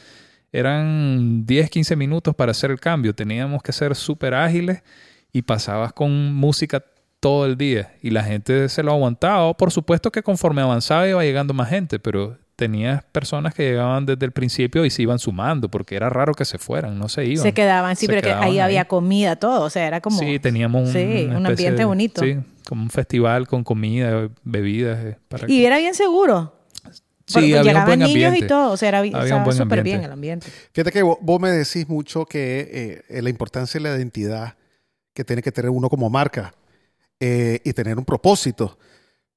eran 0.51 1.45
10, 1.45 1.69
15 1.69 1.95
minutos 1.95 2.35
para 2.35 2.51
hacer 2.51 2.71
el 2.71 2.79
cambio. 2.79 3.13
Teníamos 3.13 3.61
que 3.63 3.71
ser 3.71 3.95
súper 3.95 4.33
ágiles 4.33 4.81
y 5.31 5.43
pasabas 5.43 5.93
con 5.93 6.33
música 6.33 6.83
todo 7.19 7.45
el 7.45 7.57
día 7.57 7.93
y 8.01 8.11
la 8.11 8.23
gente 8.23 8.69
se 8.69 8.83
lo 8.83 8.91
aguantaba. 8.91 9.53
Por 9.55 9.71
supuesto 9.71 10.11
que 10.11 10.23
conforme 10.23 10.61
avanzaba 10.61 11.07
iba 11.07 11.23
llegando 11.23 11.53
más 11.53 11.69
gente, 11.69 11.99
pero 11.99 12.37
tenías 12.55 13.03
personas 13.05 13.53
que 13.53 13.63
llegaban 13.63 14.05
desde 14.05 14.25
el 14.25 14.31
principio 14.33 14.83
y 14.85 14.89
se 14.89 15.01
iban 15.01 15.17
sumando 15.19 15.69
porque 15.69 15.95
era 15.95 16.09
raro 16.09 16.33
que 16.33 16.43
se 16.45 16.57
fueran, 16.57 16.97
no 16.99 17.07
se 17.07 17.25
iban. 17.25 17.43
Se 17.43 17.53
quedaban, 17.53 17.95
sí, 17.95 18.05
Se 18.05 18.11
pero 18.11 18.21
que 18.21 18.33
ahí, 18.33 18.51
ahí. 18.53 18.59
había 18.59 18.85
comida, 18.85 19.37
todo. 19.37 19.63
O 19.63 19.69
sea, 19.69 19.87
era 19.87 20.01
como. 20.01 20.19
Sí, 20.19 20.39
teníamos 20.39 20.87
un, 20.87 20.93
Sí, 20.93 21.27
un 21.29 21.45
ambiente 21.45 21.79
de- 21.79 21.85
bonito. 21.85 22.21
Sí, 22.21 22.37
como 22.67 22.83
un 22.83 22.89
festival 22.89 23.47
con 23.47 23.63
comida, 23.63 24.29
bebidas. 24.43 24.99
eh, 25.05 25.17
Para 25.29 25.45
Y 25.45 25.47
que- 25.59 25.67
era 25.67 25.77
bien 25.77 25.93
seguro. 25.95 26.53
sí, 27.25 27.37
había 27.39 27.59
un 27.61 27.63
llegaban 27.67 27.85
buen 27.87 27.99
niños 27.99 28.27
ambiente. 28.27 28.45
y 28.45 28.47
todo. 28.47 28.71
O 28.73 28.77
sea, 28.77 28.89
era, 28.89 28.99
buen 29.01 29.11
súper 29.13 29.61
ambiente. 29.61 29.81
bien 29.83 30.03
el 30.03 30.11
ambiente. 30.11 30.47
Fíjate 30.73 30.91
que 30.91 31.01
vos, 31.01 31.17
vos 31.21 31.39
me 31.39 31.51
decís 31.51 31.87
mucho 31.87 32.25
que 32.25 33.03
eh, 33.09 33.21
la 33.21 33.29
importancia 33.29 33.79
de 33.79 33.89
la 33.89 33.95
identidad 33.95 34.55
que 35.13 35.23
tiene 35.23 35.41
que 35.41 35.51
tener 35.51 35.69
uno 35.71 35.89
como 35.89 36.09
marca 36.09 36.53
eh, 37.19 37.59
y 37.63 37.73
tener 37.73 37.97
un 37.97 38.05
propósito, 38.05 38.77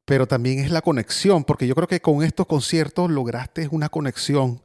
pero 0.05 0.27
también 0.27 0.59
es 0.61 0.71
la 0.71 0.83
conexión, 0.83 1.45
porque 1.45 1.67
yo 1.67 1.75
creo 1.75 1.89
que 1.89 2.01
con 2.01 2.23
estos 2.23 2.47
conciertos 2.47 3.11
lograste 3.11 3.69
una 3.71 3.89
conexión 3.89 4.63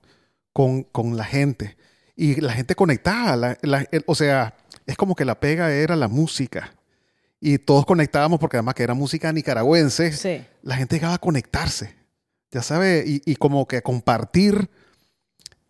con, 0.54 0.84
con 0.84 1.16
la 1.18 1.24
gente. 1.26 1.78
Y 2.16 2.42
la 2.42 2.54
gente 2.54 2.76
conectaba, 2.76 3.36
la- 3.36 3.58
la- 3.62 3.88
el- 3.92 4.04
o 4.08 4.16
sea, 4.16 4.56
es 4.86 4.98
como 4.98 5.14
que 5.16 5.26
la 5.26 5.40
pega 5.40 5.72
era 5.72 5.96
la 5.96 6.08
música. 6.08 6.74
Y 7.40 7.60
todos 7.60 7.86
conectábamos 7.86 8.40
porque 8.40 8.58
además 8.58 8.74
que 8.74 8.82
era 8.84 8.96
música 8.96 9.32
nicaragüense, 9.32 10.12
Sí. 10.14 10.44
la 10.64 10.76
gente 10.76 10.96
llegaba 10.96 11.14
a 11.16 11.20
conectarse, 11.20 11.94
ya 12.52 12.64
sabes, 12.64 13.08
y, 13.08 13.22
y 13.26 13.36
como 13.36 13.68
que 13.68 13.78
a 13.78 13.82
compartir 13.82 14.70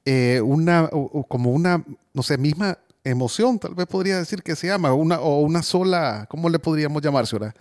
eh, 0.06 0.40
una, 0.42 0.86
o- 0.86 1.20
o 1.20 1.24
como 1.28 1.52
una, 1.52 1.84
no 2.14 2.24
sé, 2.24 2.38
misma 2.38 2.78
emoción, 3.10 3.60
tal 3.60 3.74
vez 3.76 3.86
podría 3.88 4.18
decir 4.18 4.44
que 4.44 4.56
se 4.56 4.68
llama, 4.68 4.94
una, 4.94 5.20
o 5.20 5.40
una 5.42 5.64
sola, 5.64 6.26
¿cómo 6.30 6.50
le 6.50 6.60
podríamos 6.60 7.02
llamar, 7.02 7.26
Ciora? 7.28 7.54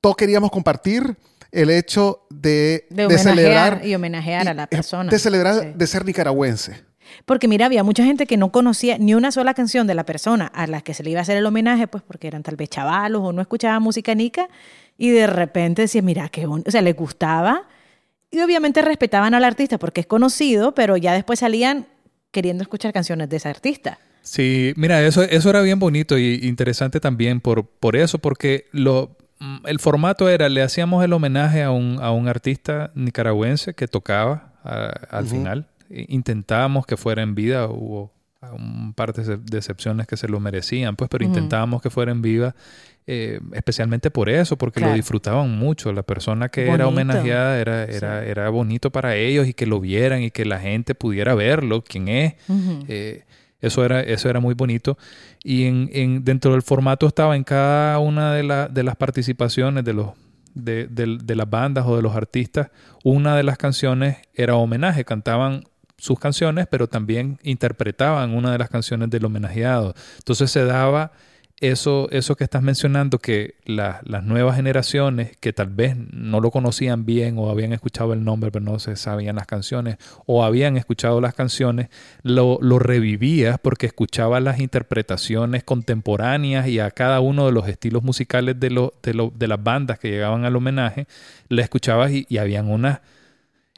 Todos 0.00 0.16
queríamos 0.16 0.50
compartir 0.50 1.16
el 1.52 1.70
hecho 1.70 2.26
de, 2.30 2.86
De 2.90 3.18
celebrar, 3.18 3.80
y 3.84 3.94
homenajear 3.94 4.48
a 4.48 4.54
la 4.54 4.64
y- 4.64 4.66
persona. 4.66 5.10
de 5.10 5.18
celebrar, 5.18 5.60
Sí. 5.62 5.72
de 5.74 5.86
ser 5.86 6.04
nicaragüense. 6.04 6.84
Porque 7.24 7.46
mira, 7.48 7.66
había 7.66 7.84
mucha 7.84 8.04
gente 8.04 8.26
que 8.26 8.36
no 8.36 8.50
conocía 8.50 8.98
ni 8.98 9.14
una 9.14 9.30
sola 9.30 9.54
canción 9.54 9.86
de 9.86 9.94
la 9.94 10.04
persona 10.04 10.46
a 10.46 10.66
la 10.66 10.80
que 10.80 10.92
se 10.92 11.02
le 11.04 11.10
iba 11.10 11.20
a 11.20 11.22
hacer 11.22 11.36
el 11.36 11.46
homenaje, 11.46 11.86
pues 11.86 12.02
porque 12.02 12.26
eran 12.26 12.42
tal 12.42 12.56
vez 12.56 12.68
chavalos 12.68 13.22
o 13.22 13.32
no 13.32 13.40
escuchaban 13.40 13.80
música 13.82 14.14
nica, 14.14 14.48
y 14.98 15.10
de 15.10 15.26
repente 15.26 15.82
decía, 15.82 16.02
mira, 16.02 16.28
qué 16.28 16.46
bonito, 16.46 16.68
o 16.68 16.72
sea, 16.72 16.82
les 16.82 16.96
gustaba 16.96 17.62
Y 18.30 18.40
obviamente 18.40 18.82
respetaban 18.82 19.34
al 19.34 19.44
artista 19.44 19.78
porque 19.78 20.00
es 20.00 20.06
conocido, 20.06 20.74
pero 20.74 20.96
ya 20.96 21.14
después 21.14 21.38
salían 21.38 21.86
queriendo 22.32 22.62
escuchar 22.62 22.92
canciones 22.92 23.28
de 23.28 23.36
ese 23.36 23.48
artista. 23.48 23.98
Sí, 24.26 24.74
mira, 24.76 25.06
eso, 25.06 25.22
eso 25.22 25.50
era 25.50 25.62
bien 25.62 25.78
bonito 25.78 26.18
y 26.18 26.40
interesante 26.42 26.98
también 26.98 27.40
por, 27.40 27.64
por 27.64 27.94
eso, 27.94 28.18
porque 28.18 28.66
lo, 28.72 29.16
mm, 29.38 29.58
el 29.66 29.78
formato 29.78 30.28
era, 30.28 30.48
le 30.48 30.62
hacíamos 30.62 31.04
el 31.04 31.12
homenaje 31.12 31.62
a 31.62 31.70
un, 31.70 31.98
a 32.02 32.10
un 32.10 32.26
artista 32.26 32.90
nicaragüense 32.96 33.74
que 33.74 33.86
tocaba 33.86 34.52
al 34.64 35.28
final. 35.28 35.68
Intentábamos 35.88 36.86
que 36.86 36.96
fuera 36.96 37.22
en 37.22 37.36
vida, 37.36 37.68
hubo 37.68 38.10
un 38.52 38.94
par 38.94 39.12
de, 39.12 39.56
excepciones 39.56 40.08
que 40.08 40.16
se 40.16 40.26
lo 40.26 40.40
merecían, 40.40 40.96
pues, 40.96 41.08
pero 41.08 41.24
intentábamos 41.24 41.80
que 41.80 41.88
fuera 41.88 42.10
en 42.10 42.20
viva, 42.20 42.56
eh, 43.06 43.38
especialmente 43.52 44.10
por 44.10 44.28
eso, 44.28 44.58
porque 44.58 44.80
lo 44.80 44.92
disfrutaban 44.92 45.56
mucho. 45.56 45.92
La 45.92 46.02
persona 46.02 46.48
que 46.48 46.68
era 46.68 46.88
homenajeada 46.88 47.60
era, 47.60 47.84
era, 47.84 48.24
era 48.24 48.48
bonito 48.48 48.90
para 48.90 49.14
ellos 49.14 49.46
y 49.46 49.54
que 49.54 49.66
lo 49.66 49.78
vieran 49.78 50.22
y 50.22 50.32
que 50.32 50.44
la 50.44 50.58
gente 50.58 50.96
pudiera 50.96 51.36
verlo, 51.36 51.84
quién 51.84 52.08
es. 52.08 52.34
Eso 53.60 53.84
era, 53.84 54.00
eso 54.00 54.28
era 54.28 54.40
muy 54.40 54.54
bonito. 54.54 54.98
Y 55.42 55.64
en, 55.64 55.88
en, 55.92 56.24
dentro 56.24 56.52
del 56.52 56.62
formato 56.62 57.06
estaba 57.06 57.36
en 57.36 57.44
cada 57.44 57.98
una 57.98 58.32
de, 58.34 58.68
de 58.70 58.82
las 58.82 58.96
participaciones 58.96 59.84
de, 59.84 59.92
los, 59.94 60.10
de, 60.54 60.86
de, 60.86 61.36
las 61.36 61.48
bandas 61.48 61.86
o 61.86 61.96
de 61.96 62.02
los 62.02 62.14
artistas, 62.14 62.70
una 63.04 63.36
de 63.36 63.42
las 63.42 63.58
canciones 63.58 64.18
era 64.34 64.56
homenaje. 64.56 65.04
Cantaban 65.04 65.64
sus 65.98 66.18
canciones, 66.18 66.66
pero 66.70 66.88
también 66.88 67.38
interpretaban 67.42 68.34
una 68.34 68.52
de 68.52 68.58
las 68.58 68.68
canciones 68.68 69.10
del 69.10 69.24
homenajeado. 69.24 69.94
Entonces 70.18 70.50
se 70.50 70.64
daba 70.64 71.12
eso, 71.60 72.08
eso 72.10 72.36
que 72.36 72.44
estás 72.44 72.62
mencionando, 72.62 73.18
que 73.18 73.54
las 73.64 74.02
nuevas 74.24 74.56
generaciones 74.56 75.36
que 75.38 75.54
tal 75.54 75.68
vez 75.68 75.96
no 75.96 76.40
lo 76.40 76.50
conocían 76.50 77.06
bien 77.06 77.38
o 77.38 77.48
habían 77.48 77.72
escuchado 77.72 78.12
el 78.12 78.24
nombre 78.24 78.50
pero 78.50 78.64
no 78.64 78.78
se 78.78 78.96
sabían 78.96 79.36
las 79.36 79.46
canciones 79.46 79.96
o 80.26 80.44
habían 80.44 80.76
escuchado 80.76 81.20
las 81.20 81.34
canciones, 81.34 81.88
lo, 82.22 82.58
lo 82.60 82.78
revivías 82.78 83.58
porque 83.58 83.86
escuchabas 83.86 84.42
las 84.42 84.60
interpretaciones 84.60 85.64
contemporáneas 85.64 86.68
y 86.68 86.78
a 86.78 86.90
cada 86.90 87.20
uno 87.20 87.46
de 87.46 87.52
los 87.52 87.68
estilos 87.68 88.02
musicales 88.02 88.60
de, 88.60 88.70
lo, 88.70 88.92
de, 89.02 89.30
de 89.34 89.48
las 89.48 89.62
bandas 89.62 89.98
que 89.98 90.10
llegaban 90.10 90.44
al 90.44 90.56
homenaje, 90.56 91.06
la 91.48 91.62
escuchabas 91.62 92.12
y, 92.12 92.26
y 92.28 92.36
habían 92.36 92.70
unas 92.70 93.00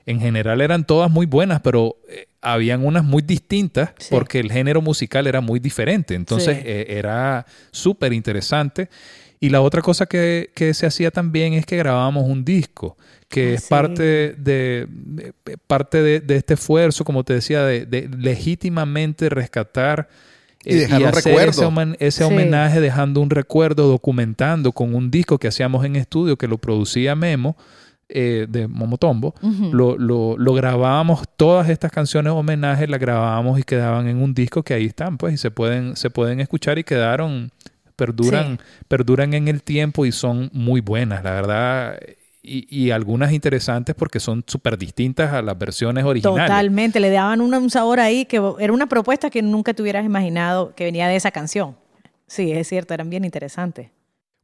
en 0.09 0.21
general 0.21 0.63
eran 0.63 0.85
todas 0.85 1.11
muy 1.11 1.27
buenas, 1.27 1.61
pero 1.61 1.97
eh, 2.09 2.28
habían 2.41 2.85
unas 2.85 3.05
muy 3.05 3.23
distintas 3.23 3.91
porque 4.11 4.41
el 4.41 4.53
género 4.53 4.81
musical 4.81 5.27
era 5.27 5.41
muy 5.41 5.61
diferente. 5.61 6.15
Entonces 6.15 6.59
eh, 6.65 6.87
era 6.89 7.47
súper 7.71 8.13
interesante. 8.13 8.89
Y 9.41 9.51
la 9.51 9.61
otra 9.61 9.83
cosa 9.83 10.07
que, 10.07 10.51
se 10.75 10.87
hacía 10.87 11.11
también 11.11 11.53
es 11.53 11.65
que 11.65 11.77
grabábamos 11.77 12.25
un 12.29 12.45
disco, 12.45 12.97
que 13.29 13.51
ah, 13.51 13.55
es 13.55 13.69
parte, 13.69 14.35
de, 14.37 14.89
parte 15.67 16.03
de, 16.03 16.37
este 16.37 16.55
esfuerzo, 16.55 17.05
como 17.05 17.23
te 17.23 17.35
decía, 17.35 17.63
de, 17.65 18.11
legítimamente 18.19 19.29
rescatar 19.29 20.09
y, 20.65 20.79
eh, 20.79 20.85
hacer 21.07 21.51
ese, 22.01 22.25
homenaje 22.25 22.81
dejando 22.81 23.21
un 23.21 23.31
recuerdo, 23.31 23.87
documentando 23.87 24.73
con 24.73 24.93
un 24.93 25.09
disco 25.09 25.39
que 25.39 25.47
hacíamos 25.47 25.85
en 25.85 25.95
estudio 25.95 26.37
que 26.37 26.49
lo 26.49 26.59
producía 26.59 27.15
Memo 27.15 27.57
eh, 28.11 28.47
de 28.49 28.67
Momotombo, 28.69 29.35
lo, 29.71 29.99
lo, 29.99 30.55
grabábamos, 30.55 31.25
todas 31.37 31.69
estas 31.69 31.93
canciones 31.93 32.33
homenajes 32.33 32.89
las 32.89 33.01
grabábamos 33.01 33.59
y 33.59 33.65
quedaban 33.65 34.09
en 34.09 34.23
un 34.23 34.33
disco 34.33 34.63
que 34.63 34.73
ahí 34.73 34.87
están, 34.87 35.19
pues, 35.19 35.35
y 35.35 35.37
se 35.37 35.51
pueden, 35.51 35.95
se 35.95 36.09
pueden 36.09 36.41
escuchar 36.41 36.79
y 36.79 36.85
quedaron, 36.85 37.51
perduran, 37.97 38.61
perduran 38.89 39.35
en 39.35 39.49
el 39.49 39.63
tiempo 39.63 40.07
y 40.07 40.13
son 40.13 40.49
muy 40.55 40.81
buenas, 40.81 41.23
la 41.23 41.33
verdad. 41.33 42.01
Y, 42.43 42.67
y, 42.71 42.93
algunas 42.93 43.33
interesantes 43.33 43.95
porque 43.95 44.21
son 44.21 44.43
súper 44.47 44.79
distintas 44.79 45.35
a 45.35 45.43
las 45.43 45.59
versiones 45.59 46.05
originales. 46.05 46.47
Totalmente, 46.47 47.01
le 47.01 47.11
daban 47.11 47.43
un 47.43 47.69
sabor 47.69 48.01
ahí 48.01 48.25
que 48.25 48.41
era 48.59 48.73
una 48.73 48.87
propuesta 48.87 49.29
que 49.29 49.43
nunca 49.43 49.75
te 49.75 49.83
hubieras 49.83 50.07
imaginado 50.07 50.75
que 50.75 50.85
venía 50.85 51.09
de 51.09 51.17
esa 51.17 51.31
canción. 51.31 51.77
Sí, 52.27 52.53
es 52.53 52.69
cierto, 52.69 52.95
eran 52.95 53.11
bien 53.11 53.27
interesantes. 53.27 53.91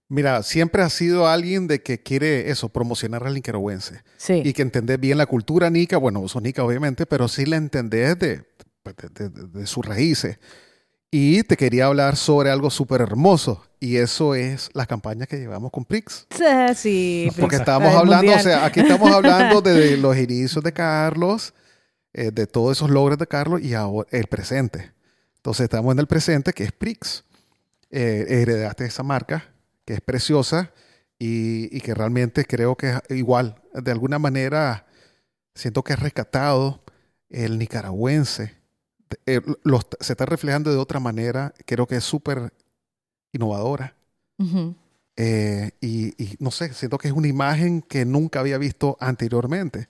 Mira, 0.08 0.42
siempre 0.42 0.82
has 0.82 0.92
sido 0.92 1.26
alguien 1.26 1.66
de 1.66 1.82
que 1.82 2.02
quiere 2.02 2.50
eso, 2.50 2.68
promocionar 2.68 3.26
al 3.26 3.34
nicaragüense. 3.34 4.02
Sí. 4.16 4.42
Y 4.44 4.52
que 4.52 4.62
entendés 4.62 5.00
bien 5.00 5.16
la 5.16 5.26
cultura 5.26 5.70
nica, 5.70 5.96
bueno, 5.96 6.20
vos 6.20 6.32
sos 6.32 6.42
nica 6.42 6.62
obviamente, 6.62 7.06
pero 7.06 7.26
sí 7.26 7.46
la 7.46 7.56
entendés 7.56 8.18
de, 8.18 8.44
pues, 8.82 8.96
de, 8.96 9.66
sus 9.66 9.84
raíces. 9.84 10.38
Y 11.10 11.42
te 11.44 11.56
quería 11.56 11.86
hablar 11.86 12.16
sobre 12.16 12.50
algo 12.50 12.70
súper 12.70 13.00
hermoso, 13.00 13.64
y 13.80 13.96
eso 13.96 14.34
es 14.34 14.68
la 14.74 14.84
campaña 14.84 15.26
que 15.26 15.38
llevamos 15.38 15.70
con 15.70 15.84
Prix. 15.84 16.26
Sí, 16.76 17.30
Porque 17.40 17.56
estamos 17.56 17.94
hablando, 17.94 18.32
o 18.32 18.38
sea, 18.38 18.64
aquí 18.66 18.80
estamos 18.80 19.10
hablando 19.10 19.60
de 19.62 19.96
los 19.96 20.16
inicios 20.18 20.62
de 20.62 20.72
Carlos, 20.72 21.54
eh, 22.12 22.30
de 22.30 22.46
todos 22.46 22.76
esos 22.76 22.90
logros 22.90 23.16
de 23.18 23.26
Carlos 23.26 23.62
y 23.62 23.74
ahora 23.74 24.08
el 24.10 24.26
presente. 24.26 24.92
Entonces 25.36 25.64
estamos 25.64 25.92
en 25.92 25.98
el 26.00 26.06
presente, 26.06 26.52
que 26.52 26.64
es 26.64 26.72
Prix. 26.72 27.24
Eh, 27.90 28.26
heredaste 28.28 28.84
esa 28.84 29.02
marca 29.04 29.53
que 29.84 29.94
es 29.94 30.00
preciosa 30.00 30.72
y, 31.18 31.80
que 31.80 31.94
realmente 31.94 32.44
creo 32.44 32.76
que 32.76 32.90
es 32.90 33.16
igual, 33.16 33.62
de 33.72 33.90
alguna 33.90 34.18
manera, 34.18 34.86
siento 35.54 35.82
que 35.82 35.94
es 35.94 35.98
rescatado 35.98 36.82
el 37.30 37.58
nicaragüense. 37.58 38.54
Eh, 39.26 39.40
se 40.00 40.12
está 40.12 40.26
reflejando 40.26 40.70
de 40.70 40.78
otra 40.78 41.00
manera, 41.00 41.54
creo 41.66 41.86
que 41.86 41.96
es 41.96 42.04
súper 42.04 42.52
innovadora. 43.32 43.94
Eh, 45.16 45.70
y, 45.80 46.14
no 46.40 46.50
sé, 46.50 46.72
siento 46.72 46.98
que 46.98 47.08
es 47.08 47.14
una 47.14 47.28
imagen 47.28 47.82
que 47.82 48.04
nunca 48.04 48.40
había 48.40 48.58
visto 48.58 48.96
anteriormente. 49.00 49.88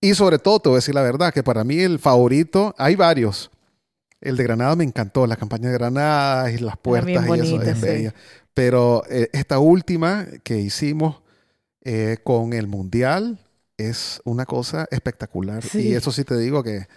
Y 0.00 0.14
sobre 0.14 0.38
todo, 0.38 0.60
te 0.60 0.68
voy 0.68 0.76
a 0.76 0.78
decir 0.78 0.94
la 0.94 1.02
verdad, 1.02 1.32
que 1.32 1.42
para 1.42 1.64
mí 1.64 1.78
el 1.78 1.98
favorito, 1.98 2.74
hay 2.78 2.94
varios. 2.96 3.50
El 4.20 4.36
de 4.36 4.44
Granada 4.44 4.74
me 4.74 4.84
encantó, 4.84 5.26
la 5.26 5.36
campaña 5.36 5.68
de 5.68 5.74
Granada 5.74 6.50
y 6.50 6.58
las 6.58 6.76
puertas 6.76 7.26
y 7.26 7.40
eso 7.40 7.62
es 7.62 7.80
bella. 7.80 8.14
Pero 8.58 9.04
eh, 9.08 9.30
esta 9.34 9.60
última 9.60 10.26
que 10.42 10.58
hicimos 10.58 11.22
eh, 11.84 12.16
con 12.24 12.52
el 12.52 12.66
Mundial 12.66 13.38
es 13.76 14.20
una 14.24 14.46
cosa 14.46 14.88
espectacular. 14.90 15.62
Y 15.74 15.94
eso 15.94 16.10
sí 16.10 16.24
te 16.24 16.36
digo 16.36 16.64
que, 16.64 16.88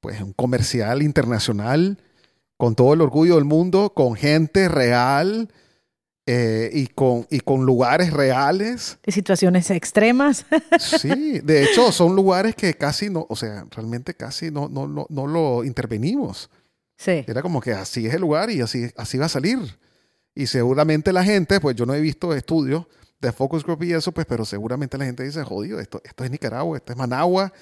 pues, 0.00 0.22
un 0.22 0.32
comercial 0.32 1.02
internacional 1.02 1.98
con 2.56 2.74
todo 2.74 2.94
el 2.94 3.02
orgullo 3.02 3.34
del 3.34 3.44
mundo, 3.44 3.92
con 3.94 4.14
gente 4.14 4.70
real. 4.70 5.50
Eh, 6.24 6.70
y, 6.72 6.86
con, 6.86 7.26
y 7.30 7.40
con 7.40 7.66
lugares 7.66 8.10
reales. 8.12 8.96
De 9.02 9.12
situaciones 9.12 9.70
extremas. 9.70 10.46
sí, 10.78 11.40
de 11.40 11.64
hecho 11.64 11.92
son 11.92 12.16
lugares 12.16 12.54
que 12.54 12.72
casi 12.74 13.10
no, 13.10 13.26
o 13.28 13.34
sea, 13.34 13.66
realmente 13.70 14.14
casi 14.14 14.50
no, 14.50 14.68
no, 14.68 14.86
no, 14.86 15.04
no 15.10 15.26
lo 15.26 15.64
intervenimos. 15.64 16.48
Sí. 16.96 17.24
Era 17.26 17.42
como 17.42 17.60
que 17.60 17.72
así 17.72 18.06
es 18.06 18.14
el 18.14 18.20
lugar 18.20 18.50
y 18.50 18.62
así, 18.62 18.88
así 18.96 19.18
va 19.18 19.26
a 19.26 19.28
salir. 19.28 19.58
Y 20.34 20.46
seguramente 20.46 21.12
la 21.12 21.24
gente, 21.24 21.60
pues 21.60 21.76
yo 21.76 21.86
no 21.86 21.94
he 21.94 22.00
visto 22.00 22.34
estudios 22.34 22.86
de 23.20 23.32
focus 23.32 23.64
group 23.64 23.82
y 23.84 23.92
eso, 23.92 24.12
pues, 24.12 24.26
pero 24.26 24.44
seguramente 24.44 24.98
la 24.98 25.04
gente 25.04 25.22
dice, 25.22 25.44
jodido, 25.44 25.78
esto, 25.78 26.00
esto 26.04 26.24
es 26.24 26.30
Nicaragua, 26.30 26.76
esto 26.76 26.92
es 26.92 26.98
Managua, 26.98 27.52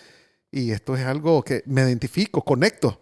y 0.50 0.70
esto 0.70 0.96
es 0.96 1.04
algo 1.04 1.42
que 1.42 1.62
me 1.66 1.82
identifico, 1.82 2.42
conecto. 2.42 3.00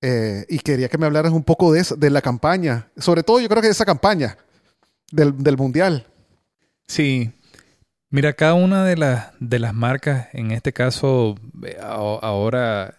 Eh, 0.00 0.46
y 0.48 0.58
quería 0.60 0.88
que 0.88 0.98
me 0.98 1.06
hablaras 1.06 1.32
un 1.32 1.44
poco 1.44 1.72
de, 1.72 1.86
de 1.96 2.10
la 2.10 2.22
campaña, 2.22 2.90
sobre 2.96 3.22
todo 3.22 3.40
yo 3.40 3.48
creo 3.48 3.60
que 3.60 3.68
de 3.68 3.72
esa 3.72 3.84
campaña 3.84 4.36
del, 5.10 5.36
del 5.42 5.56
Mundial. 5.56 6.06
Sí, 6.88 7.32
Mira, 8.12 8.34
cada 8.34 8.52
una 8.52 8.84
de, 8.84 8.98
las 8.98 9.32
de 9.40 9.58
las 9.58 9.72
marcas, 9.72 10.28
en 10.34 10.50
este 10.50 10.74
caso, 10.74 11.34
eh, 11.64 11.78
ahora 11.80 12.98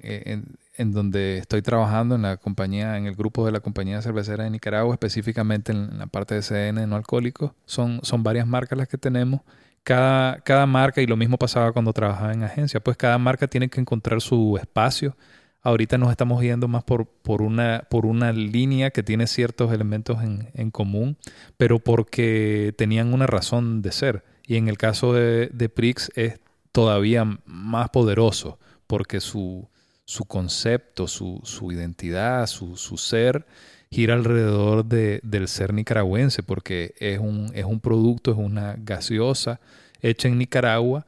eh, 0.00 0.42
en 0.78 0.92
donde 0.92 1.38
estoy 1.38 1.60
trabajando 1.60 2.14
en 2.14 2.22
la 2.22 2.36
compañía, 2.36 2.96
en 2.96 3.06
el 3.06 3.16
grupo 3.16 3.44
de 3.44 3.50
la 3.50 3.58
compañía 3.58 4.00
cervecera 4.00 4.44
de 4.44 4.50
Nicaragua, 4.50 4.94
específicamente 4.94 5.72
en 5.72 5.98
la 5.98 6.06
parte 6.06 6.36
de 6.36 6.42
CN 6.42 6.86
no 6.86 6.94
alcohólicos. 6.94 7.50
Son, 7.66 7.98
son 8.04 8.22
varias 8.22 8.46
marcas 8.46 8.78
las 8.78 8.88
que 8.88 8.96
tenemos. 8.96 9.40
Cada, 9.82 10.38
cada 10.40 10.66
marca, 10.66 11.02
y 11.02 11.06
lo 11.06 11.16
mismo 11.16 11.36
pasaba 11.36 11.72
cuando 11.72 11.92
trabajaba 11.92 12.32
en 12.32 12.44
agencia, 12.44 12.78
pues 12.78 12.96
cada 12.96 13.18
marca 13.18 13.48
tiene 13.48 13.68
que 13.68 13.80
encontrar 13.80 14.20
su 14.20 14.56
espacio. 14.56 15.16
Ahorita 15.62 15.98
nos 15.98 16.12
estamos 16.12 16.40
yendo 16.42 16.68
más 16.68 16.84
por, 16.84 17.06
por, 17.06 17.42
una, 17.42 17.84
por 17.90 18.06
una 18.06 18.32
línea 18.32 18.90
que 18.90 19.02
tiene 19.02 19.26
ciertos 19.26 19.72
elementos 19.72 20.22
en, 20.22 20.48
en 20.54 20.70
común, 20.70 21.16
pero 21.56 21.80
porque 21.80 22.72
tenían 22.78 23.12
una 23.12 23.26
razón 23.26 23.82
de 23.82 23.90
ser. 23.90 24.24
Y 24.46 24.56
en 24.56 24.68
el 24.68 24.78
caso 24.78 25.12
de, 25.12 25.48
de 25.52 25.68
Prix 25.68 26.12
es 26.14 26.38
todavía 26.70 27.26
más 27.46 27.90
poderoso, 27.90 28.60
porque 28.86 29.18
su, 29.18 29.68
su 30.08 30.24
concepto, 30.24 31.06
su, 31.06 31.38
su 31.44 31.70
identidad, 31.70 32.46
su, 32.46 32.78
su, 32.78 32.96
ser, 32.96 33.44
gira 33.90 34.14
alrededor 34.14 34.86
de, 34.86 35.20
del 35.22 35.48
ser 35.48 35.74
nicaragüense, 35.74 36.42
porque 36.42 36.94
es 36.98 37.18
un, 37.18 37.50
es 37.52 37.66
un 37.66 37.78
producto, 37.78 38.30
es 38.32 38.38
una 38.38 38.74
gaseosa 38.78 39.60
hecha 40.00 40.28
en 40.28 40.38
Nicaragua 40.38 41.04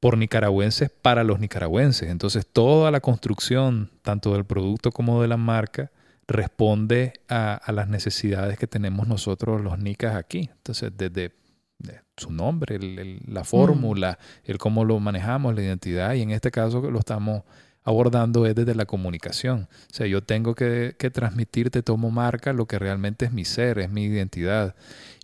por 0.00 0.16
nicaragüenses 0.16 0.88
para 0.88 1.22
los 1.22 1.38
nicaragüenses. 1.38 2.08
Entonces 2.08 2.46
toda 2.50 2.90
la 2.90 3.00
construcción, 3.00 3.90
tanto 4.00 4.32
del 4.32 4.46
producto 4.46 4.90
como 4.90 5.20
de 5.20 5.28
la 5.28 5.36
marca, 5.36 5.90
responde 6.26 7.12
a, 7.28 7.52
a 7.56 7.72
las 7.72 7.88
necesidades 7.88 8.56
que 8.56 8.66
tenemos 8.66 9.06
nosotros 9.06 9.60
los 9.60 9.78
nicas 9.78 10.16
aquí. 10.16 10.48
Entonces 10.50 10.92
desde 10.96 11.34
de 11.78 12.00
su 12.16 12.30
nombre, 12.30 12.76
el- 12.76 12.98
el- 12.98 13.20
la 13.26 13.44
fórmula, 13.44 14.18
el 14.44 14.56
cómo 14.56 14.86
lo 14.86 14.98
manejamos, 14.98 15.54
la 15.54 15.62
identidad, 15.62 16.14
y 16.14 16.22
en 16.22 16.30
este 16.30 16.50
caso 16.50 16.80
lo 16.90 16.98
estamos 16.98 17.42
abordando 17.84 18.46
es 18.46 18.54
desde 18.54 18.74
la 18.74 18.86
comunicación. 18.86 19.68
O 19.90 19.94
sea, 19.94 20.06
yo 20.06 20.22
tengo 20.22 20.54
que, 20.54 20.96
que 20.98 21.10
transmitirte 21.10 21.82
como 21.82 22.10
marca 22.10 22.52
lo 22.52 22.66
que 22.66 22.78
realmente 22.78 23.26
es 23.26 23.32
mi 23.32 23.44
ser, 23.44 23.78
es 23.78 23.90
mi 23.90 24.04
identidad. 24.04 24.74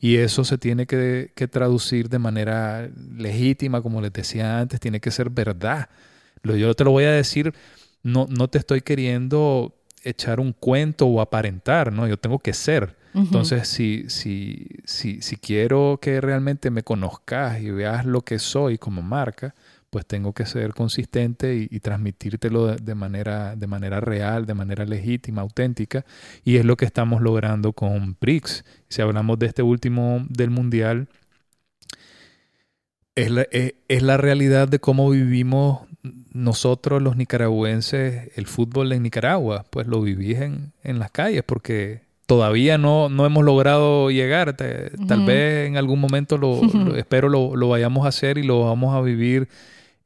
Y 0.01 0.17
eso 0.17 0.45
se 0.45 0.59
tiene 0.59 0.87
que, 0.87 1.33
que 1.35 1.49
traducir 1.49 2.09
de 2.11 2.19
manera 2.19 2.89
legítima, 3.17 3.81
como 3.81 4.01
les 4.03 4.13
decía 4.13 4.61
antes, 4.61 4.79
tiene 4.79 5.01
que 5.01 5.11
ser 5.11 5.31
verdad. 5.31 5.89
Lo, 6.43 6.55
yo 6.55 6.75
te 6.75 6.85
lo 6.85 6.91
voy 6.91 7.05
a 7.05 7.13
decir, 7.13 7.55
no, 8.03 8.27
no 8.29 8.49
te 8.49 8.59
estoy 8.59 8.83
queriendo 8.83 9.75
echar 10.05 10.39
un 10.39 10.53
cuento 10.53 11.07
o 11.07 11.21
aparentar, 11.21 11.93
¿no? 11.93 12.07
Yo 12.07 12.19
tengo 12.19 12.39
que 12.39 12.53
ser. 12.53 12.97
Entonces, 13.13 13.67
si, 13.67 14.05
si, 14.09 14.69
si, 14.85 15.21
si 15.21 15.37
quiero 15.37 15.99
que 16.01 16.21
realmente 16.21 16.71
me 16.71 16.85
conozcas 16.85 17.61
y 17.61 17.71
veas 17.71 18.05
lo 18.05 18.21
que 18.21 18.39
soy 18.39 18.79
como 18.79 19.03
marca, 19.03 19.55
pues 19.91 20.07
tengo 20.07 20.33
que 20.33 20.47
ser 20.47 20.73
consistente 20.73 21.57
y, 21.57 21.69
y 21.71 21.81
transmitírtelo 21.81 22.67
de, 22.69 22.77
de 22.77 22.95
manera, 22.95 23.57
de 23.57 23.67
manera 23.67 24.01
real, 24.01 24.47
de 24.47 24.55
manera 24.55 24.85
legítima, 24.87 25.43
auténtica. 25.43 26.05
Y 26.45 26.57
es 26.57 26.65
lo 26.65 26.77
que 26.77 26.85
estamos 26.85 27.21
logrando 27.23 27.73
con 27.73 28.17
BRICS. 28.21 28.65
Si 28.89 29.03
hablamos 29.03 29.39
de 29.41 29.47
este 29.47 29.63
último 29.63 30.25
del 30.29 30.51
Mundial, 30.51 31.09
es 33.17 33.31
la, 33.31 33.43
es- 33.51 33.75
es 33.89 34.03
la 34.03 34.17
realidad 34.17 34.69
de 34.69 34.79
cómo 34.79 35.11
vivimos 35.11 35.81
nosotros 36.33 37.03
los 37.03 37.17
nicaragüenses 37.17 38.31
el 38.37 38.47
fútbol 38.47 38.93
en 38.93 39.03
Nicaragua. 39.03 39.65
Pues 39.71 39.87
lo 39.87 40.01
vivís 40.01 40.39
en, 40.41 40.73
en 40.85 40.99
las 40.99 41.11
calles 41.11 41.43
porque 41.45 42.03
todavía 42.27 42.79
no, 42.79 43.09
no 43.09 43.27
hemos 43.27 43.45
logrado 43.45 44.11
llegar. 44.11 44.57
Tal 44.57 45.27
vez 45.27 45.69
en 45.69 45.77
algún 45.77 46.01
momento 46.01 46.39
lo, 46.39 46.63
lo- 46.63 46.97
espero 46.97 47.29
lo, 47.29 47.57
lo 47.57 47.69
vayamos 47.69 48.07
a 48.07 48.09
hacer 48.11 48.39
y 48.39 48.45
lo 48.45 48.65
vamos 48.65 48.95
a 48.95 49.01
vivir 49.01 49.49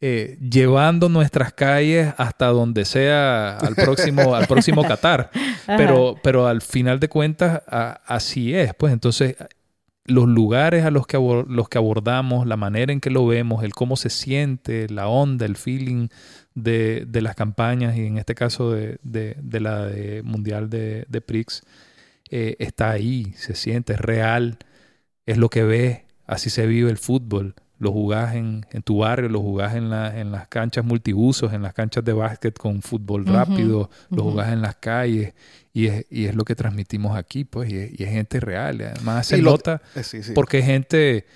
eh, 0.06 0.36
llevando 0.38 1.08
nuestras 1.08 1.54
calles 1.54 2.12
hasta 2.18 2.48
donde 2.48 2.84
sea 2.84 3.56
al 3.56 3.74
próximo, 3.74 4.34
al 4.34 4.46
próximo 4.46 4.82
Qatar. 4.86 5.30
Pero, 5.66 6.16
pero 6.22 6.46
al 6.46 6.60
final 6.60 7.00
de 7.00 7.08
cuentas 7.08 7.62
a- 7.66 8.00
así 8.06 8.54
es. 8.54 8.74
Pues 8.74 8.92
entonces 8.92 9.36
los 10.04 10.26
lugares 10.28 10.84
a 10.84 10.90
los 10.90 11.06
que, 11.06 11.16
los 11.48 11.68
que 11.70 11.78
abordamos, 11.78 12.46
la 12.46 12.58
manera 12.58 12.92
en 12.92 13.00
que 13.00 13.08
lo 13.08 13.26
vemos, 13.26 13.64
el 13.64 13.72
cómo 13.72 13.96
se 13.96 14.10
siente, 14.10 14.86
la 14.90 15.08
onda, 15.08 15.46
el 15.46 15.56
feeling 15.56 16.08
de, 16.54 17.04
de 17.08 17.22
las 17.22 17.34
campañas 17.34 17.96
y 17.96 18.04
en 18.06 18.18
este 18.18 18.34
caso 18.34 18.70
de, 18.72 18.98
de- 19.02 19.36
de 19.40 19.60
la 19.60 19.86
de 19.86 20.22
Mundial 20.22 20.68
de, 20.68 21.06
de 21.08 21.20
Prix, 21.22 21.62
eh, 22.30 22.56
está 22.58 22.90
ahí, 22.90 23.32
se 23.36 23.54
siente, 23.54 23.94
es 23.94 24.00
real, 24.00 24.58
es 25.24 25.38
lo 25.38 25.48
que 25.48 25.62
ves, 25.64 26.00
así 26.26 26.50
se 26.50 26.66
vive 26.66 26.90
el 26.90 26.98
fútbol. 26.98 27.54
Lo 27.78 27.90
jugás 27.92 28.34
en, 28.36 28.64
en 28.70 28.82
tu 28.82 28.98
barrio, 28.98 29.28
lo 29.28 29.40
jugás 29.40 29.74
en, 29.74 29.90
la- 29.90 30.18
en 30.18 30.30
las 30.30 30.46
canchas 30.48 30.84
multiusos, 30.84 31.52
en 31.52 31.62
las 31.62 31.74
canchas 31.74 32.04
de 32.04 32.12
básquet 32.12 32.56
con 32.56 32.80
fútbol 32.82 33.26
rápido, 33.26 33.90
lo 34.10 34.22
jugás 34.22 34.52
en 34.52 34.62
las 34.62 34.76
calles 34.76 35.34
y 35.72 35.86
es, 35.88 36.06
y 36.08 36.26
es 36.26 36.36
lo 36.36 36.44
que 36.44 36.54
transmitimos 36.54 37.16
aquí, 37.16 37.44
pues, 37.44 37.70
y 37.70 37.76
es, 37.78 38.00
y 38.00 38.04
es 38.04 38.10
gente 38.10 38.38
real. 38.40 38.80
Además 38.80 39.26
se 39.26 39.38
lo- 39.38 39.50
nota 39.50 39.82
Eh, 39.96 40.04
sí, 40.04 40.22
sí. 40.22 40.32
porque 40.34 40.62
gente, 40.62 41.26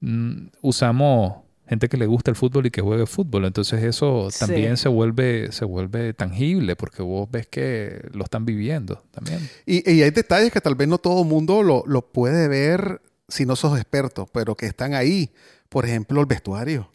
mm, 0.00 0.46
usamos 0.62 1.44
gente 1.66 1.88
que 1.88 1.96
le 1.96 2.04
gusta 2.06 2.30
el 2.30 2.36
fútbol 2.36 2.66
y 2.66 2.70
que 2.70 2.82
juegue 2.82 3.06
fútbol, 3.06 3.46
entonces 3.46 3.82
eso 3.82 4.28
Sí. 4.30 4.40
también 4.40 4.76
se 4.76 4.88
vuelve 4.90 5.50
se 5.50 5.64
vuelve 5.64 6.12
tangible 6.12 6.76
porque 6.76 7.02
vos 7.02 7.30
ves 7.30 7.46
que 7.46 8.06
lo 8.12 8.24
están 8.24 8.44
viviendo 8.44 9.02
también. 9.12 9.38
Y, 9.64 9.90
y 9.90 10.02
hay 10.02 10.10
detalles 10.10 10.52
que 10.52 10.60
tal 10.60 10.74
vez 10.74 10.88
no 10.88 10.98
todo 10.98 11.22
el 11.22 11.28
mundo 11.28 11.62
lo, 11.62 11.82
lo 11.86 12.02
puede 12.12 12.48
ver 12.48 13.00
si 13.28 13.46
no 13.46 13.56
sos 13.56 13.76
experto, 13.78 14.26
pero 14.32 14.54
que 14.56 14.66
están 14.66 14.94
ahí. 14.94 15.30
Por 15.68 15.84
ejemplo, 15.86 16.20
el 16.20 16.26
vestuario. 16.26 16.88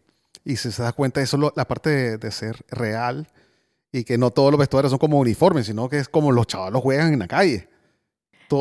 Y 0.45 0.55
si 0.55 0.71
se 0.71 0.82
da 0.84 0.91
cuenta, 0.93 1.21
eso 1.21 1.38
es 1.38 1.51
la 1.55 1.67
parte 1.67 1.89
de, 1.89 2.17
de 2.17 2.32
ser 2.32 2.57
real 2.69 3.27
y 3.91 4.03
que 4.03 4.17
no 4.17 4.32
todos 4.32 4.51
los 4.51 4.59
vestuarios 4.59 4.89
son 4.91 4.99
como 4.99 5.19
uniformes, 5.19 5.65
sino 5.65 5.89
que 5.89 5.97
es 5.99 6.07
como 6.09 6.32
los 6.32 6.47
chavalos 6.47 6.82
juegan 6.82 7.11
en 7.13 7.19
la 7.19 7.27
calle. 7.27 7.67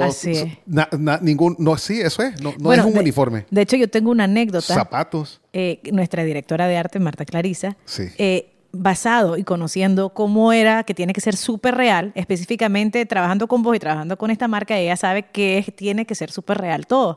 Así 0.02 0.32
es. 0.32 0.46
na- 0.66 0.88
na- 0.98 1.18
ningún, 1.22 1.56
no, 1.58 1.78
sí, 1.78 1.98
eso 2.00 2.22
es. 2.22 2.38
No, 2.42 2.50
no 2.52 2.56
Bueno, 2.58 2.82
es 2.82 2.86
un 2.88 2.94
de- 2.94 3.00
uniforme. 3.00 3.46
De 3.50 3.62
hecho, 3.62 3.76
yo 3.76 3.88
tengo 3.88 4.10
una 4.10 4.24
anécdota. 4.24 4.74
Zapatos. 4.74 5.40
eh, 5.54 5.80
nuestra 5.92 6.24
directora 6.24 6.66
de 6.68 6.76
arte, 6.76 6.98
Marta 7.00 7.24
Clarisa, 7.24 7.76
Sí. 7.86 8.08
eh, 8.18 8.52
basado 8.70 9.38
y 9.38 9.44
conociendo 9.44 10.10
cómo 10.10 10.52
era 10.52 10.84
que 10.84 10.92
tiene 10.92 11.14
que 11.14 11.22
ser 11.22 11.36
súper 11.36 11.74
real, 11.74 12.12
específicamente 12.16 13.06
trabajando 13.06 13.48
con 13.48 13.62
vos 13.62 13.74
y 13.76 13.78
trabajando 13.78 14.18
con 14.18 14.30
esta 14.30 14.46
marca, 14.46 14.76
ella 14.76 14.96
sabe 14.96 15.22
que 15.22 15.56
es- 15.58 15.74
tiene 15.74 16.04
que 16.04 16.14
ser 16.14 16.30
súper 16.30 16.58
real 16.58 16.86
todo. 16.86 17.16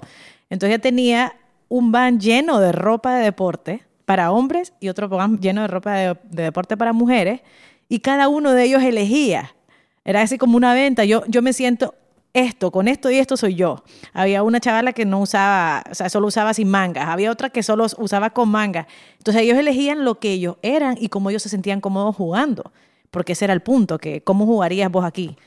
Entonces 0.52 0.76
ella 0.76 0.82
tenía 0.82 1.36
un 1.70 1.92
van 1.92 2.20
lleno 2.20 2.60
de 2.60 2.72
ropa 2.72 3.16
de 3.16 3.24
deporte 3.24 3.84
para 4.06 4.32
hombres 4.32 4.74
y 4.80 4.90
otro 4.90 5.10
van 5.10 5.40
lleno 5.40 5.62
de 5.62 5.68
ropa 5.68 5.94
de, 5.94 6.18
de 6.30 6.44
deporte 6.44 6.78
para 6.78 6.94
mujeres 6.94 7.42
y 7.90 8.00
cada 8.00 8.28
uno 8.28 8.52
de 8.52 8.66
ellos 8.66 8.84
elegía. 8.84 9.56
Era 10.04 10.22
así 10.22 10.38
como 10.38 10.58
una 10.58 10.74
venta. 10.74 11.06
Yo, 11.06 11.24
yo 11.28 11.42
me 11.42 11.54
siento 11.54 11.96
esto, 12.34 12.72
con 12.72 12.88
esto 12.88 13.10
y 13.12 13.18
esto 13.18 13.38
soy 13.38 13.56
yo. 13.56 13.84
Había 14.14 14.44
una 14.44 14.60
chavala 14.60 14.94
que 14.94 15.06
no 15.06 15.20
usaba, 15.22 15.84
o 15.90 15.96
sea, 15.96 16.10
solo 16.10 16.28
usaba 16.28 16.54
sin 16.54 16.70
mangas. 16.70 17.08
Había 17.08 17.32
otra 17.32 17.50
que 17.50 17.64
solo 17.64 17.86
usaba 17.98 18.32
con 18.32 18.50
mangas. 18.50 18.88
Entonces 19.18 19.44
ellos 19.44 19.58
elegían 19.58 20.06
lo 20.06 20.20
que 20.20 20.34
ellos 20.34 20.58
eran 20.62 20.98
y 21.00 21.10
cómo 21.10 21.30
ellos 21.30 21.44
se 21.44 21.50
sentían 21.50 21.82
cómodos 21.82 22.16
jugando. 22.16 22.72
Porque 23.10 23.34
ese 23.34 23.46
era 23.46 23.54
el 23.54 23.62
punto, 23.62 23.98
que 23.98 24.22
cómo 24.22 24.46
jugarías 24.46 24.92
vos 24.92 25.06
aquí. 25.06 25.38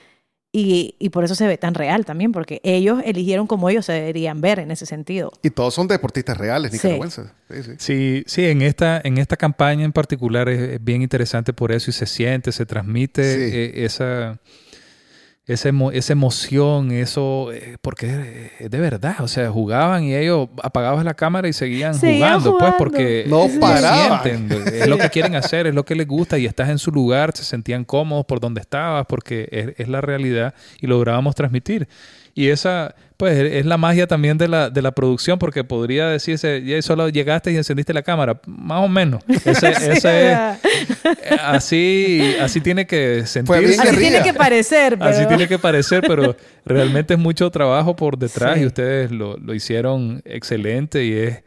Y, 0.56 0.94
y 1.00 1.08
por 1.08 1.24
eso 1.24 1.34
se 1.34 1.48
ve 1.48 1.58
tan 1.58 1.74
real 1.74 2.04
también, 2.04 2.30
porque 2.30 2.60
ellos 2.62 3.02
eligieron 3.04 3.48
cómo 3.48 3.68
ellos 3.70 3.86
se 3.86 3.92
deberían 3.92 4.40
ver 4.40 4.60
en 4.60 4.70
ese 4.70 4.86
sentido. 4.86 5.32
Y 5.42 5.50
todos 5.50 5.74
son 5.74 5.88
deportistas 5.88 6.38
reales, 6.38 6.70
Sí. 6.70 6.76
nicaragüenses. 6.76 7.26
Sí, 7.50 7.62
sí. 7.64 7.72
Sí, 7.78 8.22
sí, 8.28 8.44
en 8.44 8.62
esta 8.62 9.00
en 9.02 9.18
esta 9.18 9.36
campaña 9.36 9.84
en 9.84 9.92
particular 9.92 10.48
es, 10.48 10.60
es 10.74 10.84
bien 10.84 11.02
interesante 11.02 11.52
por 11.52 11.72
eso 11.72 11.90
y 11.90 11.92
se 11.92 12.06
siente, 12.06 12.52
se 12.52 12.66
transmite 12.66 13.22
Sí. 13.34 13.56
eh, 13.56 13.84
esa 13.84 14.38
esa, 15.46 15.68
emo- 15.68 15.92
esa 15.92 16.12
emoción, 16.14 16.90
eso, 16.90 17.52
eh, 17.52 17.76
porque 17.82 18.50
es 18.58 18.70
de 18.70 18.78
verdad, 18.80 19.16
o 19.20 19.28
sea, 19.28 19.50
jugaban 19.50 20.04
y 20.04 20.14
ellos 20.14 20.48
apagaban 20.62 21.04
la 21.04 21.14
cámara 21.14 21.46
y 21.48 21.52
seguían, 21.52 21.94
Seguían 21.94 22.40
jugando, 22.40 22.58
pues, 22.58 22.74
porque 22.78 23.24
No 23.28 23.46
lo 23.48 23.60
paraban. 23.60 24.22
sienten, 24.22 24.66
es 24.74 24.86
lo 24.88 24.96
que 24.96 25.10
quieren 25.10 25.34
hacer, 25.34 25.66
es 25.66 25.74
lo 25.74 25.84
que 25.84 25.94
les 25.94 26.06
gusta 26.06 26.38
y 26.38 26.46
estás 26.46 26.70
en 26.70 26.78
su 26.78 26.90
lugar, 26.90 27.32
se 27.36 27.44
sentían 27.44 27.84
cómodos 27.84 28.24
por 28.24 28.40
donde 28.40 28.62
estabas, 28.62 29.04
porque 29.06 29.48
es, 29.52 29.74
es 29.78 29.88
la 29.88 30.00
realidad 30.00 30.54
y 30.80 30.86
lográbamos 30.86 31.34
transmitir. 31.34 31.88
Y 32.36 32.48
esa, 32.48 32.96
pues, 33.16 33.38
es 33.38 33.64
la 33.64 33.76
magia 33.76 34.08
también 34.08 34.36
de 34.38 34.48
la, 34.48 34.68
de 34.68 34.82
la 34.82 34.90
producción, 34.90 35.38
porque 35.38 35.62
podría 35.62 36.08
decirse, 36.08 36.62
ya 36.64 36.82
solo 36.82 37.08
llegaste 37.08 37.52
y 37.52 37.56
encendiste 37.56 37.94
la 37.94 38.02
cámara, 38.02 38.40
más 38.46 38.80
o 38.84 38.88
menos. 38.88 39.22
Ese, 39.28 39.54
Sí, 39.54 39.66
ese 39.90 39.92
es, 39.92 40.04
eh, 40.04 40.56
así, 41.40 42.34
así 42.40 42.60
tiene 42.60 42.86
que 42.86 43.24
sentirse. 43.26 43.80
Así 43.80 43.96
tiene 43.96 44.22
que 44.22 44.32
parecer, 44.34 44.98
pero... 44.98 45.10
Así 45.10 45.26
tiene 45.26 45.46
que 45.48 45.58
parecer, 45.58 46.02
pero 46.06 46.36
realmente 46.64 47.14
es 47.14 47.20
mucho 47.20 47.50
trabajo 47.50 47.94
por 47.96 48.18
detrás 48.18 48.56
Sí. 48.56 48.62
y 48.62 48.66
ustedes 48.66 49.10
lo, 49.10 49.36
lo 49.36 49.54
hicieron 49.54 50.20
excelente 50.24 51.04
y 51.04 51.12
es, 51.12 51.42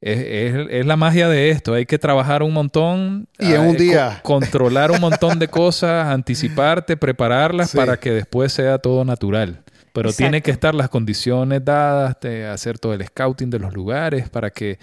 es, 0.00 0.18
es- 0.18 0.66
es 0.70 0.86
la 0.86 0.96
magia 0.96 1.28
de 1.28 1.50
esto. 1.50 1.74
Hay 1.74 1.86
que 1.86 1.98
trabajar 1.98 2.42
un 2.42 2.52
montón. 2.52 3.28
Y 3.38 3.52
en 3.52 3.60
un 3.62 3.74
eh, 3.76 3.78
día. 3.78 4.20
co- 4.22 4.34
controlar 4.40 4.90
un 4.90 5.00
montón 5.00 5.38
de 5.38 5.48
cosas, 5.48 6.06
anticiparte, 6.12 6.96
prepararlas 6.96 7.70
Sí. 7.70 7.76
para 7.76 7.96
que 7.98 8.10
después 8.12 8.52
sea 8.52 8.78
todo 8.78 9.04
natural. 9.04 9.62
Pero 9.92 10.08
Exacto. 10.08 10.22
tiene 10.24 10.42
que 10.42 10.50
estar 10.50 10.74
las 10.74 10.88
condiciones 10.88 11.64
dadas, 11.64 12.16
de 12.20 12.46
hacer 12.46 12.78
todo 12.78 12.94
el 12.94 13.04
scouting 13.06 13.50
de 13.50 13.58
los 13.58 13.74
lugares 13.74 14.28
para 14.30 14.50
que 14.50 14.78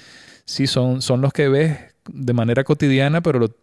sí 0.46 0.68
son, 0.68 1.02
son 1.02 1.22
los 1.22 1.34
que 1.34 1.48
ves 1.50 1.78
de 2.12 2.34
manera 2.34 2.64
cotidiana, 2.64 3.22
pero 3.22 3.38
lo- 3.38 3.56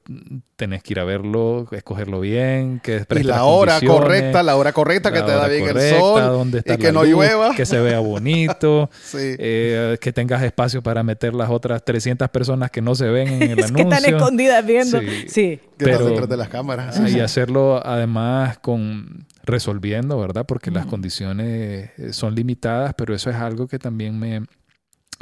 tenés 0.54 0.80
que 0.84 0.92
ir 0.92 1.00
a 1.00 1.04
verlo, 1.04 1.66
escogerlo 1.72 2.20
bien, 2.20 2.78
que 2.80 3.04
Y 3.16 3.22
la 3.24 3.42
hora 3.42 3.80
correcta, 3.84 4.44
la 4.44 4.54
hora 4.54 4.72
correcta 4.72 5.10
que 5.12 5.20
te 5.22 5.32
da 5.32 5.48
bien 5.48 5.64
el 5.64 5.72
correcta, 5.72 5.98
sol 5.98 6.22
dónde 6.22 6.58
está 6.58 6.74
y 6.74 6.76
que 6.76 6.86
la 6.86 6.92
no 6.92 7.00
luz, 7.02 7.10
llueva. 7.10 7.54
que 7.56 7.66
se 7.66 7.80
vea 7.80 7.98
bonito, 7.98 8.88
Sí. 9.02 9.18
eh, 9.20 9.98
que 10.00 10.12
tengas 10.12 10.44
espacio 10.44 10.80
para 10.80 11.02
meter 11.02 11.34
las 11.34 11.50
otras 11.50 11.84
300 11.84 12.28
personas 12.28 12.70
que 12.70 12.80
no 12.82 12.94
se 12.94 13.06
ven 13.08 13.28
en 13.28 13.42
el 13.50 13.58
es 13.58 13.72
que 13.72 13.80
anuncio. 13.82 13.98
están 13.98 14.14
escondidas 14.14 14.64
viendo. 14.66 15.00
Sí. 15.00 15.06
Sí. 15.28 15.60
que 15.76 15.84
estás 15.86 15.98
pero- 15.98 16.06
detrás 16.10 16.28
de 16.28 16.36
las 16.36 16.48
cámaras. 16.48 17.00
Ah, 17.00 17.08
y 17.08 17.18
hacerlo 17.18 17.84
además 17.84 18.58
con 18.58 19.26
resolviendo, 19.46 20.18
¿verdad? 20.18 20.44
Porque 20.46 20.70
las 20.70 20.86
condiciones 20.86 21.90
eh, 21.96 22.12
son 22.12 22.34
limitadas, 22.34 22.94
pero 22.94 23.14
eso 23.14 23.30
es 23.30 23.36
algo 23.36 23.68
que 23.68 23.78
también 23.78 24.18
me, 24.18 24.44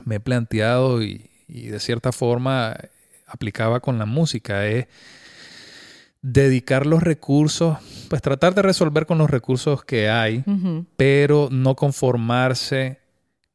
me 0.04 0.16
he 0.16 0.20
planteado 0.20 1.02
y, 1.02 1.30
y 1.46 1.66
de 1.68 1.78
cierta 1.78 2.10
forma 2.10 2.76
aplicaba 3.26 3.80
con 3.80 3.98
la 3.98 4.06
música, 4.06 4.66
es 4.66 4.86
dedicar 6.22 6.86
los 6.86 7.02
recursos, 7.02 7.76
pues 8.08 8.22
tratar 8.22 8.54
de 8.54 8.62
resolver 8.62 9.04
con 9.04 9.18
los 9.18 9.28
recursos 9.30 9.84
que 9.84 10.08
hay, 10.08 10.42
pero 10.96 11.48
no 11.50 11.76
conformarse 11.76 12.98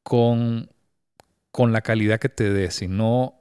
con, 0.03 0.69
con 1.51 1.71
la 1.71 1.81
calidad 1.81 2.19
que 2.19 2.29
te 2.29 2.51
dé, 2.51 2.69
sino 2.69 3.38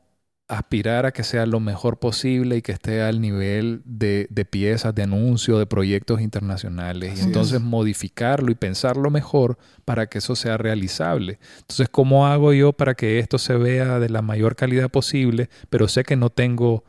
aspirar 0.48 1.04
a 1.04 1.12
que 1.12 1.24
sea 1.24 1.44
lo 1.44 1.60
mejor 1.60 1.98
posible 1.98 2.56
y 2.56 2.62
que 2.62 2.72
esté 2.72 3.02
al 3.02 3.20
nivel 3.20 3.82
de, 3.84 4.26
de 4.30 4.44
piezas, 4.46 4.94
de 4.94 5.02
anuncios, 5.02 5.58
de 5.58 5.66
proyectos 5.66 6.22
internacionales. 6.22 7.12
Así 7.12 7.22
y 7.22 7.24
entonces 7.26 7.56
es. 7.56 7.60
modificarlo 7.60 8.50
y 8.50 8.54
pensarlo 8.54 9.10
mejor 9.10 9.58
para 9.84 10.06
que 10.06 10.18
eso 10.18 10.34
sea 10.34 10.56
realizable. 10.56 11.38
Entonces, 11.58 11.90
¿cómo 11.90 12.26
hago 12.26 12.54
yo 12.54 12.72
para 12.72 12.94
que 12.94 13.18
esto 13.18 13.36
se 13.36 13.56
vea 13.56 13.98
de 13.98 14.08
la 14.08 14.22
mayor 14.22 14.56
calidad 14.56 14.90
posible, 14.90 15.50
pero 15.68 15.86
sé 15.86 16.02
que 16.02 16.16
no 16.16 16.30
tengo 16.30 16.84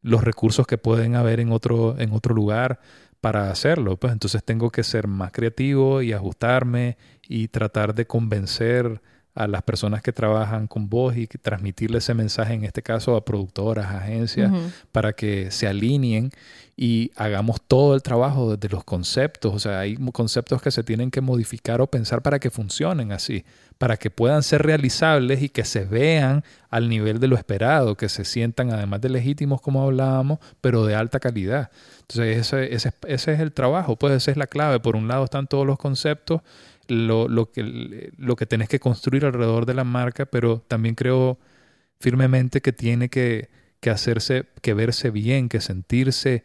los 0.00 0.24
recursos 0.24 0.66
que 0.66 0.78
pueden 0.78 1.16
haber 1.16 1.40
en 1.40 1.52
otro, 1.52 1.96
en 1.98 2.12
otro 2.12 2.34
lugar 2.34 2.80
para 3.20 3.50
hacerlo? 3.50 3.98
Pues 3.98 4.14
entonces 4.14 4.42
tengo 4.42 4.70
que 4.70 4.82
ser 4.82 5.06
más 5.06 5.32
creativo 5.32 6.00
y 6.00 6.14
ajustarme 6.14 6.96
y 7.28 7.48
tratar 7.48 7.94
de 7.94 8.06
convencer 8.06 9.02
a 9.36 9.46
las 9.46 9.62
personas 9.62 10.00
que 10.00 10.12
trabajan 10.12 10.66
con 10.66 10.88
vos 10.88 11.14
y 11.16 11.26
transmitirle 11.26 11.98
ese 11.98 12.14
mensaje, 12.14 12.54
en 12.54 12.64
este 12.64 12.82
caso 12.82 13.16
a 13.16 13.24
productoras, 13.24 13.86
agencias, 13.94 14.50
para 14.92 15.12
que 15.12 15.50
se 15.50 15.68
alineen 15.68 16.30
y 16.74 17.12
hagamos 17.16 17.60
todo 17.60 17.94
el 17.94 18.02
trabajo 18.02 18.56
desde 18.56 18.74
los 18.74 18.82
conceptos. 18.82 19.54
O 19.54 19.58
sea, 19.58 19.80
hay 19.80 19.96
conceptos 20.12 20.62
que 20.62 20.70
se 20.70 20.82
tienen 20.82 21.10
que 21.10 21.20
modificar 21.20 21.82
o 21.82 21.86
pensar 21.86 22.22
para 22.22 22.38
que 22.38 22.50
funcionen 22.50 23.12
así, 23.12 23.44
para 23.76 23.98
que 23.98 24.10
puedan 24.10 24.42
ser 24.42 24.62
realizables 24.62 25.42
y 25.42 25.50
que 25.50 25.66
se 25.66 25.84
vean 25.84 26.42
al 26.70 26.88
nivel 26.88 27.20
de 27.20 27.28
lo 27.28 27.36
esperado, 27.36 27.94
que 27.94 28.08
se 28.08 28.24
sientan 28.24 28.72
además 28.72 29.02
de 29.02 29.10
legítimos 29.10 29.60
como 29.60 29.82
hablábamos, 29.82 30.38
pero 30.62 30.86
de 30.86 30.94
alta 30.94 31.20
calidad. 31.20 31.70
Entonces 32.00 32.38
ese, 32.38 32.74
ese, 32.74 32.92
ese 33.06 33.32
es 33.34 33.40
el 33.40 33.52
trabajo, 33.52 33.96
pues 33.96 34.14
esa 34.14 34.30
es 34.30 34.38
la 34.38 34.46
clave. 34.46 34.80
Por 34.80 34.96
un 34.96 35.08
lado 35.08 35.24
están 35.24 35.46
todos 35.46 35.66
los 35.66 35.78
conceptos, 35.78 36.40
lo, 36.88 37.28
lo, 37.28 37.50
que, 37.50 38.12
lo 38.16 38.36
que 38.36 38.46
tenés 38.46 38.68
que 38.68 38.80
construir 38.80 39.24
alrededor 39.24 39.66
de 39.66 39.74
la 39.74 39.84
marca, 39.84 40.26
pero 40.26 40.64
también 40.68 40.94
creo 40.94 41.38
firmemente 42.00 42.60
que 42.60 42.72
tiene 42.72 43.08
que, 43.08 43.48
que 43.80 43.90
hacerse, 43.90 44.46
que 44.62 44.74
verse 44.74 45.10
bien, 45.10 45.48
que 45.48 45.60
sentirse, 45.60 46.44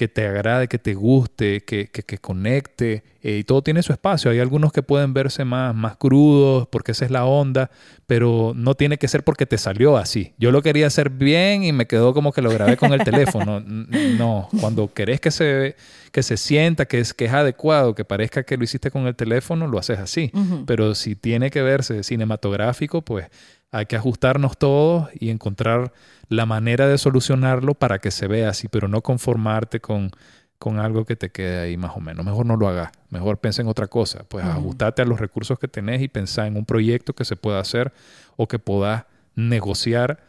que 0.00 0.08
te 0.08 0.26
agrade, 0.26 0.66
que 0.66 0.78
te 0.78 0.94
guste, 0.94 1.60
que, 1.60 1.88
que, 1.88 2.02
que 2.02 2.16
conecte, 2.16 3.02
eh, 3.22 3.36
y 3.36 3.44
todo 3.44 3.60
tiene 3.60 3.82
su 3.82 3.92
espacio. 3.92 4.30
Hay 4.30 4.38
algunos 4.38 4.72
que 4.72 4.82
pueden 4.82 5.12
verse 5.12 5.44
más, 5.44 5.74
más 5.74 5.96
crudos, 5.96 6.66
porque 6.68 6.92
esa 6.92 7.04
es 7.04 7.10
la 7.10 7.26
onda, 7.26 7.70
pero 8.06 8.54
no 8.56 8.74
tiene 8.76 8.96
que 8.96 9.08
ser 9.08 9.24
porque 9.24 9.44
te 9.44 9.58
salió 9.58 9.98
así. 9.98 10.32
Yo 10.38 10.52
lo 10.52 10.62
quería 10.62 10.86
hacer 10.86 11.10
bien 11.10 11.64
y 11.64 11.72
me 11.72 11.86
quedó 11.86 12.14
como 12.14 12.32
que 12.32 12.40
lo 12.40 12.48
grabé 12.48 12.78
con 12.78 12.94
el 12.94 13.04
teléfono. 13.04 13.62
No, 14.16 14.48
cuando 14.60 14.92
querés 14.92 15.20
que 15.20 15.30
se, 15.30 15.76
que 16.12 16.22
se 16.22 16.36
sienta, 16.36 16.86
que 16.86 17.00
es, 17.00 17.12
que 17.12 17.26
es 17.26 17.32
adecuado, 17.32 17.94
que 17.94 18.04
parezca 18.04 18.42
que 18.42 18.56
lo 18.56 18.64
hiciste 18.64 18.90
con 18.90 19.06
el 19.06 19.14
teléfono, 19.14 19.66
lo 19.66 19.78
haces 19.78 19.98
así. 19.98 20.32
Pero 20.66 20.94
si 20.94 21.14
tiene 21.14 21.50
que 21.50 21.60
verse 21.62 22.02
cinematográfico, 22.02 23.02
pues 23.02 23.26
hay 23.72 23.86
que 23.86 23.96
ajustarnos 23.96 24.58
todos 24.58 25.08
y 25.14 25.30
encontrar 25.30 25.92
la 26.28 26.46
manera 26.46 26.88
de 26.88 26.98
solucionarlo 26.98 27.74
para 27.74 27.98
que 27.98 28.10
se 28.10 28.26
vea 28.26 28.50
así, 28.50 28.68
pero 28.68 28.88
no 28.88 29.02
conformarte 29.02 29.80
con, 29.80 30.10
con 30.58 30.78
algo 30.78 31.04
que 31.04 31.16
te 31.16 31.30
quede 31.30 31.60
ahí 31.60 31.76
más 31.76 31.96
o 31.96 32.00
menos. 32.00 32.24
Mejor 32.24 32.46
no 32.46 32.56
lo 32.56 32.68
hagas, 32.68 32.90
mejor 33.10 33.38
piensa 33.38 33.62
en 33.62 33.68
otra 33.68 33.86
cosa. 33.86 34.24
Pues 34.28 34.44
Ujú. 34.44 34.52
ajustate 34.52 35.02
a 35.02 35.04
los 35.04 35.20
recursos 35.20 35.58
que 35.58 35.68
tenés 35.68 36.02
y 36.02 36.08
pensá 36.08 36.46
en 36.46 36.56
un 36.56 36.64
proyecto 36.64 37.14
que 37.14 37.24
se 37.24 37.36
pueda 37.36 37.60
hacer 37.60 37.92
o 38.36 38.48
que 38.48 38.58
puedas 38.58 39.04
negociar 39.36 40.20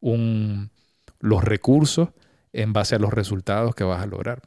un, 0.00 0.70
los 1.20 1.44
recursos 1.44 2.10
en 2.52 2.72
base 2.72 2.94
a 2.94 2.98
los 2.98 3.12
resultados 3.12 3.74
que 3.74 3.84
vas 3.84 4.02
a 4.02 4.06
lograr. 4.06 4.42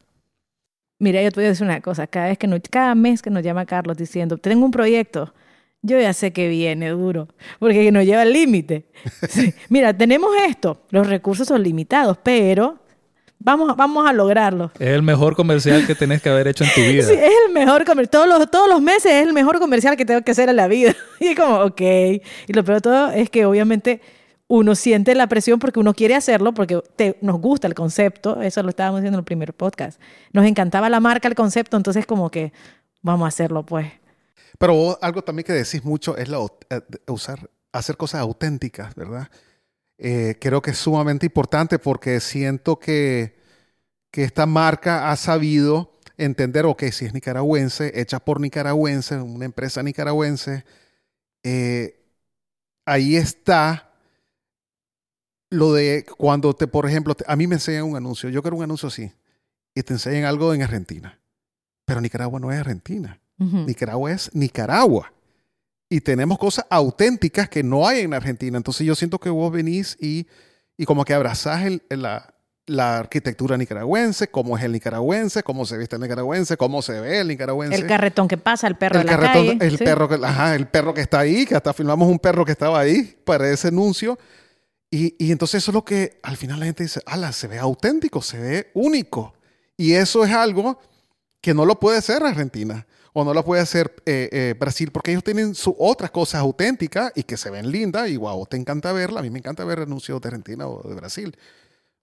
Mira, 1.00 1.22
yo 1.24 1.32
te 1.32 1.36
voy 1.40 1.46
a 1.46 1.50
decir 1.50 1.66
una 1.66 1.82
cosa. 1.82 2.08
Cada 2.08 2.28
vez 2.28 2.38
que 2.38 2.48
nos, 2.48 2.60
cada 2.70 2.94
mes 2.96 3.22
que 3.22 3.30
nos 3.30 3.44
llama 3.44 3.66
Carlos 3.66 3.98
diciendo, 3.98 4.38
tengo 4.38 4.66
un 4.66 4.72
proyecto, 4.72 5.34
yo 5.82 6.00
ya 6.00 6.14
sé 6.14 6.32
que 6.34 6.48
viene 6.50 6.90
duro, 6.90 7.28
porque 7.60 7.92
nos 7.92 8.06
lleva 8.06 8.22
al 8.24 8.34
límite. 8.34 8.86
Sí. 9.30 9.54
Mira, 9.70 9.96
tenemos 9.98 10.32
esto, 10.48 10.82
los 10.90 11.08
recursos 11.08 11.48
son 11.48 11.64
limitados, 11.64 12.18
pero 12.22 12.80
vamos, 13.40 13.76
vamos 13.78 14.08
a 14.08 14.12
lograrlo. 14.14 14.72
Es 14.80 14.90
el 14.90 15.02
mejor 15.04 15.36
comercial 15.36 15.88
que 15.88 15.96
tenés 15.96 16.22
que 16.22 16.30
haber 16.30 16.48
hecho 16.50 16.64
en 16.66 16.70
tu 16.76 16.82
vida. 16.92 17.04
Sí, 17.04 17.14
es 17.14 17.32
el 17.48 17.54
mejor 17.54 17.86
comercial. 17.86 18.10
Todos 18.10 18.28
los, 18.28 18.52
todos 18.52 18.68
los 18.70 18.82
meses 18.82 19.12
es 19.12 19.26
el 19.28 19.34
mejor 19.34 19.60
comercial 19.60 19.96
que 19.96 20.06
tengo 20.06 20.22
que 20.22 20.32
hacer 20.32 20.50
en 20.50 20.56
la 20.58 20.68
vida. 20.68 20.94
Y 21.22 21.28
es 21.28 21.36
como, 21.38 21.60
ok. 21.60 21.82
Y 21.82 22.54
lo 22.54 22.64
peor 22.64 22.78
de 22.78 22.82
todo 22.82 23.12
es 23.12 23.30
que 23.30 23.46
obviamente 23.46 24.02
uno 24.48 24.74
siente 24.76 25.14
la 25.16 25.28
presión 25.28 25.60
porque 25.60 25.80
uno 25.80 25.94
quiere 25.94 26.16
hacerlo, 26.16 26.54
porque 26.54 26.82
te- 26.96 27.18
nos 27.22 27.40
gusta 27.40 27.68
el 27.68 27.74
concepto. 27.76 28.42
Eso 28.42 28.64
lo 28.64 28.70
estábamos 28.70 29.02
diciendo 29.02 29.18
en 29.18 29.22
el 29.22 29.26
primer 29.26 29.54
podcast. 29.54 30.02
Nos 30.34 30.46
encantaba 30.46 30.90
la 30.90 31.00
marca, 31.00 31.28
el 31.28 31.36
concepto. 31.36 31.78
Entonces, 31.78 32.06
como 32.06 32.30
que 32.32 32.52
vamos 33.02 33.26
a 33.26 33.28
hacerlo, 33.30 33.64
pues. 33.64 33.88
Pero 34.60 35.00
algo 35.02 35.24
también 35.24 35.46
que 35.46 35.54
decís 35.54 35.84
mucho 35.84 36.18
es 36.18 36.30
eh, 36.30 36.82
usar, 37.08 37.50
hacer 37.72 37.98
cosas 37.98 38.22
auténticas, 38.22 38.94
¿verdad? 38.94 39.32
Eh, 39.98 40.36
creo 40.40 40.62
que 40.62 40.72
es 40.72 40.78
sumamente 40.78 41.26
importante 41.26 41.80
porque 41.80 42.20
siento 42.20 42.78
que, 42.78 43.40
que 44.12 44.24
esta 44.24 44.46
marca 44.46 45.12
ha 45.12 45.16
sabido 45.16 45.98
entender, 46.18 46.66
ok, 46.66 46.84
si 46.92 47.06
es 47.06 47.14
nicaragüense, 47.14 48.00
hecha 48.00 48.20
por 48.20 48.42
nicaragüense, 48.42 49.16
una 49.18 49.46
empresa 49.46 49.82
nicaragüense, 49.82 50.66
eh, 51.44 52.06
ahí 52.86 53.16
está 53.16 53.94
lo 55.50 55.72
de 55.74 56.06
cuando 56.18 56.54
te, 56.54 56.68
por 56.68 56.86
ejemplo, 56.86 57.16
a 57.26 57.36
mí 57.38 57.48
me 57.48 57.56
enseñan 57.56 57.86
un 57.86 57.96
anuncio, 57.96 58.30
yo 58.30 58.42
quiero 58.42 58.58
un 58.58 58.64
anuncio 58.64 58.90
así, 58.90 59.14
y 59.74 59.84
te 59.84 59.94
enseñan 59.94 60.26
algo 60.26 60.54
en 60.54 60.64
Argentina, 60.64 61.18
pero 61.86 62.02
Nicaragua 62.02 62.42
no 62.42 62.52
es 62.52 62.60
Argentina. 62.60 63.22
Ujú. 63.40 63.58
Nicaragua 63.60 64.12
es 64.12 64.30
Nicaragua. 64.34 65.12
Y 65.90 66.02
tenemos 66.02 66.38
cosas 66.38 66.66
auténticas 66.70 67.50
que 67.50 67.64
no 67.64 67.88
hay 67.88 68.02
en 68.02 68.14
Argentina. 68.14 68.58
Entonces 68.58 68.86
yo 68.86 68.94
siento 68.96 69.18
que 69.20 69.30
vos 69.30 69.52
venís 69.52 69.98
y, 70.00 70.28
y 70.78 70.86
como 70.86 71.04
que 71.06 71.14
abrazás 71.16 71.64
el- 71.66 71.82
la, 71.90 72.34
la 72.68 73.00
arquitectura 73.00 73.58
nicaragüense, 73.58 74.28
cómo 74.28 74.56
es 74.56 74.64
el 74.64 74.72
nicaragüense, 74.74 75.42
cómo 75.42 75.66
se 75.66 75.78
viste 75.80 75.96
el 75.96 76.02
nicaragüense, 76.04 76.58
cómo 76.58 76.84
se 76.84 77.00
ve 77.00 77.22
el 77.22 77.28
nicaragüense. 77.30 77.76
El 77.76 77.88
carretón 77.88 78.28
que 78.28 78.38
pasa, 78.38 78.68
el 78.68 78.76
perro 78.76 79.00
El 79.00 79.08
de 79.08 79.12
la 79.12 79.18
carretón, 79.18 79.58
calle. 79.58 79.66
el 79.72 79.78
¿sí? 79.80 79.84
perro 79.84 80.08
que, 80.08 80.16
ajá, 80.24 80.54
el 80.56 80.68
perro 80.68 80.94
que 80.94 81.02
está 81.02 81.20
ahí, 81.20 81.48
que 81.48 81.56
hasta 81.56 81.74
filmamos 81.74 82.08
un 82.08 82.20
perro 82.20 82.46
que 82.46 82.52
estaba 82.52 82.80
ahí 82.80 83.18
para 83.26 83.50
ese 83.50 83.70
anuncio. 83.70 84.20
Y, 84.92 85.16
y 85.24 85.32
entonces 85.32 85.64
eso 85.64 85.72
es 85.72 85.76
lo 85.76 85.84
que 85.86 86.20
al 86.22 86.38
final 86.38 86.60
la 86.60 86.66
gente 86.68 86.84
dice, 86.84 87.02
ala, 87.08 87.32
se 87.32 87.48
ve 87.48 87.58
auténtico, 87.58 88.22
se 88.22 88.38
ve 88.40 88.72
único. 88.76 89.34
Y 89.76 89.94
eso 89.94 90.24
es 90.24 90.32
algo 90.32 90.80
que 91.42 91.56
no 91.56 91.66
lo 91.66 91.80
puede 91.80 91.98
hacer 91.98 92.22
Argentina 92.22 92.86
o 93.14 93.24
no 93.24 93.34
lo 93.34 93.44
puede 93.44 93.62
hacer 93.62 93.94
eh, 94.06 94.30
eh, 94.32 94.56
Brasil 94.58 94.92
porque 94.92 95.12
ellos 95.12 95.24
tienen 95.24 95.56
sus 95.56 95.74
otras 95.78 96.12
cosas 96.12 96.42
auténticas 96.42 97.12
y 97.16 97.24
que 97.24 97.38
se 97.38 97.50
ven 97.50 97.72
lindas 97.72 98.10
y 98.10 98.18
wow, 98.18 98.46
te 98.46 98.58
encanta 98.58 98.92
verla. 98.92 99.20
A 99.20 99.24
mí 99.24 99.30
me 99.30 99.40
encanta 99.40 99.64
ver 99.64 99.80
anuncios 99.80 100.22
de 100.22 100.28
Argentina 100.28 100.68
o 100.68 100.88
de 100.88 100.96
Brasil 100.96 101.36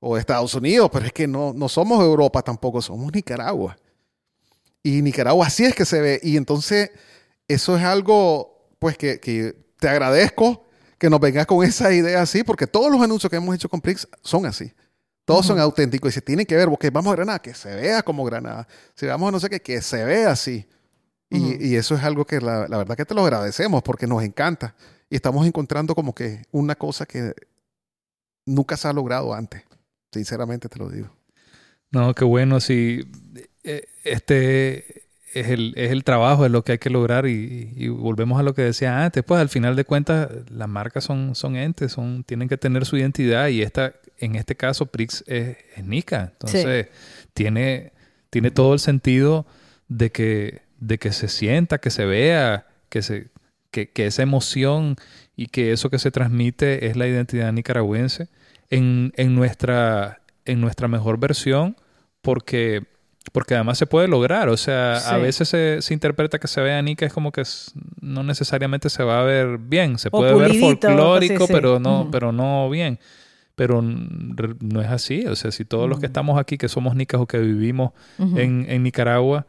o 0.00 0.14
de 0.14 0.20
Estados 0.20 0.54
Unidos, 0.54 0.90
pero 0.92 1.06
es 1.06 1.12
que 1.12 1.26
no, 1.26 1.52
no 1.52 1.68
somos 1.68 2.02
Europa 2.02 2.42
tampoco, 2.42 2.82
somos 2.82 3.12
Nicaragua. 3.12 3.76
Y 4.82 5.02
Nicaragua 5.02 5.46
así 5.46 5.64
es 5.64 5.74
que 5.74 5.84
se 5.84 6.00
ve. 6.00 6.20
Y 6.22 6.36
entonces 6.36 6.90
eso 7.48 7.76
es 7.76 7.84
algo 7.84 8.70
pues 8.78 8.98
que, 8.98 9.20
que 9.20 9.54
te 9.78 9.88
agradezco 9.88 10.66
que 10.98 11.10
nos 11.10 11.20
vengas 11.20 11.46
con 11.46 11.64
esa 11.64 11.92
idea 11.92 12.22
así, 12.22 12.42
porque 12.42 12.66
todos 12.66 12.90
los 12.90 13.00
anuncios 13.00 13.30
que 13.30 13.36
hemos 13.36 13.54
hecho 13.54 13.68
con 13.68 13.80
Prix 13.80 14.08
son 14.22 14.46
así. 14.46 14.72
Todos 15.24 15.44
son 15.44 15.58
auténticos 15.58 16.10
y 16.10 16.14
se 16.14 16.20
tienen 16.22 16.46
que 16.46 16.54
ver, 16.54 16.68
porque 16.68 16.88
vamos 16.88 17.12
a 17.12 17.16
Granada, 17.16 17.40
que 17.40 17.52
se 17.52 17.74
vea 17.74 18.02
como 18.02 18.24
Granada. 18.24 18.66
Si 18.94 19.06
vamos 19.06 19.28
a 19.28 19.32
no 19.32 19.40
sé 19.40 19.50
qué, 19.50 19.60
que 19.60 19.82
se 19.82 20.04
vea 20.04 20.30
así. 20.30 20.66
Y, 21.28 21.74
eso 21.74 21.96
es 21.96 22.04
algo 22.04 22.24
que 22.24 22.40
la, 22.40 22.68
la 22.68 22.78
verdad 22.78 22.96
que 22.96 23.04
te 23.04 23.14
lo 23.14 23.22
agradecemos 23.22 23.82
porque 23.82 24.06
nos 24.06 24.22
encanta. 24.22 24.74
Y 25.10 25.16
estamos 25.16 25.46
encontrando 25.46 25.94
como 25.94 26.14
que 26.14 26.42
una 26.52 26.76
cosa 26.76 27.06
que 27.06 27.34
nunca 28.44 28.76
se 28.76 28.88
ha 28.88 28.92
logrado 28.92 29.34
antes. 29.34 29.62
Sinceramente 30.12 30.68
te 30.68 30.78
lo 30.78 30.88
digo. 30.88 31.10
No, 31.90 32.14
qué 32.14 32.24
bueno, 32.24 32.60
sí. 32.60 33.08
eh, 33.64 33.86
Este 34.04 35.06
es 35.32 35.48
el, 35.48 35.74
es 35.76 35.90
el 35.90 36.04
trabajo, 36.04 36.46
es 36.46 36.50
lo 36.50 36.64
que 36.64 36.72
hay 36.72 36.78
que 36.78 36.88
lograr 36.90 37.26
y, 37.26 37.72
y 37.76 37.88
volvemos 37.88 38.40
a 38.40 38.42
lo 38.42 38.54
que 38.54 38.62
decía 38.62 39.04
antes, 39.04 39.22
pues 39.22 39.40
al 39.40 39.50
final 39.50 39.76
de 39.76 39.84
cuentas 39.84 40.30
las 40.50 40.68
marcas 40.68 41.04
son, 41.04 41.34
son 41.34 41.56
entes, 41.56 41.92
son, 41.92 42.24
tienen 42.24 42.48
que 42.48 42.56
tener 42.56 42.86
su 42.86 42.96
identidad 42.96 43.48
y 43.48 43.60
esta, 43.60 43.92
en 44.16 44.36
este 44.36 44.56
caso 44.56 44.86
Prix 44.86 45.22
es, 45.26 45.58
es 45.76 45.84
Nica, 45.84 46.30
entonces 46.32 46.88
tiene, 47.34 47.92
tiene 48.30 48.50
todo 48.50 48.72
el 48.72 48.80
sentido 48.80 49.46
de 49.88 50.10
que, 50.10 50.62
de 50.78 50.98
que 50.98 51.12
se 51.12 51.28
sienta, 51.28 51.78
que 51.78 51.90
se 51.90 52.04
vea, 52.04 52.66
que, 52.88 53.02
se, 53.02 53.28
que, 53.70 53.90
que 53.90 54.06
esa 54.06 54.22
emoción 54.22 54.96
y 55.36 55.46
que 55.46 55.72
eso 55.72 55.90
que 55.90 55.98
se 55.98 56.10
transmite 56.10 56.86
es 56.86 56.96
la 56.96 57.06
identidad 57.06 57.52
nicaragüense 57.52 58.28
en, 58.70 59.12
en, 59.16 59.34
nuestra, 59.34 60.20
en 60.44 60.60
nuestra 60.60 60.88
mejor 60.88 61.18
versión 61.18 61.76
porque, 62.22 62.82
porque 63.32 63.54
además 63.54 63.78
se 63.78 63.86
puede 63.86 64.08
lograr. 64.08 64.48
O 64.48 64.56
sea, 64.56 64.96
a 64.96 65.18
veces 65.18 65.48
se, 65.48 65.82
se 65.82 65.94
interpreta 65.94 66.38
que 66.38 66.48
se 66.48 66.60
vea 66.60 66.80
Nica 66.82 67.06
es 67.06 67.12
como 67.12 67.32
que 67.32 67.42
no 68.00 68.22
necesariamente 68.22 68.90
se 68.90 69.02
va 69.02 69.20
a 69.20 69.24
ver 69.24 69.58
bien. 69.58 69.98
Se 69.98 70.08
O 70.08 70.12
puede 70.12 70.34
ver 70.34 70.54
folclórico, 70.54 71.46
sí, 71.46 71.46
sí. 71.46 71.52
pero 71.52 71.78
no, 71.78 72.08
pero 72.10 72.32
no 72.32 72.68
bien. 72.70 72.98
Pero 73.54 73.80
no 73.80 74.82
es 74.82 74.88
así. 74.88 75.26
O 75.26 75.34
sea, 75.36 75.50
si 75.50 75.64
todos 75.64 75.88
los 75.88 75.98
que 75.98 76.06
Ujú. 76.06 76.10
estamos 76.10 76.38
aquí, 76.40 76.58
que 76.58 76.68
somos 76.68 76.94
nicas 76.94 77.20
o 77.20 77.26
que 77.26 77.38
vivimos 77.38 77.92
en, 78.18 78.66
en 78.68 78.82
Nicaragua, 78.82 79.46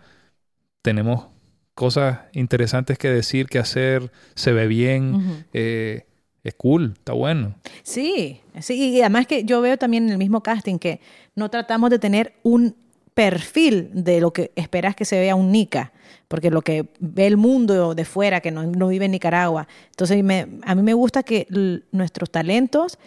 tenemos 0.81 1.27
cosas 1.73 2.19
interesantes 2.33 2.97
que 2.97 3.09
decir, 3.09 3.47
que 3.47 3.59
hacer, 3.59 4.11
se 4.35 4.51
ve 4.51 4.67
bien, 4.67 5.45
eh, 5.53 6.03
Es 6.43 6.53
cool, 6.55 6.93
está 6.97 7.11
bueno. 7.13 7.55
Sí, 7.83 8.39
sí, 8.61 8.95
y 8.95 9.01
además 9.01 9.27
que 9.27 9.43
yo 9.43 9.59
veo 9.59 9.77
también 9.77 10.05
en 10.05 10.11
el 10.11 10.17
mismo 10.17 10.41
casting 10.41 10.77
que 10.79 11.01
no 11.35 11.49
tratamos 11.49 11.89
de 11.89 11.99
tener 11.99 12.35
un 12.43 12.73
perfil 13.13 13.89
de 13.91 14.21
lo 14.21 14.31
que 14.31 14.51
esperas 14.55 14.95
que 14.95 15.03
se 15.03 15.19
vea 15.19 15.35
un 15.35 15.51
Nica, 15.51 15.91
porque 16.29 16.49
lo 16.49 16.61
que 16.61 16.85
ve 16.99 17.27
el 17.27 17.35
mundo 17.35 17.95
de 17.95 18.05
fuera, 18.05 18.39
que 18.39 18.51
no, 18.51 18.63
no 18.63 18.87
vive 18.87 19.05
en 19.05 19.11
Nicaragua. 19.11 19.67
Entonces, 19.89 20.23
me- 20.23 20.47
a 20.63 20.73
mí 20.75 20.83
me 20.83 20.93
gusta 20.93 21.23
que 21.23 21.47
nuestros 21.91 22.29
talentos 22.31 22.97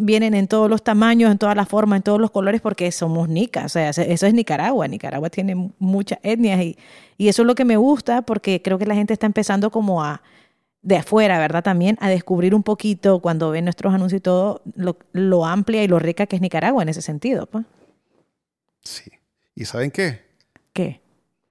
vienen 0.00 0.34
en 0.34 0.46
todos 0.48 0.68
los 0.68 0.82
tamaños, 0.84 1.30
en 1.30 1.38
todas 1.38 1.56
las 1.56 1.68
formas, 1.68 1.98
en 1.98 2.02
todos 2.02 2.20
los 2.20 2.30
colores, 2.30 2.60
porque 2.60 2.90
somos 2.92 3.28
Nica. 3.28 3.64
O 3.64 3.68
sea, 3.68 3.92
se- 3.92 4.12
eso 4.12 4.26
es 4.26 4.34
Nicaragua. 4.34 4.86
Nicaragua 4.88 5.30
tiene 5.30 5.70
muchas 5.78 6.18
etnias 6.22 6.60
y, 6.60 6.76
y 7.16 7.28
eso 7.28 7.42
es 7.42 7.46
lo 7.46 7.54
que 7.54 7.64
me 7.64 7.76
gusta, 7.76 8.22
porque 8.22 8.60
creo 8.62 8.78
que 8.78 8.86
la 8.86 8.94
gente 8.94 9.12
está 9.12 9.26
empezando 9.26 9.70
como 9.70 10.02
a 10.04 10.22
de 10.82 10.96
afuera, 10.96 11.38
¿verdad? 11.38 11.62
También 11.62 11.98
a 12.00 12.08
descubrir 12.08 12.54
un 12.54 12.62
poquito 12.62 13.20
cuando 13.20 13.50
ven 13.50 13.64
nuestros 13.64 13.92
anuncios 13.92 14.18
y 14.18 14.22
todo, 14.22 14.62
lo, 14.76 14.96
lo 15.12 15.44
amplia 15.44 15.84
y 15.84 15.88
lo 15.88 15.98
rica 15.98 16.26
que 16.26 16.36
es 16.36 16.42
Nicaragua 16.42 16.82
en 16.82 16.88
ese 16.88 17.02
sentido. 17.02 17.46
pues. 17.46 17.66
Sí. 18.82 19.10
¿Y 19.54 19.64
saben 19.66 19.90
qué? 19.90 20.22
¿Qué? 20.72 21.00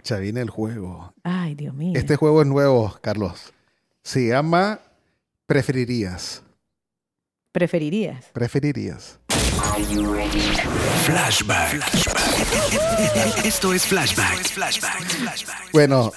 Ya 0.03 0.17
viene 0.17 0.41
el 0.41 0.49
juego. 0.49 1.13
Ay, 1.23 1.53
Dios 1.55 1.75
mío. 1.75 1.93
Este 1.95 2.15
juego 2.15 2.41
es 2.41 2.47
nuevo, 2.47 2.95
Carlos. 3.01 3.53
Se 4.01 4.27
llama 4.27 4.79
Preferirías. 5.45 6.41
¿Preferirías? 7.51 8.25
Preferirías. 8.31 9.17
Flashback. 11.05 11.81
Esto 13.43 13.73
es 13.73 13.85
Flashback. 13.87 14.37
Bueno, 15.73 16.11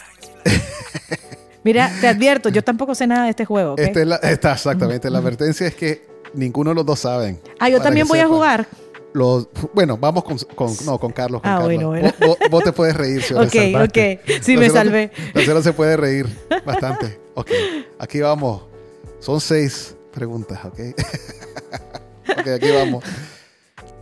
Mira, 1.64 1.90
te 2.02 2.08
advierto, 2.08 2.50
yo 2.50 2.62
tampoco 2.62 2.94
sé 2.94 3.06
nada 3.06 3.24
de 3.24 3.30
este 3.30 3.46
juego. 3.46 3.72
¿ok? 3.74 3.78
esta 3.80 4.00
es 4.02 4.06
la, 4.06 4.16
esta 4.16 4.52
exactamente. 4.52 5.08
La 5.08 5.18
advertencia 5.20 5.66
es 5.66 5.74
que 5.74 6.06
ninguno 6.34 6.72
de 6.72 6.74
los 6.74 6.84
dos 6.84 6.98
saben. 7.00 7.40
ah, 7.60 7.70
yo 7.70 7.80
también 7.80 8.06
voy 8.06 8.18
a 8.18 8.26
jugar. 8.28 8.66
Los, 9.14 9.48
bueno, 9.72 9.96
vamos 9.96 10.24
con, 10.24 10.36
con- 10.54 10.74
no, 10.84 10.98
con 10.98 11.12
Carlos. 11.12 11.40
Con 11.40 11.50
Ah, 11.50 11.60
Carlos. 11.60 11.68
bueno, 11.68 11.88
bueno. 11.88 12.12
Vos, 12.20 12.36
vos- 12.40 12.50
vos 12.50 12.64
te 12.64 12.72
puedes 12.72 12.94
reír. 12.94 13.22
Si 13.22 13.32
Ok, 13.34 13.48
salvaste. 13.52 14.20
ok. 14.26 14.42
Sí, 14.42 14.54
La 14.54 14.60
me 14.60 14.68
salvé. 14.70 15.10
La 15.32 15.42
cero 15.46 15.62
se 15.62 15.72
puede 15.72 15.96
reír 15.96 16.26
bastante. 16.66 17.18
Ok, 17.34 17.50
aquí 17.98 18.20
vamos. 18.20 18.64
Son 19.20 19.40
seis 19.40 19.96
preguntas, 20.12 20.64
ok. 20.64 20.78
ok, 22.38 22.46
aquí 22.48 22.70
vamos. 22.70 23.02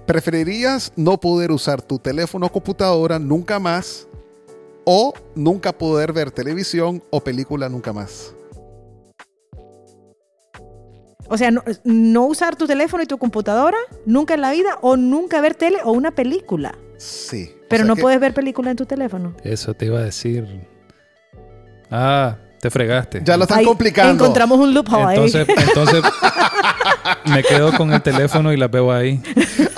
¿Preferirías 0.06 0.92
no 0.96 1.18
poder 1.20 1.52
usar 1.52 1.80
tu 1.82 1.98
teléfono 1.98 2.46
o 2.46 2.52
computadora 2.52 3.18
nunca 3.18 3.58
más 3.60 4.08
o 4.84 5.14
nunca 5.34 5.72
poder 5.72 6.12
ver 6.12 6.30
televisión 6.32 7.02
o 7.10 7.20
película 7.22 7.68
nunca 7.68 7.92
más? 7.92 8.34
O 11.28 11.38
sea, 11.38 11.52
no, 11.52 11.62
no 11.84 12.26
usar 12.26 12.56
tu 12.56 12.66
teléfono 12.66 13.04
y 13.04 13.06
tu 13.06 13.16
computadora 13.18 13.76
nunca 14.04 14.34
en 14.34 14.40
la 14.40 14.50
vida 14.50 14.78
o 14.82 14.96
nunca 14.96 15.40
ver 15.40 15.54
tele 15.54 15.78
o 15.84 15.92
una 15.92 16.10
película. 16.10 16.74
Sí. 16.96 17.52
o 17.54 17.68
Pero 17.68 17.82
sea 17.84 17.88
no 17.88 17.94
que- 17.94 18.02
puedes 18.02 18.18
ver 18.20 18.34
película 18.34 18.70
en 18.72 18.76
tu 18.76 18.84
teléfono. 18.84 19.36
Eso 19.44 19.72
te 19.74 19.86
iba 19.86 20.00
a 20.00 20.02
decir. 20.02 20.66
Ah, 21.88 22.36
te 22.60 22.70
fregaste. 22.70 23.22
Ya 23.24 23.36
lo 23.36 23.44
están 23.44 23.60
Ahí 23.60 23.64
complicando. 23.64 24.22
Encontramos 24.24 24.58
un 24.58 24.74
loophole. 24.74 25.14
Entonces, 25.14 25.48
entonces 25.48 26.02
me 27.24 27.42
quedo 27.42 27.72
con 27.72 27.92
el 27.92 28.02
teléfono 28.02 28.52
y 28.52 28.56
la 28.58 28.68
veo 28.68 28.92
ahí. 28.92 29.20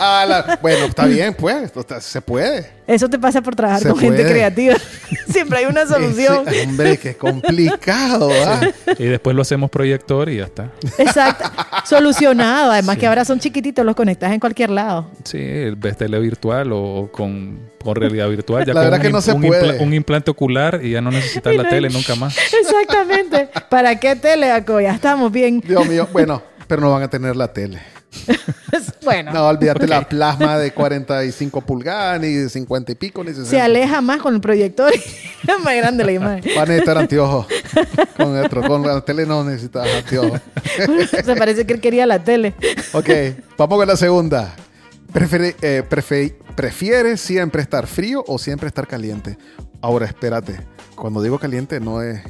La- 0.03 0.59
bueno, 0.61 0.87
está 0.87 1.07
bien, 1.07 1.35
pues. 1.35 1.71
se 2.01 2.21
puede. 2.21 2.69
Eso 2.87 3.09
te 3.09 3.19
pasa 3.19 3.41
por 3.41 3.55
trabajar 3.55 3.83
Se 3.83 3.89
con 3.91 3.99
gente 3.99 4.25
creativa. 4.25 4.75
Siempre 5.29 5.59
hay 5.59 5.65
una 5.67 5.87
solución. 5.87 6.45
Sí, 6.49 6.57
hombre, 6.67 6.99
qué 6.99 7.17
complicado, 7.17 8.31
¿ah? 8.45 8.61
Y 8.99 9.05
después 9.05 9.37
lo 9.37 9.43
hacemos 9.43 9.71
proyector 9.71 10.29
y 10.29 10.39
ya 10.39 10.45
está. 10.45 10.71
Exacto. 10.99 11.49
Solucionado. 11.85 12.73
Además 12.73 12.99
que 12.99 13.07
ahora 13.07 13.25
son 13.25 13.39
chiquititos, 13.39 13.85
los 13.87 13.95
conectas 13.95 14.33
en 14.33 14.41
cualquier 14.41 14.71
lado. 14.71 15.11
Sí, 15.25 15.39
ves 15.77 15.97
tele 15.97 16.19
virtual 16.19 16.71
o 16.73 17.09
con, 17.13 17.61
con 17.83 17.95
realidad 17.95 18.29
virtual. 18.29 18.65
Ya 18.67 18.75
La 18.75 18.81
con 18.81 18.91
verdad 18.91 18.99
un, 19.01 19.07
que 19.07 19.13
no 19.13 19.21
se 19.21 19.33
un 19.33 19.43
puede. 19.43 19.79
un 19.83 19.95
implante 19.95 20.31
ocular 20.31 20.81
y 20.83 20.91
ya 20.91 21.01
no 21.01 21.11
necesitas 21.11 21.53
Y 21.53 21.57
la 21.57 21.63
no 21.65 21.69
tele 21.69 21.89
nunca 21.89 22.15
más. 22.17 22.37
Exactamente. 22.61 23.49
¿Para 23.71 23.99
qué 24.01 24.17
tele, 24.17 24.51
Aco? 24.51 24.81
Ya 24.81 24.93
estamos 24.93 25.31
bien. 25.31 25.61
Dios 25.61 25.87
mío, 25.87 26.09
bueno, 26.13 26.43
pero 26.67 26.81
no 26.83 26.91
van 26.91 27.03
a 27.05 27.09
tener 27.09 27.37
la 27.37 27.53
tele. 27.53 27.81
Bueno. 29.05 29.33
No, 29.33 29.49
olvídate 29.49 29.87
la 29.89 30.09
plasma 30.09 30.57
de 30.59 30.71
45 30.75 31.61
pulgadas, 31.63 32.21
ni 32.21 32.29
de 32.35 32.49
50 32.49 32.93
y 32.93 32.95
pico, 32.95 33.23
ni 33.25 33.31
60. 33.31 33.51
Se 33.51 33.61
aleja 33.61 34.01
más 34.01 34.21
con 34.21 34.35
el 34.35 34.41
proyector. 34.41 34.93
es 34.95 35.65
más 35.65 35.75
grande 35.77 36.05
la 36.05 36.13
imagen. 36.13 36.43
Van 36.55 36.63
a 36.65 36.67
necesitar 36.67 36.99
anteojos. 36.99 37.47
Con, 38.17 38.49
con 38.67 38.83
la 38.87 39.01
tele 39.01 39.27
no 39.27 39.43
necesitas 39.45 39.89
anteojos. 39.89 40.41
Se 41.25 41.37
parece 41.37 41.67
que 41.67 41.75
él 41.75 41.81
quería 41.81 42.07
la 42.07 42.23
tele. 42.23 42.55
Ok, 42.93 43.09
vamos 43.59 43.79
con 43.79 43.89
la 43.89 43.97
segunda. 43.97 44.55
Prefere- 45.13 45.57
eh, 45.61 45.83
prefe- 45.89 46.35
¿Prefieres 46.55 47.21
siempre 47.21 47.61
estar 47.63 47.87
frío 47.87 48.25
o 48.27 48.39
siempre 48.39 48.69
estar 48.69 48.87
caliente? 48.87 49.37
Ahora, 49.81 50.07
espérate. 50.07 50.61
Cuando 50.95 51.21
digo 51.23 51.39
caliente, 51.39 51.81
no 51.81 52.03
es 52.03 52.23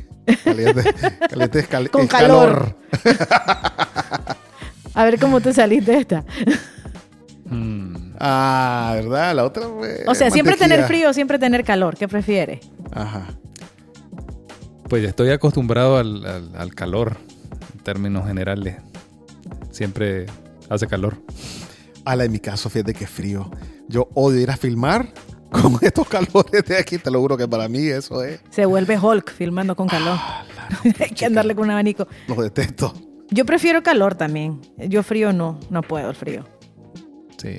caliente. 0.45 0.83
Caliente 1.29 1.59
es, 1.61 1.69
cal- 1.69 1.91
Con 1.91 2.03
es 2.03 2.09
calor. 2.09 2.77
A 4.95 5.05
ver 5.05 5.19
cómo 5.19 5.41
te 5.41 5.53
saliste 5.53 5.93
de 5.93 5.99
esta. 5.99 6.25
Mm, 7.45 8.13
Ah, 8.25 8.93
¿verdad? 8.95 9.35
La 9.35 9.45
otra 9.45 9.67
fue 9.69 10.05
O 10.07 10.15
sea, 10.15 10.31
siempre 10.31 10.57
tener 10.57 10.85
frío 10.85 11.13
siempre 11.13 11.39
tener 11.41 11.65
calor. 11.65 11.97
¿Qué 11.97 12.07
prefieres? 12.07 12.61
Ajá. 12.93 13.27
pues 14.89 15.03
estoy 15.05 15.31
acostumbrado 15.31 15.97
al, 15.97 16.25
al- 16.27 16.53
al 16.57 16.75
calor, 16.75 17.17
en 17.75 17.81
términos 17.81 18.27
generales. 18.27 18.77
Siempre 19.71 20.27
hace 20.69 20.87
calor. 20.87 21.17
Ala, 22.05 22.25
en 22.25 22.33
mi 22.33 22.39
caso, 22.39 22.69
fíjate 22.71 22.93
que 22.95 23.07
frío. 23.07 23.51
Yo 23.89 24.09
odio 24.15 24.41
ir 24.41 24.51
a 24.51 24.57
filmar 24.57 25.09
con 25.51 25.79
estos 25.81 26.07
calores 26.09 26.63
de 26.67 26.77
aquí. 26.79 26.99
Te 26.99 27.11
lo 27.11 27.21
juro 27.21 27.37
que 27.37 27.49
para 27.49 27.69
mí 27.69 27.87
eso 27.87 28.23
es. 28.23 28.41
Se 28.51 28.67
vuelve 28.67 28.99
Hulk 28.99 29.33
filmando 29.33 29.75
con 29.75 29.89
calor. 29.89 30.19
Hay 31.01 31.11
que 31.11 31.27
andarle 31.27 31.55
con 31.57 31.65
un 31.65 31.71
abanico. 31.71 32.07
Los 32.29 32.39
detesto. 32.39 32.93
Yo 33.33 33.45
prefiero 33.47 33.83
calor 33.83 34.15
también. 34.15 34.61
Yo 34.77 35.03
frío 35.03 35.33
no. 35.33 35.59
No 35.71 35.83
puedo 35.83 36.11
el 36.11 36.17
frío. 36.17 36.45
Sí, 37.39 37.59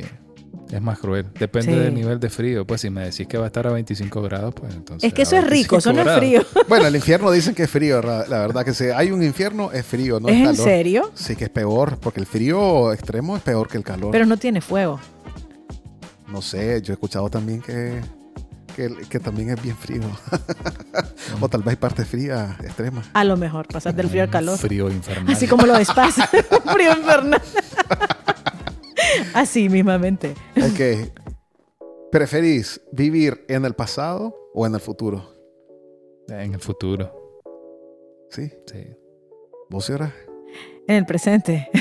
es 0.71 0.81
más 0.81 0.99
cruel. 0.99 1.25
Depende 1.39 1.73
Sí. 1.73 1.79
del 1.79 1.93
nivel 1.93 2.19
de 2.19 2.29
frío. 2.29 2.65
Pues 2.65 2.81
si 2.81 2.89
me 2.89 3.03
decís 3.05 3.27
que 3.27 3.37
va 3.37 3.45
a 3.45 3.47
estar 3.47 3.65
a 3.67 3.71
25 3.71 4.21
grados, 4.21 4.53
pues 4.53 4.73
entonces. 4.73 5.07
Es 5.07 5.13
que 5.13 5.23
eso 5.23 5.35
es 5.35 5.43
rico. 5.43 5.75
25 5.75 5.77
Eso 5.77 5.93
no 5.93 6.09
es 6.09 6.17
frío. 6.17 6.41
Bueno, 6.69 6.87
el 6.87 6.95
infierno 6.95 7.31
dicen 7.31 7.53
que 7.55 7.63
es 7.63 7.69
frío. 7.69 8.01
La 8.01 8.39
verdad 8.39 8.63
que 8.63 8.73
si 8.73 8.85
hay 8.85 9.11
un 9.11 9.23
infierno, 9.23 9.71
es 9.71 9.85
frío, 9.85 10.19
no 10.19 10.29
es, 10.29 10.35
¿Es 10.35 10.39
en 10.39 10.45
calor. 10.45 10.63
serio? 10.65 11.11
Sí, 11.15 11.35
que 11.35 11.45
es 11.45 11.49
peor, 11.49 11.97
porque 11.99 12.19
el 12.19 12.25
frío 12.25 12.93
extremo 12.93 13.35
es 13.35 13.41
peor 13.43 13.67
que 13.67 13.77
el 13.77 13.83
calor. 13.83 14.11
Pero 14.11 14.25
no 14.25 14.37
tiene 14.37 14.61
fuego. 14.61 14.99
No 16.31 16.41
sé, 16.41 16.81
yo 16.81 16.93
he 16.93 16.95
escuchado 16.95 17.29
también 17.29 17.61
que, 17.61 17.99
que, 18.75 18.89
que 19.09 19.19
también 19.19 19.49
es 19.49 19.61
bien 19.61 19.75
frío. 19.75 20.01
o 21.41 21.49
tal 21.49 21.61
vez 21.61 21.69
hay 21.69 21.75
parte 21.75 22.05
fría 22.05 22.57
extrema. 22.61 23.03
A 23.13 23.23
lo 23.23 23.37
mejor, 23.37 23.67
pasar 23.67 23.95
del 23.95 24.09
frío 24.09 24.23
al 24.23 24.29
calor. 24.29 24.57
Frío 24.57 24.89
infernal. 24.89 25.33
Así 25.33 25.47
como 25.47 25.65
lo 25.65 25.77
despacio. 25.77 26.23
frío 26.73 26.91
infernal. 26.97 27.41
Así 29.33 29.69
mismamente. 29.69 30.35
Ok. 30.57 31.11
¿Preferís 32.11 32.81
vivir 32.91 33.43
en 33.47 33.65
el 33.65 33.73
pasado 33.73 34.35
o 34.53 34.67
en 34.67 34.75
el 34.75 34.81
futuro? 34.81 35.33
En 36.27 36.53
el 36.53 36.59
futuro. 36.59 37.41
¿Sí? 38.29 38.51
Sí. 38.65 38.87
¿Vos 39.69 39.89
ahora? 39.89 40.13
En 40.87 40.95
el 40.97 41.05
presente. 41.05 41.69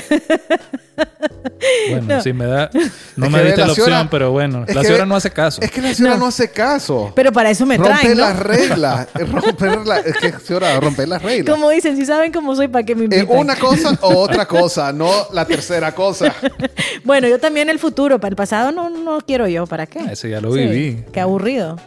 Bueno, 1.89 2.15
No. 2.15 2.21
si 2.21 2.33
me 2.33 2.45
da. 2.45 2.69
No 3.15 3.25
Es 3.27 3.31
me 3.31 3.43
diste 3.43 3.61
la 3.61 3.67
la 3.67 3.71
opción, 3.73 4.07
pero 4.09 4.31
bueno. 4.31 4.59
La 4.67 4.81
que- 4.81 4.87
señora 4.87 5.05
no 5.05 5.15
hace 5.15 5.31
caso. 5.31 5.61
Es 5.61 5.71
que 5.71 5.81
la 5.81 5.93
señora 5.93 6.15
No. 6.15 6.21
no, 6.21 6.25
hace 6.27 6.51
caso. 6.51 7.11
Pero 7.15 7.31
para 7.31 7.49
eso 7.49 7.65
me 7.65 7.77
rompe 7.77 7.93
traen, 7.93 8.17
¿no? 8.17 8.23
las 8.23 8.39
reglas. 8.39 9.07
Es 9.17 9.29
romper 9.31 9.85
la- 9.85 9.99
es 9.99 10.15
que 10.17 10.31
señora, 10.39 10.79
romper 10.79 11.07
las 11.07 11.21
reglas. 11.21 11.53
Como 11.55 11.69
dicen, 11.69 11.95
si 11.97 12.05
saben 12.05 12.31
cómo 12.31 12.55
soy, 12.55 12.67
¿para 12.67 12.83
qué 12.85 12.95
me 12.95 13.05
Es 13.05 13.21
invitan? 13.21 13.37
una 13.37 13.55
cosa 13.55 13.97
o 14.01 14.15
otra 14.17 14.45
cosa, 14.45 14.91
no 14.93 15.09
la 15.31 15.45
tercera 15.45 15.93
cosa. 15.93 16.33
Bueno, 17.03 17.27
yo 17.27 17.39
también 17.39 17.69
el 17.69 17.79
futuro. 17.79 18.19
Para 18.19 18.29
el 18.29 18.35
pasado 18.35 18.71
no, 18.71 18.89
no 18.89 19.19
quiero 19.21 19.47
yo. 19.47 19.65
¿Para 19.67 19.85
qué? 19.87 19.99
Ah, 19.99 20.11
ese 20.11 20.29
ya 20.29 20.39
lo 20.41 20.53
Sí, 20.53 20.59
viví. 20.59 21.05
Qué 21.11 21.19
aburrido. 21.19 21.77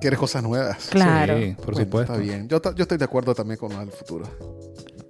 Quieres 0.00 0.18
cosas 0.18 0.42
nuevas. 0.42 0.86
Claro. 0.90 1.38
Sí, 1.38 1.54
por 1.56 1.66
Bueno, 1.74 1.80
supuesto. 1.80 2.12
Está 2.14 2.22
bien. 2.24 2.48
Yo, 2.48 2.60
yo 2.74 2.82
estoy 2.82 2.98
de 2.98 3.04
acuerdo 3.04 3.34
también 3.34 3.58
con 3.58 3.72
el 3.72 3.90
futuro. 3.90 4.24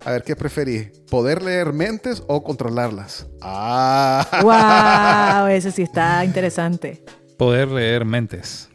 A 0.05 0.11
ver, 0.11 0.23
¿qué 0.25 0.35
preferís? 0.35 0.89
¿Poder 1.11 1.43
leer 1.43 1.73
mentes 1.73 2.23
o 2.27 2.43
controlarlas? 2.43 3.27
Ah, 3.41 4.27
wow, 4.43 5.47
eso 5.51 5.71
sí 5.71 5.83
está 5.83 6.25
interesante. 6.25 7.05
Poder 7.39 7.69
leer 7.69 8.05
mentes. 8.05 8.69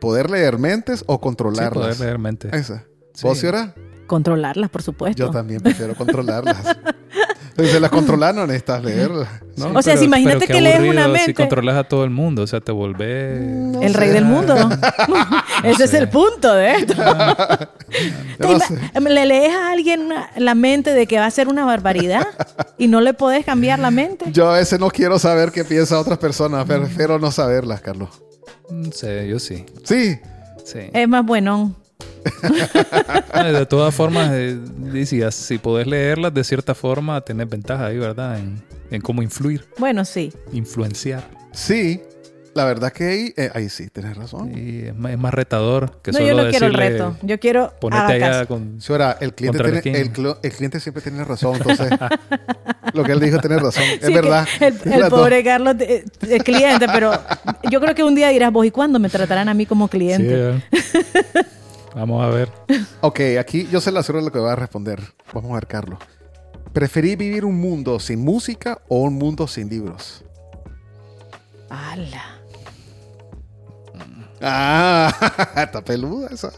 ¿poder 0.00 0.30
leer 0.30 0.58
mentes 0.58 1.02
o 1.06 1.14
Sí, 1.14 1.20
controlarlas? 1.22 1.72
poder 1.72 2.00
leer 2.00 2.18
mentes. 2.18 2.52
Esa. 2.52 2.84
Sí. 3.14 3.26
¿Vos, 3.26 3.38
Ciora? 3.40 3.74
Controlarlas, 4.06 4.70
por 4.70 4.82
supuesto. 4.82 5.18
Yo 5.26 5.30
también 5.30 5.60
prefiero 5.60 5.94
controlarlas. 5.94 6.56
Entonces, 7.50 7.72
se 7.72 7.80
las 7.80 7.90
controlar 7.90 8.34
no 8.34 8.46
necesitas 8.46 8.84
leerlas, 8.84 9.28
¿no? 9.56 9.72
O 9.78 9.80
sea, 9.80 9.96
si 9.96 10.04
imagínate 10.04 10.46
qué 10.46 10.52
que 10.52 10.60
lees 10.60 10.78
una 10.80 11.06
Si 11.06 11.10
mente. 11.10 11.34
controlas 11.34 11.76
a 11.76 11.84
todo 11.84 12.04
el 12.04 12.10
mundo, 12.10 12.42
o 12.42 12.46
sea, 12.46 12.60
te 12.60 12.70
volvés... 12.70 13.40
el 13.82 13.94
rey 13.94 14.10
del 14.10 14.26
mundo. 14.26 14.54
Ese 15.64 15.84
es 15.84 15.94
el 15.94 16.10
punto 16.10 16.52
de 16.54 16.72
esto. 16.74 16.92
Yo 18.38 18.52
no 18.52 18.60
sé. 18.60 18.78
¿Le 19.00 19.24
lees 19.26 19.54
a 19.54 19.72
alguien 19.72 20.02
una- 20.02 20.30
la 20.36 20.54
mente 20.54 20.92
de 20.92 21.06
que 21.06 21.18
va 21.18 21.24
a 21.26 21.30
ser 21.30 21.48
una 21.48 21.64
barbaridad 21.64 22.26
y 22.76 22.88
no 22.88 23.00
le 23.00 23.14
puedes 23.14 23.44
cambiar 23.46 23.78
la 23.78 23.90
mente? 23.90 24.26
Yo 24.32 24.50
a 24.50 24.58
veces 24.58 24.78
no 24.78 24.90
quiero 24.90 25.18
saber 25.18 25.50
qué 25.50 25.64
piensan 25.64 25.98
otras 25.98 26.18
personas, 26.18 26.66
prefiero 26.66 27.18
no 27.18 27.30
saberlas, 27.30 27.80
Carlos. 27.80 28.10
No 28.70 28.92
sé, 28.92 29.26
yo 29.28 29.38
sí. 29.38 29.64
Sí, 29.84 30.18
Sí. 30.64 30.80
Es 30.92 31.08
más 31.08 31.24
bueno. 31.24 31.74
De 33.52 33.66
todas 33.66 33.94
formas, 33.94 34.30
eh, 34.32 34.58
decías, 34.78 35.34
si 35.34 35.58
podés 35.58 35.86
leerlas 35.86 36.34
de 36.34 36.44
cierta 36.44 36.74
forma, 36.74 37.20
tenés 37.20 37.48
ventaja 37.48 37.86
ahí, 37.86 37.98
¿verdad? 37.98 38.38
En, 38.38 38.62
en 38.90 39.00
cómo 39.00 39.22
influir, 39.22 39.64
Bueno, 39.78 40.04
sí. 40.04 40.32
influenciar. 40.52 41.24
sí. 41.52 42.02
La 42.54 42.64
verdad 42.64 42.90
que 42.90 43.04
ahí, 43.04 43.34
eh, 43.36 43.50
ahí 43.52 43.68
sí, 43.68 43.88
tienes 43.90 44.16
razón. 44.16 44.50
Y 44.56 44.86
es 44.86 44.96
más, 44.96 45.12
es 45.12 45.18
más 45.18 45.34
retador 45.34 46.00
que 46.00 46.10
No, 46.10 46.16
solo 46.16 46.26
yo 46.30 46.42
no 46.42 46.48
quiero 46.48 46.64
el 46.68 46.72
reto. 46.72 47.14
Yo 47.20 47.38
quiero 47.38 47.74
Ponete 47.78 48.02
haga 48.02 48.14
allá 48.14 48.46
con... 48.46 48.80
Señora, 48.80 49.18
el 49.20 49.34
cliente, 49.34 49.58
¿Contra 49.62 49.82
tiene, 49.82 50.00
el, 50.00 50.10
el 50.42 50.52
cliente 50.52 50.80
siempre 50.80 51.02
tiene 51.02 51.22
razón, 51.22 51.56
entonces 51.56 51.90
lo 52.94 53.04
que 53.04 53.12
él 53.12 53.20
dijo 53.20 53.40
tiene 53.40 53.58
razón. 53.58 53.82
Sí, 53.84 53.98
es 54.00 54.10
verdad. 54.10 54.48
El, 54.58 54.74
Es 55.02 55.10
pobre 55.10 55.44
Carlos, 55.44 55.76
eh, 55.80 56.06
el 56.30 56.42
cliente, 56.44 56.86
pero 56.90 57.12
yo 57.70 57.78
creo 57.78 57.94
que 57.94 58.02
un 58.04 58.14
día 58.14 58.30
dirás 58.30 58.50
vos, 58.50 58.64
¿y 58.64 58.70
cuándo 58.70 58.98
me 59.00 59.10
tratarán 59.10 59.50
a 59.50 59.52
mí 59.52 59.66
como 59.66 59.84
Sí, 59.88 59.90
cliente? 59.90 60.52
eh. 60.52 60.62
Vamos 61.96 62.22
a 62.22 62.28
ver. 62.28 62.52
Ok, 63.00 63.20
aquí 63.40 63.66
yo 63.72 63.80
sé 63.80 63.90
la 63.90 64.02
seguro 64.02 64.22
lo 64.22 64.30
que 64.30 64.38
va 64.38 64.52
a 64.52 64.56
responder. 64.56 65.00
Vamos 65.32 65.52
a 65.52 65.54
ver, 65.54 65.66
Carlos. 65.66 65.98
¿Preferís 66.74 67.16
vivir 67.16 67.46
un 67.46 67.58
mundo 67.58 67.98
sin 67.98 68.22
música 68.22 68.82
o 68.88 69.00
un 69.00 69.14
mundo 69.14 69.46
sin 69.46 69.70
libros? 69.70 70.22
¡Hala! 71.70 72.38
Ah, 74.42 75.10
está 75.56 75.82
peluda 75.82 76.28
esa. 76.30 76.52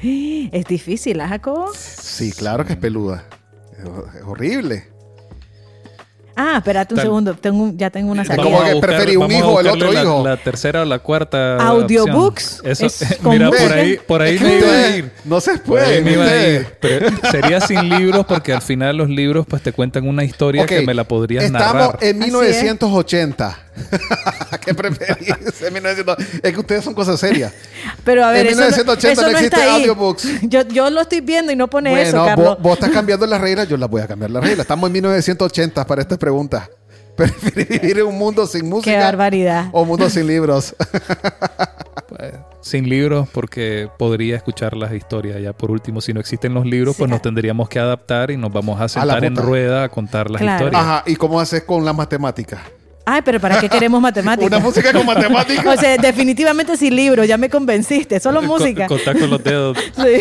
Es 0.00 0.64
difícil, 0.64 1.20
¿ah, 1.20 1.28
Jacobo? 1.28 1.70
Sí, 1.74 2.32
claro 2.32 2.64
que 2.64 2.72
es 2.72 2.78
peluda. 2.78 3.24
Es 4.16 4.22
horrible. 4.22 4.88
Ah, 6.40 6.58
espérate 6.58 6.94
un 6.94 6.98
Tal- 6.98 7.06
segundo. 7.06 7.34
Tengo, 7.34 7.64
un- 7.64 7.76
ya 7.76 7.90
tengo 7.90 8.12
una 8.12 8.24
salida. 8.24 8.44
como 8.44 8.62
que 8.62 8.76
preferí 8.76 9.16
un 9.16 9.28
hijo 9.30 9.48
o 9.54 9.60
el 9.60 9.66
otro 9.66 9.90
la, 9.92 10.02
hijo. 10.02 10.22
La 10.24 10.36
tercera 10.36 10.82
o 10.82 10.84
la 10.84 11.00
cuarta. 11.00 11.56
Audiobooks 11.56 12.60
opción. 12.60 12.72
Eso, 12.72 12.86
es 12.86 13.18
con 13.22 13.32
mira, 13.32 13.50
por 13.50 13.72
ahí, 13.72 13.98
por 14.06 14.22
ahí 14.22 14.38
me 14.38 14.58
iba 14.58 14.72
a 14.72 14.96
ir. 14.96 15.10
No 15.24 15.40
se 15.40 15.58
puede. 15.58 16.00
me 16.00 16.12
iba 16.12 16.24
a 16.24 16.46
ir. 16.48 16.66
Pero 16.80 17.08
sería 17.30 17.60
sin 17.60 17.88
libros 17.88 18.24
porque 18.26 18.52
al 18.52 18.62
final 18.62 18.96
los 18.96 19.08
libros 19.08 19.46
pues 19.48 19.62
te 19.62 19.72
cuentan 19.72 20.06
una 20.06 20.22
historia 20.24 20.62
Ok, 20.62 20.68
que 20.68 20.86
me 20.86 20.94
la 20.94 21.02
podrías 21.04 21.42
Estamos 21.44 21.74
narrar. 21.74 21.98
en 22.02 22.22
Así 22.22 22.30
1980. 22.30 23.58
¿Qué 24.64 24.74
preferís? 24.74 25.28
En 25.62 25.72
1900 25.72 26.16
Es 26.42 26.52
que 26.52 26.60
ustedes 26.60 26.84
son 26.84 26.94
cosas 26.94 27.18
serias. 27.20 27.52
Pero 28.04 28.24
a 28.24 28.30
ver, 28.32 28.46
En 28.46 28.52
eso, 28.52 28.60
no- 28.60 28.66
1980 28.66 29.12
eso 29.12 29.22
no 29.22 29.28
no 29.32 29.38
existe 29.38 29.60
ahí. 29.60 29.80
audiobooks. 29.82 30.28
Yo, 30.42 30.62
yo 30.68 30.90
lo 30.90 31.00
estoy 31.02 31.20
viendo 31.20 31.52
y 31.52 31.56
no 31.56 31.68
pone 31.68 31.90
bueno, 31.90 32.06
eso, 32.08 32.24
Carlos. 32.24 32.48
vos, 32.48 32.58
vos 32.62 32.72
estás 32.74 32.90
cambiando 32.90 33.26
las 33.26 33.40
reglas, 33.40 33.68
yo 33.68 33.76
las 33.76 33.88
voy 33.90 34.02
a 34.02 34.06
cambiar 34.06 34.30
las 34.30 34.42
reglas. 34.42 34.60
Estamos 34.60 34.88
en 34.88 34.92
1980 34.94 35.86
para 35.86 36.02
esta 36.02 36.16
pregunta. 36.16 36.68
¿Preferís 37.16 37.68
vivir 37.68 37.98
en 37.98 38.06
un 38.06 38.16
mundo 38.16 38.46
sin 38.46 38.68
música? 38.68 38.92
Qué 38.92 38.96
barbaridad. 39.02 39.66
O 39.72 39.82
un 39.82 39.88
mundo 39.88 40.08
sin 40.08 40.26
libros. 40.28 40.74
Pues, 42.08 42.32
sin 42.60 42.88
libros 42.88 43.28
porque 43.32 43.88
podría 43.98 44.36
escuchar 44.36 44.76
las 44.76 44.92
historias. 44.92 45.40
Ya 45.42 45.52
por 45.52 45.70
último, 45.70 46.00
si 46.00 46.12
no 46.12 46.20
existen 46.20 46.54
los 46.54 46.64
libros, 46.64 46.96
pues 46.96 47.10
nos 47.10 47.20
tendríamos 47.20 47.68
que 47.68 47.78
adaptar 47.80 48.30
y 48.30 48.36
nos 48.36 48.52
vamos 48.52 48.80
a 48.80 48.88
sentar 48.88 49.24
en 49.24 49.34
puta. 49.34 49.46
rueda 49.46 49.84
a 49.84 49.88
contar 49.88 50.30
las 50.30 50.40
Claro. 50.40 50.66
historias. 50.66 50.82
Ajá. 50.82 51.02
¿Y 51.06 51.16
cómo 51.16 51.40
haces 51.40 51.64
con 51.64 51.84
las 51.84 51.94
matemáticas? 51.94 52.60
Ay, 53.10 53.22
pero 53.24 53.40
¿para 53.40 53.58
qué 53.58 53.68
queremos 53.70 54.02
matemáticas? 54.02 54.46
Una 54.48 54.58
música 54.58 54.92
con 54.92 55.06
matemáticas. 55.06 55.66
O 55.78 55.80
sea, 55.80 55.96
definitivamente 55.96 56.76
sin 56.76 56.94
libros, 56.94 57.26
ya 57.26 57.38
me 57.38 57.48
convenciste. 57.48 58.20
Solo 58.20 58.42
música. 58.42 58.86
Con- 58.86 58.98
Contar 58.98 59.18
con 59.18 59.30
los 59.30 59.42
dedos. 59.42 59.78
Sí. 59.96 60.20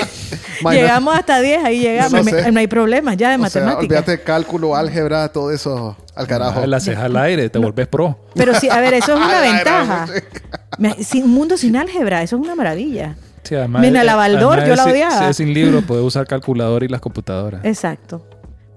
Llegamos 0.71 1.15
hasta 1.15 1.39
10, 1.39 1.63
ahí 1.65 1.79
llegamos. 1.79 2.13
No 2.13 2.23
sé. 2.23 2.51
No, 2.51 2.59
hay 2.59 2.67
problemas 2.67 3.15
ya 3.17 3.29
de 3.29 3.35
O 3.35 3.47
sea, 3.49 3.61
matemáticas. 3.61 3.83
olvídate 3.99 4.11
de 4.11 4.23
cálculo, 4.23 4.75
álgebra, 4.75 5.27
todo 5.29 5.51
eso 5.51 5.95
al 6.15 6.25
carajo. 6.27 6.65
La 6.65 6.79
ceja 6.79 7.05
al 7.05 7.15
aire, 7.17 7.49
te 7.49 7.59
volvés 7.59 7.87
pro. 7.87 8.17
Pero 8.35 8.55
sí, 8.59 8.67
a 8.69 8.79
ver, 8.79 8.93
eso 8.95 9.13
es 9.13 9.17
una 9.25 9.39
ventaja. 9.41 10.07
sin, 11.01 11.25
un 11.25 11.31
mundo 11.31 11.57
sin 11.57 11.75
álgebra, 11.77 12.23
eso 12.23 12.37
es 12.37 12.41
una 12.41 12.55
maravilla. 12.55 13.15
Sí, 13.43 13.53
además, 13.55 13.81
Mira, 13.81 14.03
la 14.03 14.15
Baldor, 14.15 14.59
además 14.59 14.67
yo 14.67 14.75
la 14.85 14.91
odiaba. 14.91 15.19
Si 15.19 15.25
es 15.25 15.37
sin 15.37 15.53
libros, 15.53 15.83
puedes 15.85 16.03
usar 16.03 16.25
calculador 16.25 16.83
y 16.83 16.87
las 16.87 17.01
computadoras. 17.01 17.63
Exacto. 17.63 18.25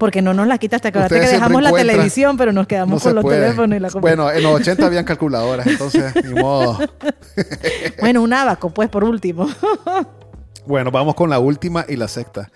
Porque 0.00 0.22
no 0.22 0.32
nos 0.32 0.46
la 0.46 0.56
quita 0.56 0.76
hasta 0.76 0.90
que 0.90 0.98
dejamos 0.98 1.62
la 1.62 1.72
televisión, 1.72 2.38
pero 2.38 2.52
nos 2.52 2.62
No 2.64 2.68
quedamos 2.68 3.02
con 3.02 3.14
los 3.14 3.22
puede. 3.22 3.42
teléfonos 3.42 3.76
y 3.76 3.80
la 3.80 3.90
computadora. 3.90 4.22
Bueno, 4.32 4.38
en 4.38 4.42
los 4.42 4.60
80 4.62 4.86
habían 4.86 5.04
calculadoras, 5.04 5.66
entonces, 5.66 6.14
ni 6.24 6.40
modo. 6.40 6.78
Bueno, 8.00 8.22
un 8.22 8.32
abaco, 8.32 8.70
pues, 8.70 8.88
por 8.88 9.04
último. 9.04 9.46
Bueno, 10.66 10.90
vamos 10.90 11.14
con 11.14 11.28
la 11.30 11.38
última 11.38 11.84
y 11.88 11.96
la 11.96 12.06
sexta. 12.08 12.50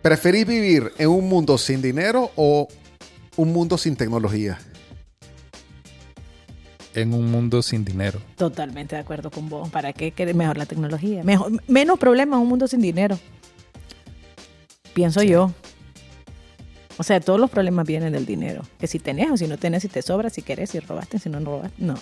¿Preferís 0.00 0.46
vivir 0.46 0.92
en 0.98 1.08
un 1.08 1.28
mundo 1.28 1.58
sin 1.58 1.82
dinero 1.82 2.30
o 2.34 2.66
un 3.36 3.52
mundo 3.52 3.76
sin 3.78 3.94
tecnología? 3.94 4.58
En 6.94 7.14
un 7.14 7.30
mundo 7.30 7.62
sin 7.62 7.84
dinero. 7.84 8.20
Totalmente 8.36 8.94
de 8.96 9.02
acuerdo 9.02 9.30
con 9.30 9.48
vos. 9.48 9.68
¿Para 9.70 9.92
qué 9.92 10.12
querer 10.12 10.34
mejor 10.34 10.56
la 10.56 10.66
tecnología? 10.66 11.22
Mejor, 11.24 11.52
menos 11.68 11.98
problemas 11.98 12.36
en 12.38 12.42
un 12.42 12.48
mundo 12.48 12.66
sin 12.66 12.80
dinero. 12.80 13.18
Pienso 14.94 15.22
yo. 15.22 15.52
O 17.02 17.04
sea, 17.04 17.18
todos 17.18 17.40
los 17.40 17.50
problemas 17.50 17.84
vienen 17.84 18.12
del 18.12 18.26
dinero. 18.26 18.62
Que 18.78 18.86
si 18.86 19.00
tenés 19.00 19.28
o 19.28 19.36
si 19.36 19.48
no 19.48 19.58
tenés, 19.58 19.82
si 19.82 19.88
te 19.88 20.02
sobra, 20.02 20.30
si 20.30 20.40
querés, 20.40 20.70
si 20.70 20.78
robaste, 20.78 21.18
si 21.18 21.28
no 21.28 21.40
robaste. 21.40 21.74
No. 21.82 21.96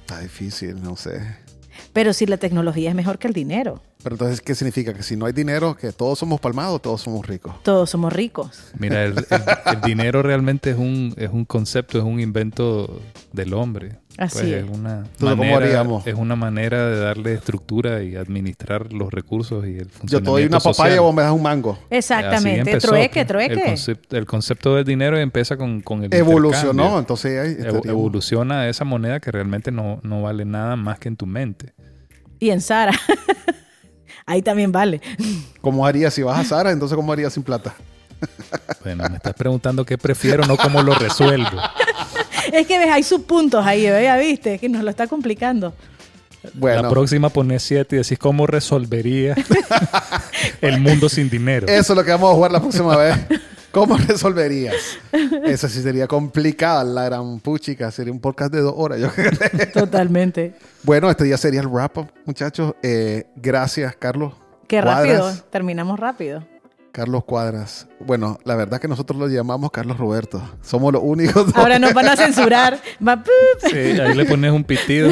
Está 0.00 0.18
difícil, 0.18 0.82
no 0.82 0.96
sé. 0.96 1.20
Pero 1.92 2.12
si 2.12 2.26
la 2.26 2.36
tecnología 2.36 2.88
es 2.88 2.96
mejor 2.96 3.20
que 3.20 3.28
el 3.28 3.32
dinero. 3.32 3.80
Pero 4.06 4.14
entonces, 4.14 4.40
¿qué 4.40 4.54
significa? 4.54 4.94
Que 4.94 5.02
si 5.02 5.16
no 5.16 5.26
hay 5.26 5.32
dinero, 5.32 5.74
que 5.74 5.90
todos 5.90 6.16
somos 6.16 6.38
palmados, 6.38 6.80
todos 6.80 7.00
somos 7.00 7.26
ricos. 7.26 7.60
Todos 7.64 7.90
somos 7.90 8.12
ricos. 8.12 8.70
Mira, 8.78 9.02
el, 9.04 9.14
el- 9.18 9.24
el 9.74 9.80
dinero 9.80 10.22
realmente 10.22 10.70
es 10.70 10.76
un, 10.78 11.12
es 11.16 11.28
un 11.32 11.44
concepto, 11.44 11.98
es 11.98 12.04
un 12.04 12.20
invento 12.20 13.02
del 13.32 13.52
hombre. 13.52 13.96
Así 14.16 14.38
Pues 14.38 14.44
es. 14.44 14.64
es 14.64 14.70
una 14.70 15.02
¿cómo 15.18 15.34
manera, 15.34 15.56
haríamos? 15.56 16.06
es 16.06 16.14
una 16.14 16.36
manera 16.36 16.88
de 16.88 17.00
darle 17.00 17.34
estructura 17.34 18.04
y 18.04 18.14
administrar 18.14 18.92
los 18.92 19.12
recursos 19.12 19.66
y 19.66 19.76
el 19.76 19.90
funcionamiento 19.90 20.06
Yo 20.12 20.20
te 20.20 20.30
doy 20.30 20.44
una 20.44 20.58
papaya 20.60 20.74
social. 20.94 20.98
o 21.00 21.12
me 21.12 21.22
das 21.22 21.32
un 21.32 21.42
mango. 21.42 21.76
Exactamente. 21.90 22.60
empezó, 22.60 22.86
trueque, 22.86 23.10
pues. 23.12 23.22
El, 23.22 23.26
trueque. 23.26 23.62
concepto, 23.64 24.16
el 24.16 24.24
concepto 24.26 24.74
del 24.76 24.84
dinero 24.84 25.18
empieza 25.18 25.56
con, 25.56 25.80
con 25.80 26.04
el 26.04 26.14
Evolucionó, 26.14 27.00
entonces 27.00 27.40
ahí 27.40 27.48
Evo- 27.54 27.58
estaríamos. 27.58 27.86
evoluciona 27.86 28.68
esa 28.68 28.84
moneda 28.84 29.18
que 29.18 29.32
realmente 29.32 29.72
no, 29.72 29.98
no 30.04 30.22
vale 30.22 30.44
nada 30.44 30.76
más 30.76 31.00
que 31.00 31.08
en 31.08 31.16
tu 31.16 31.26
mente. 31.26 31.74
Y 32.38 32.50
en 32.50 32.60
Sara. 32.60 32.92
Ahí 34.26 34.42
también 34.42 34.72
vale. 34.72 35.00
¿Cómo 35.60 35.86
harías 35.86 36.12
si 36.12 36.22
vas 36.22 36.38
a 36.40 36.44
Sara? 36.44 36.72
Entonces, 36.72 36.96
¿cómo 36.96 37.12
harías 37.12 37.32
sin 37.32 37.42
plata? 37.44 37.74
Bueno, 38.82 39.04
me 39.08 39.16
estás 39.16 39.34
preguntando 39.34 39.84
qué 39.84 39.96
prefiero, 39.98 40.44
no 40.46 40.56
cómo 40.56 40.82
lo 40.82 40.94
resuelvo. 40.94 41.60
Es 42.52 42.66
que 42.66 42.78
ves, 42.78 42.88
hay 42.90 43.02
subpuntos 43.02 43.64
ahí, 43.66 43.82
ya 43.82 44.16
viste, 44.16 44.58
que 44.58 44.68
nos 44.68 44.82
lo 44.82 44.90
está 44.90 45.06
complicando. 45.06 45.74
Bueno, 46.54 46.82
La 46.82 46.90
próxima 46.90 47.28
pones 47.28 47.62
siete 47.62 47.96
y 47.96 47.98
decís 47.98 48.18
cómo 48.18 48.46
resolvería 48.46 49.34
el 50.60 50.80
mundo 50.80 51.08
sin 51.08 51.28
dinero. 51.28 51.66
eso 51.66 51.92
es 51.92 51.96
lo 51.96 52.04
que 52.04 52.10
vamos 52.12 52.30
a 52.30 52.34
jugar 52.34 52.52
la 52.52 52.60
próxima 52.60 52.96
vez. 52.96 53.16
¿Cómo 53.76 53.98
resolverías? 54.08 54.74
Eso 55.44 55.68
sí 55.68 55.82
sería 55.82 56.06
complicada, 56.06 56.82
la 56.82 57.04
gran 57.04 57.40
puchica. 57.40 57.90
Sería 57.90 58.10
un 58.10 58.20
podcast 58.20 58.50
de 58.50 58.62
dos 58.62 58.72
horas. 58.74 58.98
yo 58.98 59.10
creo. 59.10 59.30
Totalmente. 59.74 60.54
bueno, 60.82 61.10
este 61.10 61.24
día 61.24 61.36
sería 61.36 61.60
el 61.60 61.68
wrap-up, 61.68 62.10
muchachos. 62.24 62.74
Eh, 62.82 63.24
gracias, 63.36 63.94
Carlos. 63.96 64.32
Qué 64.66 64.80
Cuadras. 64.80 65.18
rápido, 65.18 65.44
terminamos 65.50 66.00
rápido. 66.00 66.42
Carlos 66.96 67.24
Cuadras. 67.24 67.88
Bueno, 68.00 68.38
la 68.44 68.56
verdad 68.56 68.80
que 68.80 68.88
nosotros 68.88 69.18
lo 69.20 69.28
llamamos 69.28 69.70
Carlos 69.70 69.98
Roberto. 69.98 70.40
Somos 70.62 70.94
los 70.94 71.02
únicos. 71.04 71.44
dos. 71.46 71.54
Ahora 71.54 71.78
nos 71.78 71.92
van 71.92 72.08
a 72.08 72.16
censurar. 72.16 72.80
Va. 73.06 73.22
Sí, 73.70 73.76
ahí 73.76 74.14
le 74.14 74.24
pones 74.24 74.50
un 74.50 74.64
pitido. 74.64 75.10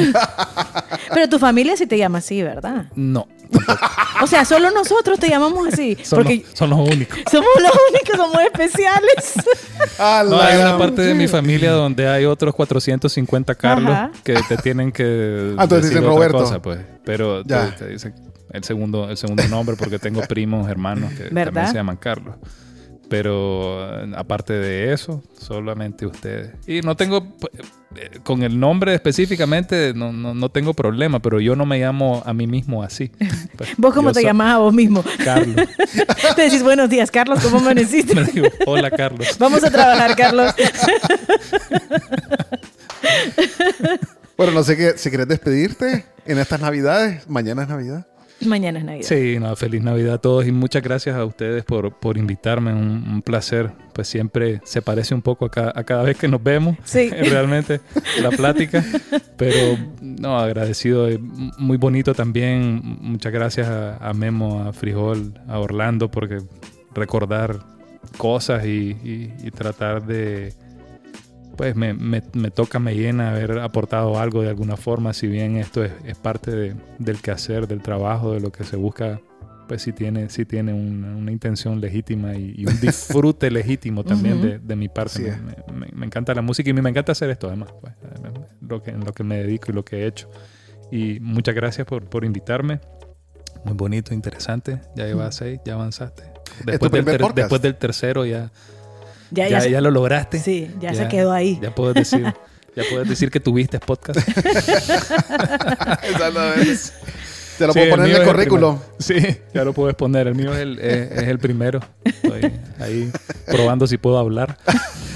Pero 1.13 1.29
tu 1.29 1.37
familia 1.37 1.77
sí 1.77 1.85
te 1.85 1.95
llama 1.99 2.17
así, 2.17 2.41
¿verdad? 2.41 2.85
No, 2.95 3.27
O 4.23 4.25
sea, 4.25 4.45
solo 4.45 4.71
nosotros 4.71 5.19
te 5.19 5.29
llamamos 5.29 5.67
así. 5.71 5.95
son, 6.03 6.17
porque 6.23 6.37
los, 6.37 6.57
son 6.57 6.69
los 6.71 6.79
únicos. 6.79 7.19
somos 7.31 7.49
los 7.61 7.71
únicos, 7.91 8.17
somos 8.17 8.41
especiales. 8.41 9.33
No, 10.27 10.41
hay 10.41 10.57
una 10.59 10.77
parte 10.79 11.03
de 11.03 11.13
mi 11.13 11.27
familia 11.27 11.71
donde 11.71 12.07
hay 12.07 12.25
otros 12.25 12.55
450 12.55 13.53
Carlos 13.53 13.91
Ajá. 13.93 14.11
que 14.23 14.33
te 14.49 14.57
tienen 14.57 14.91
que 14.91 15.53
Ah, 15.57 15.63
entonces 15.63 15.89
decir 15.89 15.97
dicen 15.99 16.03
otra 16.05 16.15
Roberto. 16.15 16.37
cosa, 16.39 16.61
pues. 16.63 16.79
Pero 17.03 17.43
te, 17.43 17.49
Ya. 17.53 17.75
te 17.75 17.87
dicen 17.89 18.13
el 18.55 18.63
segundo, 18.63 19.09
el 19.09 19.17
segundo 19.17 19.47
nombre 19.47 19.75
porque 19.75 19.99
tengo 19.99 20.21
primos, 20.27 20.69
hermanos 20.69 21.13
que 21.13 21.23
¿Verdad? 21.25 21.45
también 21.45 21.67
se 21.67 21.73
llaman 21.75 21.97
Carlos. 21.97 22.35
Pero 23.07 24.03
eh, 24.03 24.13
aparte 24.15 24.53
de 24.53 24.91
eso, 24.91 25.23
solamente 25.39 26.07
ustedes. 26.07 26.53
Y 26.65 26.81
no 26.81 26.95
tengo, 26.95 27.35
eh, 27.95 28.19
con 28.23 28.41
el 28.41 28.59
nombre 28.59 28.95
específicamente, 28.95 29.93
no, 29.95 30.11
no, 30.11 30.33
no 30.33 30.49
tengo 30.49 30.73
problema, 30.73 31.21
pero 31.21 31.39
yo 31.39 31.55
no 31.55 31.67
me 31.67 31.79
llamo 31.79 32.23
a 32.25 32.33
mí 32.33 32.47
mismo 32.47 32.83
así. 32.83 33.11
Pues, 33.55 33.69
¿Vos 33.77 33.93
cómo 33.93 34.09
yo 34.09 34.15
te 34.15 34.23
llamás 34.23 34.55
a 34.55 34.57
vos 34.57 34.73
mismo? 34.73 35.03
Carlos. 35.23 35.55
te 36.35 36.41
decís, 36.41 36.61
buenos 36.61 36.89
días, 36.89 37.09
Carlos, 37.09 37.39
¿cómo 37.41 37.59
amaneciste? 37.59 38.13
Me 38.15 38.23
digo, 38.25 38.47
hola 38.65 38.91
Carlos. 38.91 39.37
Vamos 39.39 39.63
a 39.63 39.71
trabajar, 39.71 40.13
Carlos. 40.15 40.53
Bueno, 44.37 44.51
no 44.51 44.63
sé 44.63 44.75
qué, 44.75 44.97
si 44.97 45.09
quieres 45.09 45.29
despedirte 45.29 46.05
en 46.25 46.39
estas 46.39 46.59
navidades. 46.59 47.29
Mañana 47.29 47.63
es 47.63 47.69
Navidad. 47.69 48.05
Mañana 48.45 48.79
es 48.79 48.85
Navidad. 48.85 49.07
Sí, 49.07 49.37
no, 49.39 49.55
feliz 49.55 49.81
Navidad 49.83 50.15
a 50.15 50.17
todos 50.17 50.45
y 50.47 50.51
muchas 50.51 50.81
gracias 50.83 51.15
a 51.15 51.23
ustedes 51.25 51.63
por, 51.63 51.93
por 51.99 52.17
invitarme. 52.17 52.73
Un, 52.73 53.05
un 53.07 53.21
placer. 53.21 53.71
Pues 53.93 54.07
siempre 54.07 54.59
se 54.65 54.81
parece 54.81 55.13
un 55.15 55.21
poco 55.21 55.45
a, 55.45 55.51
ca- 55.51 55.71
a 55.73 55.83
cada 55.83 56.03
vez 56.03 56.17
que 56.17 56.27
nos 56.27 56.43
vemos. 56.43 56.75
Sí. 56.83 57.09
Realmente 57.29 57.79
la 58.21 58.29
plática. 58.31 58.83
Pero 59.37 59.77
no, 60.01 60.37
agradecido. 60.39 61.07
eh, 61.09 61.17
Muy 61.57 61.77
bonito 61.77 62.13
también. 62.13 62.81
Muchas 63.01 63.31
gracias 63.31 63.67
a, 63.67 63.97
a 63.97 64.13
Memo, 64.13 64.63
a 64.63 64.73
Frijol, 64.73 65.33
a 65.47 65.59
Orlando, 65.59 66.11
porque 66.11 66.39
recordar 66.93 67.59
cosas 68.17 68.65
y, 68.65 68.97
y- 69.03 69.33
y 69.43 69.51
tratar 69.51 70.05
de. 70.05 70.53
Pues 71.57 71.75
me, 71.75 71.93
me, 71.93 72.21
me 72.33 72.51
toca, 72.51 72.79
me 72.79 72.95
llena 72.95 73.29
haber 73.31 73.59
aportado 73.59 74.19
algo 74.19 74.41
de 74.41 74.49
alguna 74.49 74.75
forma, 74.77 75.13
si 75.13 75.27
bien 75.27 75.55
esto 75.57 75.83
es, 75.83 75.91
es 76.05 76.17
parte 76.17 76.51
de- 76.51 76.75
del 76.99 77.21
quehacer, 77.21 77.67
del 77.67 77.81
trabajo, 77.81 78.33
de 78.33 78.39
lo 78.41 78.51
que 78.51 78.63
se 78.65 78.75
busca, 78.75 79.21
pues 79.67 79.81
sí 79.81 79.93
tiene, 79.93 80.29
sí 80.29 80.45
tiene 80.45 80.73
una, 80.73 81.15
una 81.15 81.31
intención 81.31 81.79
legítima 81.81 82.35
y, 82.35 82.53
y 82.57 82.65
un 82.67 82.79
disfrute 82.81 83.49
legítimo 83.49 84.03
también 84.03 84.37
Ujú. 84.39 84.45
de, 84.47 84.59
de 84.59 84.75
mi 84.75 84.89
parte. 84.89 85.31
Así 85.31 85.41
Me, 85.73 85.87
me- 85.93 86.05
encanta 86.05 86.33
la 86.35 86.41
música 86.41 86.69
y 86.69 86.73
me 86.73 86.89
encanta 86.89 87.13
hacer 87.13 87.29
esto 87.29 87.47
además, 87.47 87.73
pues, 87.81 87.93
lo 88.61 88.83
que, 88.83 88.91
en 88.91 89.05
lo 89.05 89.13
que 89.13 89.23
me 89.23 89.37
dedico 89.37 89.71
y 89.71 89.73
lo 89.75 89.85
que 89.85 90.03
he 90.03 90.07
hecho. 90.07 90.29
Y 90.91 91.19
muchas 91.19 91.55
gracias 91.55 91.87
por, 91.87 92.03
por 92.05 92.25
invitarme. 92.25 92.79
Muy 93.63 93.73
bonito, 93.73 94.13
interesante. 94.13 94.81
Ya 94.95 95.05
llevas 95.07 95.35
seis, 95.35 95.59
ya 95.65 95.73
avanzaste. 95.73 96.23
Después, 96.63 96.91
del, 96.91 97.05
ter- 97.05 97.33
después 97.33 97.61
del 97.61 97.75
tercero 97.75 98.23
ya, 98.25 98.51
Ya, 99.31 99.47
ya, 99.47 99.59
ya, 99.59 99.67
ya 99.69 99.81
lo 99.81 99.91
lograste. 99.91 100.39
Sí, 100.39 100.71
ya, 100.79 100.93
se 100.93 101.07
quedó 101.07 101.31
ahí. 101.31 101.59
Ya 101.61 101.73
puedes 101.73 101.95
decir, 101.95 102.33
ya 102.75 102.83
puedes 102.89 103.07
decir 103.09 103.31
que 103.31 103.39
tuviste 103.39 103.79
podcast. 103.79 104.19
Exactamente. 106.03 106.77
Te 107.57 107.67
lo 107.67 107.73
Sí, 107.73 107.79
puedo 107.79 107.91
poner 107.95 108.09
en 108.15 108.21
el 108.21 108.27
currículum. 108.27 108.79
sí, 108.99 109.15
ya 109.53 109.63
lo 109.63 109.71
puedes 109.73 109.95
poner. 109.95 110.27
El 110.27 110.35
mío 110.35 110.53
es 110.53 110.59
el, 110.59 110.79
es, 110.79 111.11
es 111.11 111.27
el 111.29 111.39
primero. 111.39 111.79
Estoy 112.03 112.51
ahí 112.79 113.11
probando 113.45 113.87
si 113.87 113.97
puedo 113.97 114.17
hablar. 114.17 114.57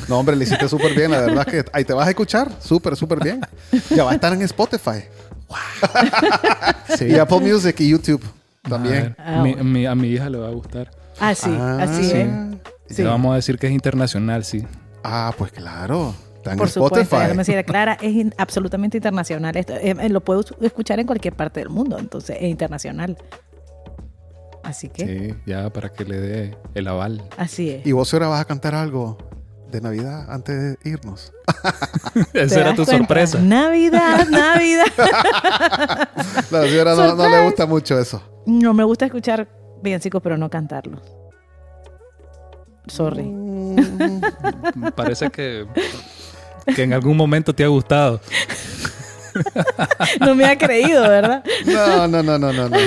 No, 0.08 0.18
hombre, 0.20 0.36
le 0.38 0.46
hiciste 0.46 0.68
súper 0.70 0.96
bien. 0.96 1.12
La 1.12 1.20
verdad 1.22 1.46
es 1.48 1.64
que 1.66 1.70
ahí 1.74 1.84
te 1.84 1.92
vas 1.94 2.08
a 2.08 2.10
escuchar 2.12 2.50
súper, 2.62 2.96
súper 2.96 3.20
bien. 3.22 3.42
Ya 3.90 4.06
va 4.06 4.12
a 4.12 4.16
estar 4.16 4.32
en 4.34 4.42
Spotify. 4.44 5.04
Sí. 6.98 7.06
Y 7.08 7.16
Apple 7.20 7.40
Music 7.42 7.76
y 7.80 7.90
YouTube 7.90 8.24
también. 8.68 8.96
A, 8.96 9.02
ver, 9.02 9.16
Ah, 9.20 9.42
mi- 9.44 9.54
bueno. 9.54 9.64
mi- 9.66 9.86
a 9.86 9.96
mi 9.96 10.08
hija 10.10 10.30
le 10.30 10.38
va 10.38 10.48
a 10.48 10.52
gustar. 10.52 10.90
Ah, 11.20 11.36
sí, 11.36 11.50
Ah, 11.52 11.80
así 11.82 12.04
sí. 12.06 12.12
es. 12.18 12.28
Sí. 12.90 13.04
Le 13.04 13.10
vamos 13.10 13.32
a 13.34 13.36
decir 13.36 13.58
que 13.60 13.68
es 13.68 13.74
internacional, 13.74 14.44
sí. 14.44 14.66
Ah, 15.04 15.34
pues 15.38 15.52
claro. 15.52 16.14
Está 16.38 16.54
en 16.54 16.58
Por 16.58 16.68
Spotify. 16.68 17.06
supuesto, 17.34 17.64
Clara, 17.66 17.98
es 18.02 18.12
in- 18.16 18.34
absolutamente 18.38 18.98
internacional. 18.98 19.56
Esto, 19.58 19.74
eh, 19.74 19.96
eh, 20.00 20.10
lo 20.10 20.22
puedo 20.22 20.44
escuchar 20.62 21.00
en 21.00 21.06
cualquier 21.08 21.36
parte 21.36 21.60
del 21.60 21.70
mundo, 21.70 21.98
entonces 22.00 22.38
es 22.40 22.50
internacional. 22.50 23.18
Así 24.64 24.90
que, 24.90 25.06
Sí, 25.06 25.36
ya 25.46 25.70
para 25.72 25.90
que 25.90 26.06
le 26.06 26.20
dé 26.20 26.58
el 26.76 26.88
aval. 26.88 27.24
así 27.38 27.70
es. 27.70 27.86
¿Y 27.86 27.92
vos 27.92 28.14
ahora 28.14 28.28
vas 28.28 28.42
a 28.42 28.46
cantar 28.46 28.76
algo 28.76 29.18
de 29.72 29.82
Navidad 29.82 30.26
antes 30.32 30.56
de 30.84 30.90
irnos? 30.90 31.32
¿Te 32.34 32.44
Esa 32.44 32.60
era 32.62 32.70
tu 32.76 32.84
cuenta? 32.86 32.98
sorpresa. 32.98 33.40
Navidad, 33.40 34.28
Navidad. 34.30 34.86
La 36.52 36.62
señora 36.64 36.96
no, 36.96 37.16
no 37.16 37.30
le 37.30 37.44
gusta 37.46 37.66
mucho 37.66 38.00
eso. 38.00 38.22
No 38.46 38.74
me 38.74 38.84
gusta 38.84 39.06
escuchar 39.06 39.48
villancicos, 39.82 40.22
pero 40.22 40.38
no 40.38 40.50
cantarlos. 40.50 41.02
Sorry. 42.90 43.24
Mm, 43.24 44.22
Parece 44.96 45.30
que, 45.30 45.66
que 46.76 46.84
en 46.84 46.94
algún 46.94 47.16
momento 47.16 47.54
te 47.54 47.64
ha 47.64 47.68
gustado. 47.68 48.20
No 50.20 50.36
me 50.36 50.46
ha 50.46 50.58
creído, 50.58 51.02
¿verdad? 51.04 51.44
No, 51.66 52.08
no, 52.08 52.24
no, 52.24 52.38
no, 52.40 52.52
no. 52.52 52.70
no. 52.70 52.78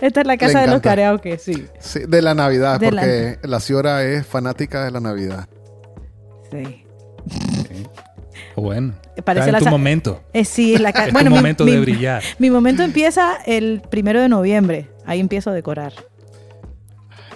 Esta 0.00 0.20
es 0.22 0.26
la 0.26 0.36
casa 0.36 0.62
de 0.62 0.66
los 0.66 0.80
karaoke, 0.80 1.38
sí. 1.38 1.66
Sí, 1.78 2.00
de 2.08 2.22
la 2.22 2.34
Navidad, 2.34 2.80
De 2.80 2.90
la- 2.90 3.02
porque 3.02 3.38
la 3.42 3.60
señora 3.60 4.02
es 4.04 4.26
fanática 4.26 4.84
de 4.84 4.90
la 4.90 5.00
Navidad. 5.00 5.48
Sí. 6.50 6.84
Bueno, 8.56 8.94
Parece 9.24 9.46
está 9.46 9.46
en 9.46 9.52
la 9.52 9.58
tu 9.60 9.66
momento. 9.68 10.22
Eh, 10.32 10.44
sí, 10.44 10.76
la 10.78 10.90
Es 10.90 11.12
bueno, 11.12 11.28
tu 11.30 11.34
mi- 11.34 11.36
momento 11.40 11.64
mi, 11.64 11.70
de 11.72 11.80
brillar. 11.80 12.22
Mi 12.38 12.50
momento 12.50 12.82
empieza 12.82 13.36
el 13.46 13.80
primero 13.88 14.20
de 14.20 14.28
noviembre. 14.28 14.88
Ahí 15.06 15.20
empiezo 15.20 15.50
a 15.50 15.52
decorar. 15.54 15.92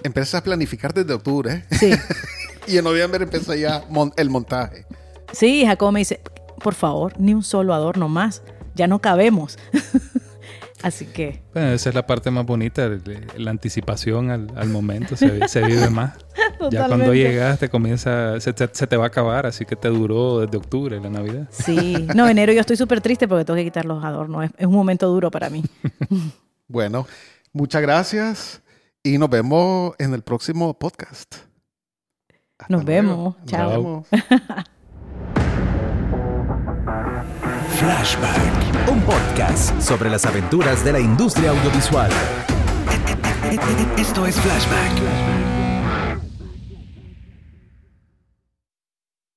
Empiezas 0.04 0.34
a 0.36 0.44
planificar 0.44 0.92
desde 0.94 1.12
octubre 1.14 1.64
¿eh? 1.70 1.76
Sí. 1.78 1.90
y 2.72 2.76
en 2.78 2.84
noviembre 2.84 3.24
empieza 3.24 3.54
ya 3.56 3.84
mon- 3.88 4.12
el 4.16 4.30
montaje. 4.30 4.86
Sí, 5.32 5.64
Jacobo 5.66 5.92
me 5.92 6.00
dice, 6.00 6.20
por 6.62 6.74
favor, 6.74 7.14
ni 7.18 7.34
un 7.34 7.42
solo 7.42 7.74
adorno 7.74 8.08
más. 8.08 8.42
Ya 8.74 8.86
no 8.86 9.00
cabemos. 9.00 9.58
Así 10.82 11.04
que, 11.06 11.40
Bueno, 11.54 11.68
esa 11.70 11.90
es 11.90 11.94
la 11.94 12.04
parte 12.08 12.28
más 12.32 12.44
bonita, 12.44 12.90
la 13.36 13.50
anticipación 13.52 14.30
al, 14.32 14.48
al 14.56 14.68
momento, 14.68 15.14
se, 15.14 15.46
se 15.48 15.62
vive 15.62 15.88
más. 15.90 16.14
Ya 16.70 16.86
cuando 16.86 17.06
Totalmente. 17.06 17.14
llegas 17.18 17.58
te 17.58 17.68
comienza, 17.68 18.38
se, 18.40 18.52
se- 18.52 18.70
se 18.72 18.86
te 18.86 18.96
va 18.96 19.04
a 19.04 19.06
acabar, 19.08 19.46
así 19.46 19.64
que 19.64 19.74
te 19.74 19.88
duró 19.88 20.38
desde 20.40 20.56
octubre 20.56 21.00
la 21.00 21.10
Navidad. 21.10 21.48
sí. 21.50 22.06
No, 22.14 22.28
enero 22.28 22.52
yo 22.52 22.60
estoy 22.60 22.76
súper 22.76 23.00
triste 23.00 23.26
porque 23.26 23.44
tengo 23.44 23.56
que 23.56 23.64
quitar 23.64 23.84
los 23.84 24.04
adornos. 24.04 24.44
Es, 24.44 24.50
es 24.56 24.66
un 24.66 24.74
momento 24.74 25.08
duro 25.08 25.28
para 25.30 25.50
mí. 25.50 25.64
Bueno, 26.68 27.06
muchas 27.52 27.82
gracias 27.82 28.62
y 29.02 29.18
nos 29.18 29.28
vemos 29.30 29.94
en 29.98 30.14
el 30.14 30.22
próximo 30.22 30.78
podcast. 30.78 31.34
Hasta 32.58 32.66
Nos 32.68 32.84
luego. 32.84 32.86
vemos. 32.86 33.36
Nos 33.38 33.46
Chao. 33.46 33.70
vemos. 33.70 34.06
Flashback, 37.78 38.88
un 38.90 39.00
podcast 39.02 39.80
sobre 39.80 40.10
las 40.10 40.24
aventuras 40.26 40.84
de 40.84 40.92
la 40.92 41.00
industria 41.00 41.50
audiovisual. 41.50 42.10
Esto 43.98 44.26
es 44.26 44.36
Flashback. 44.40 45.51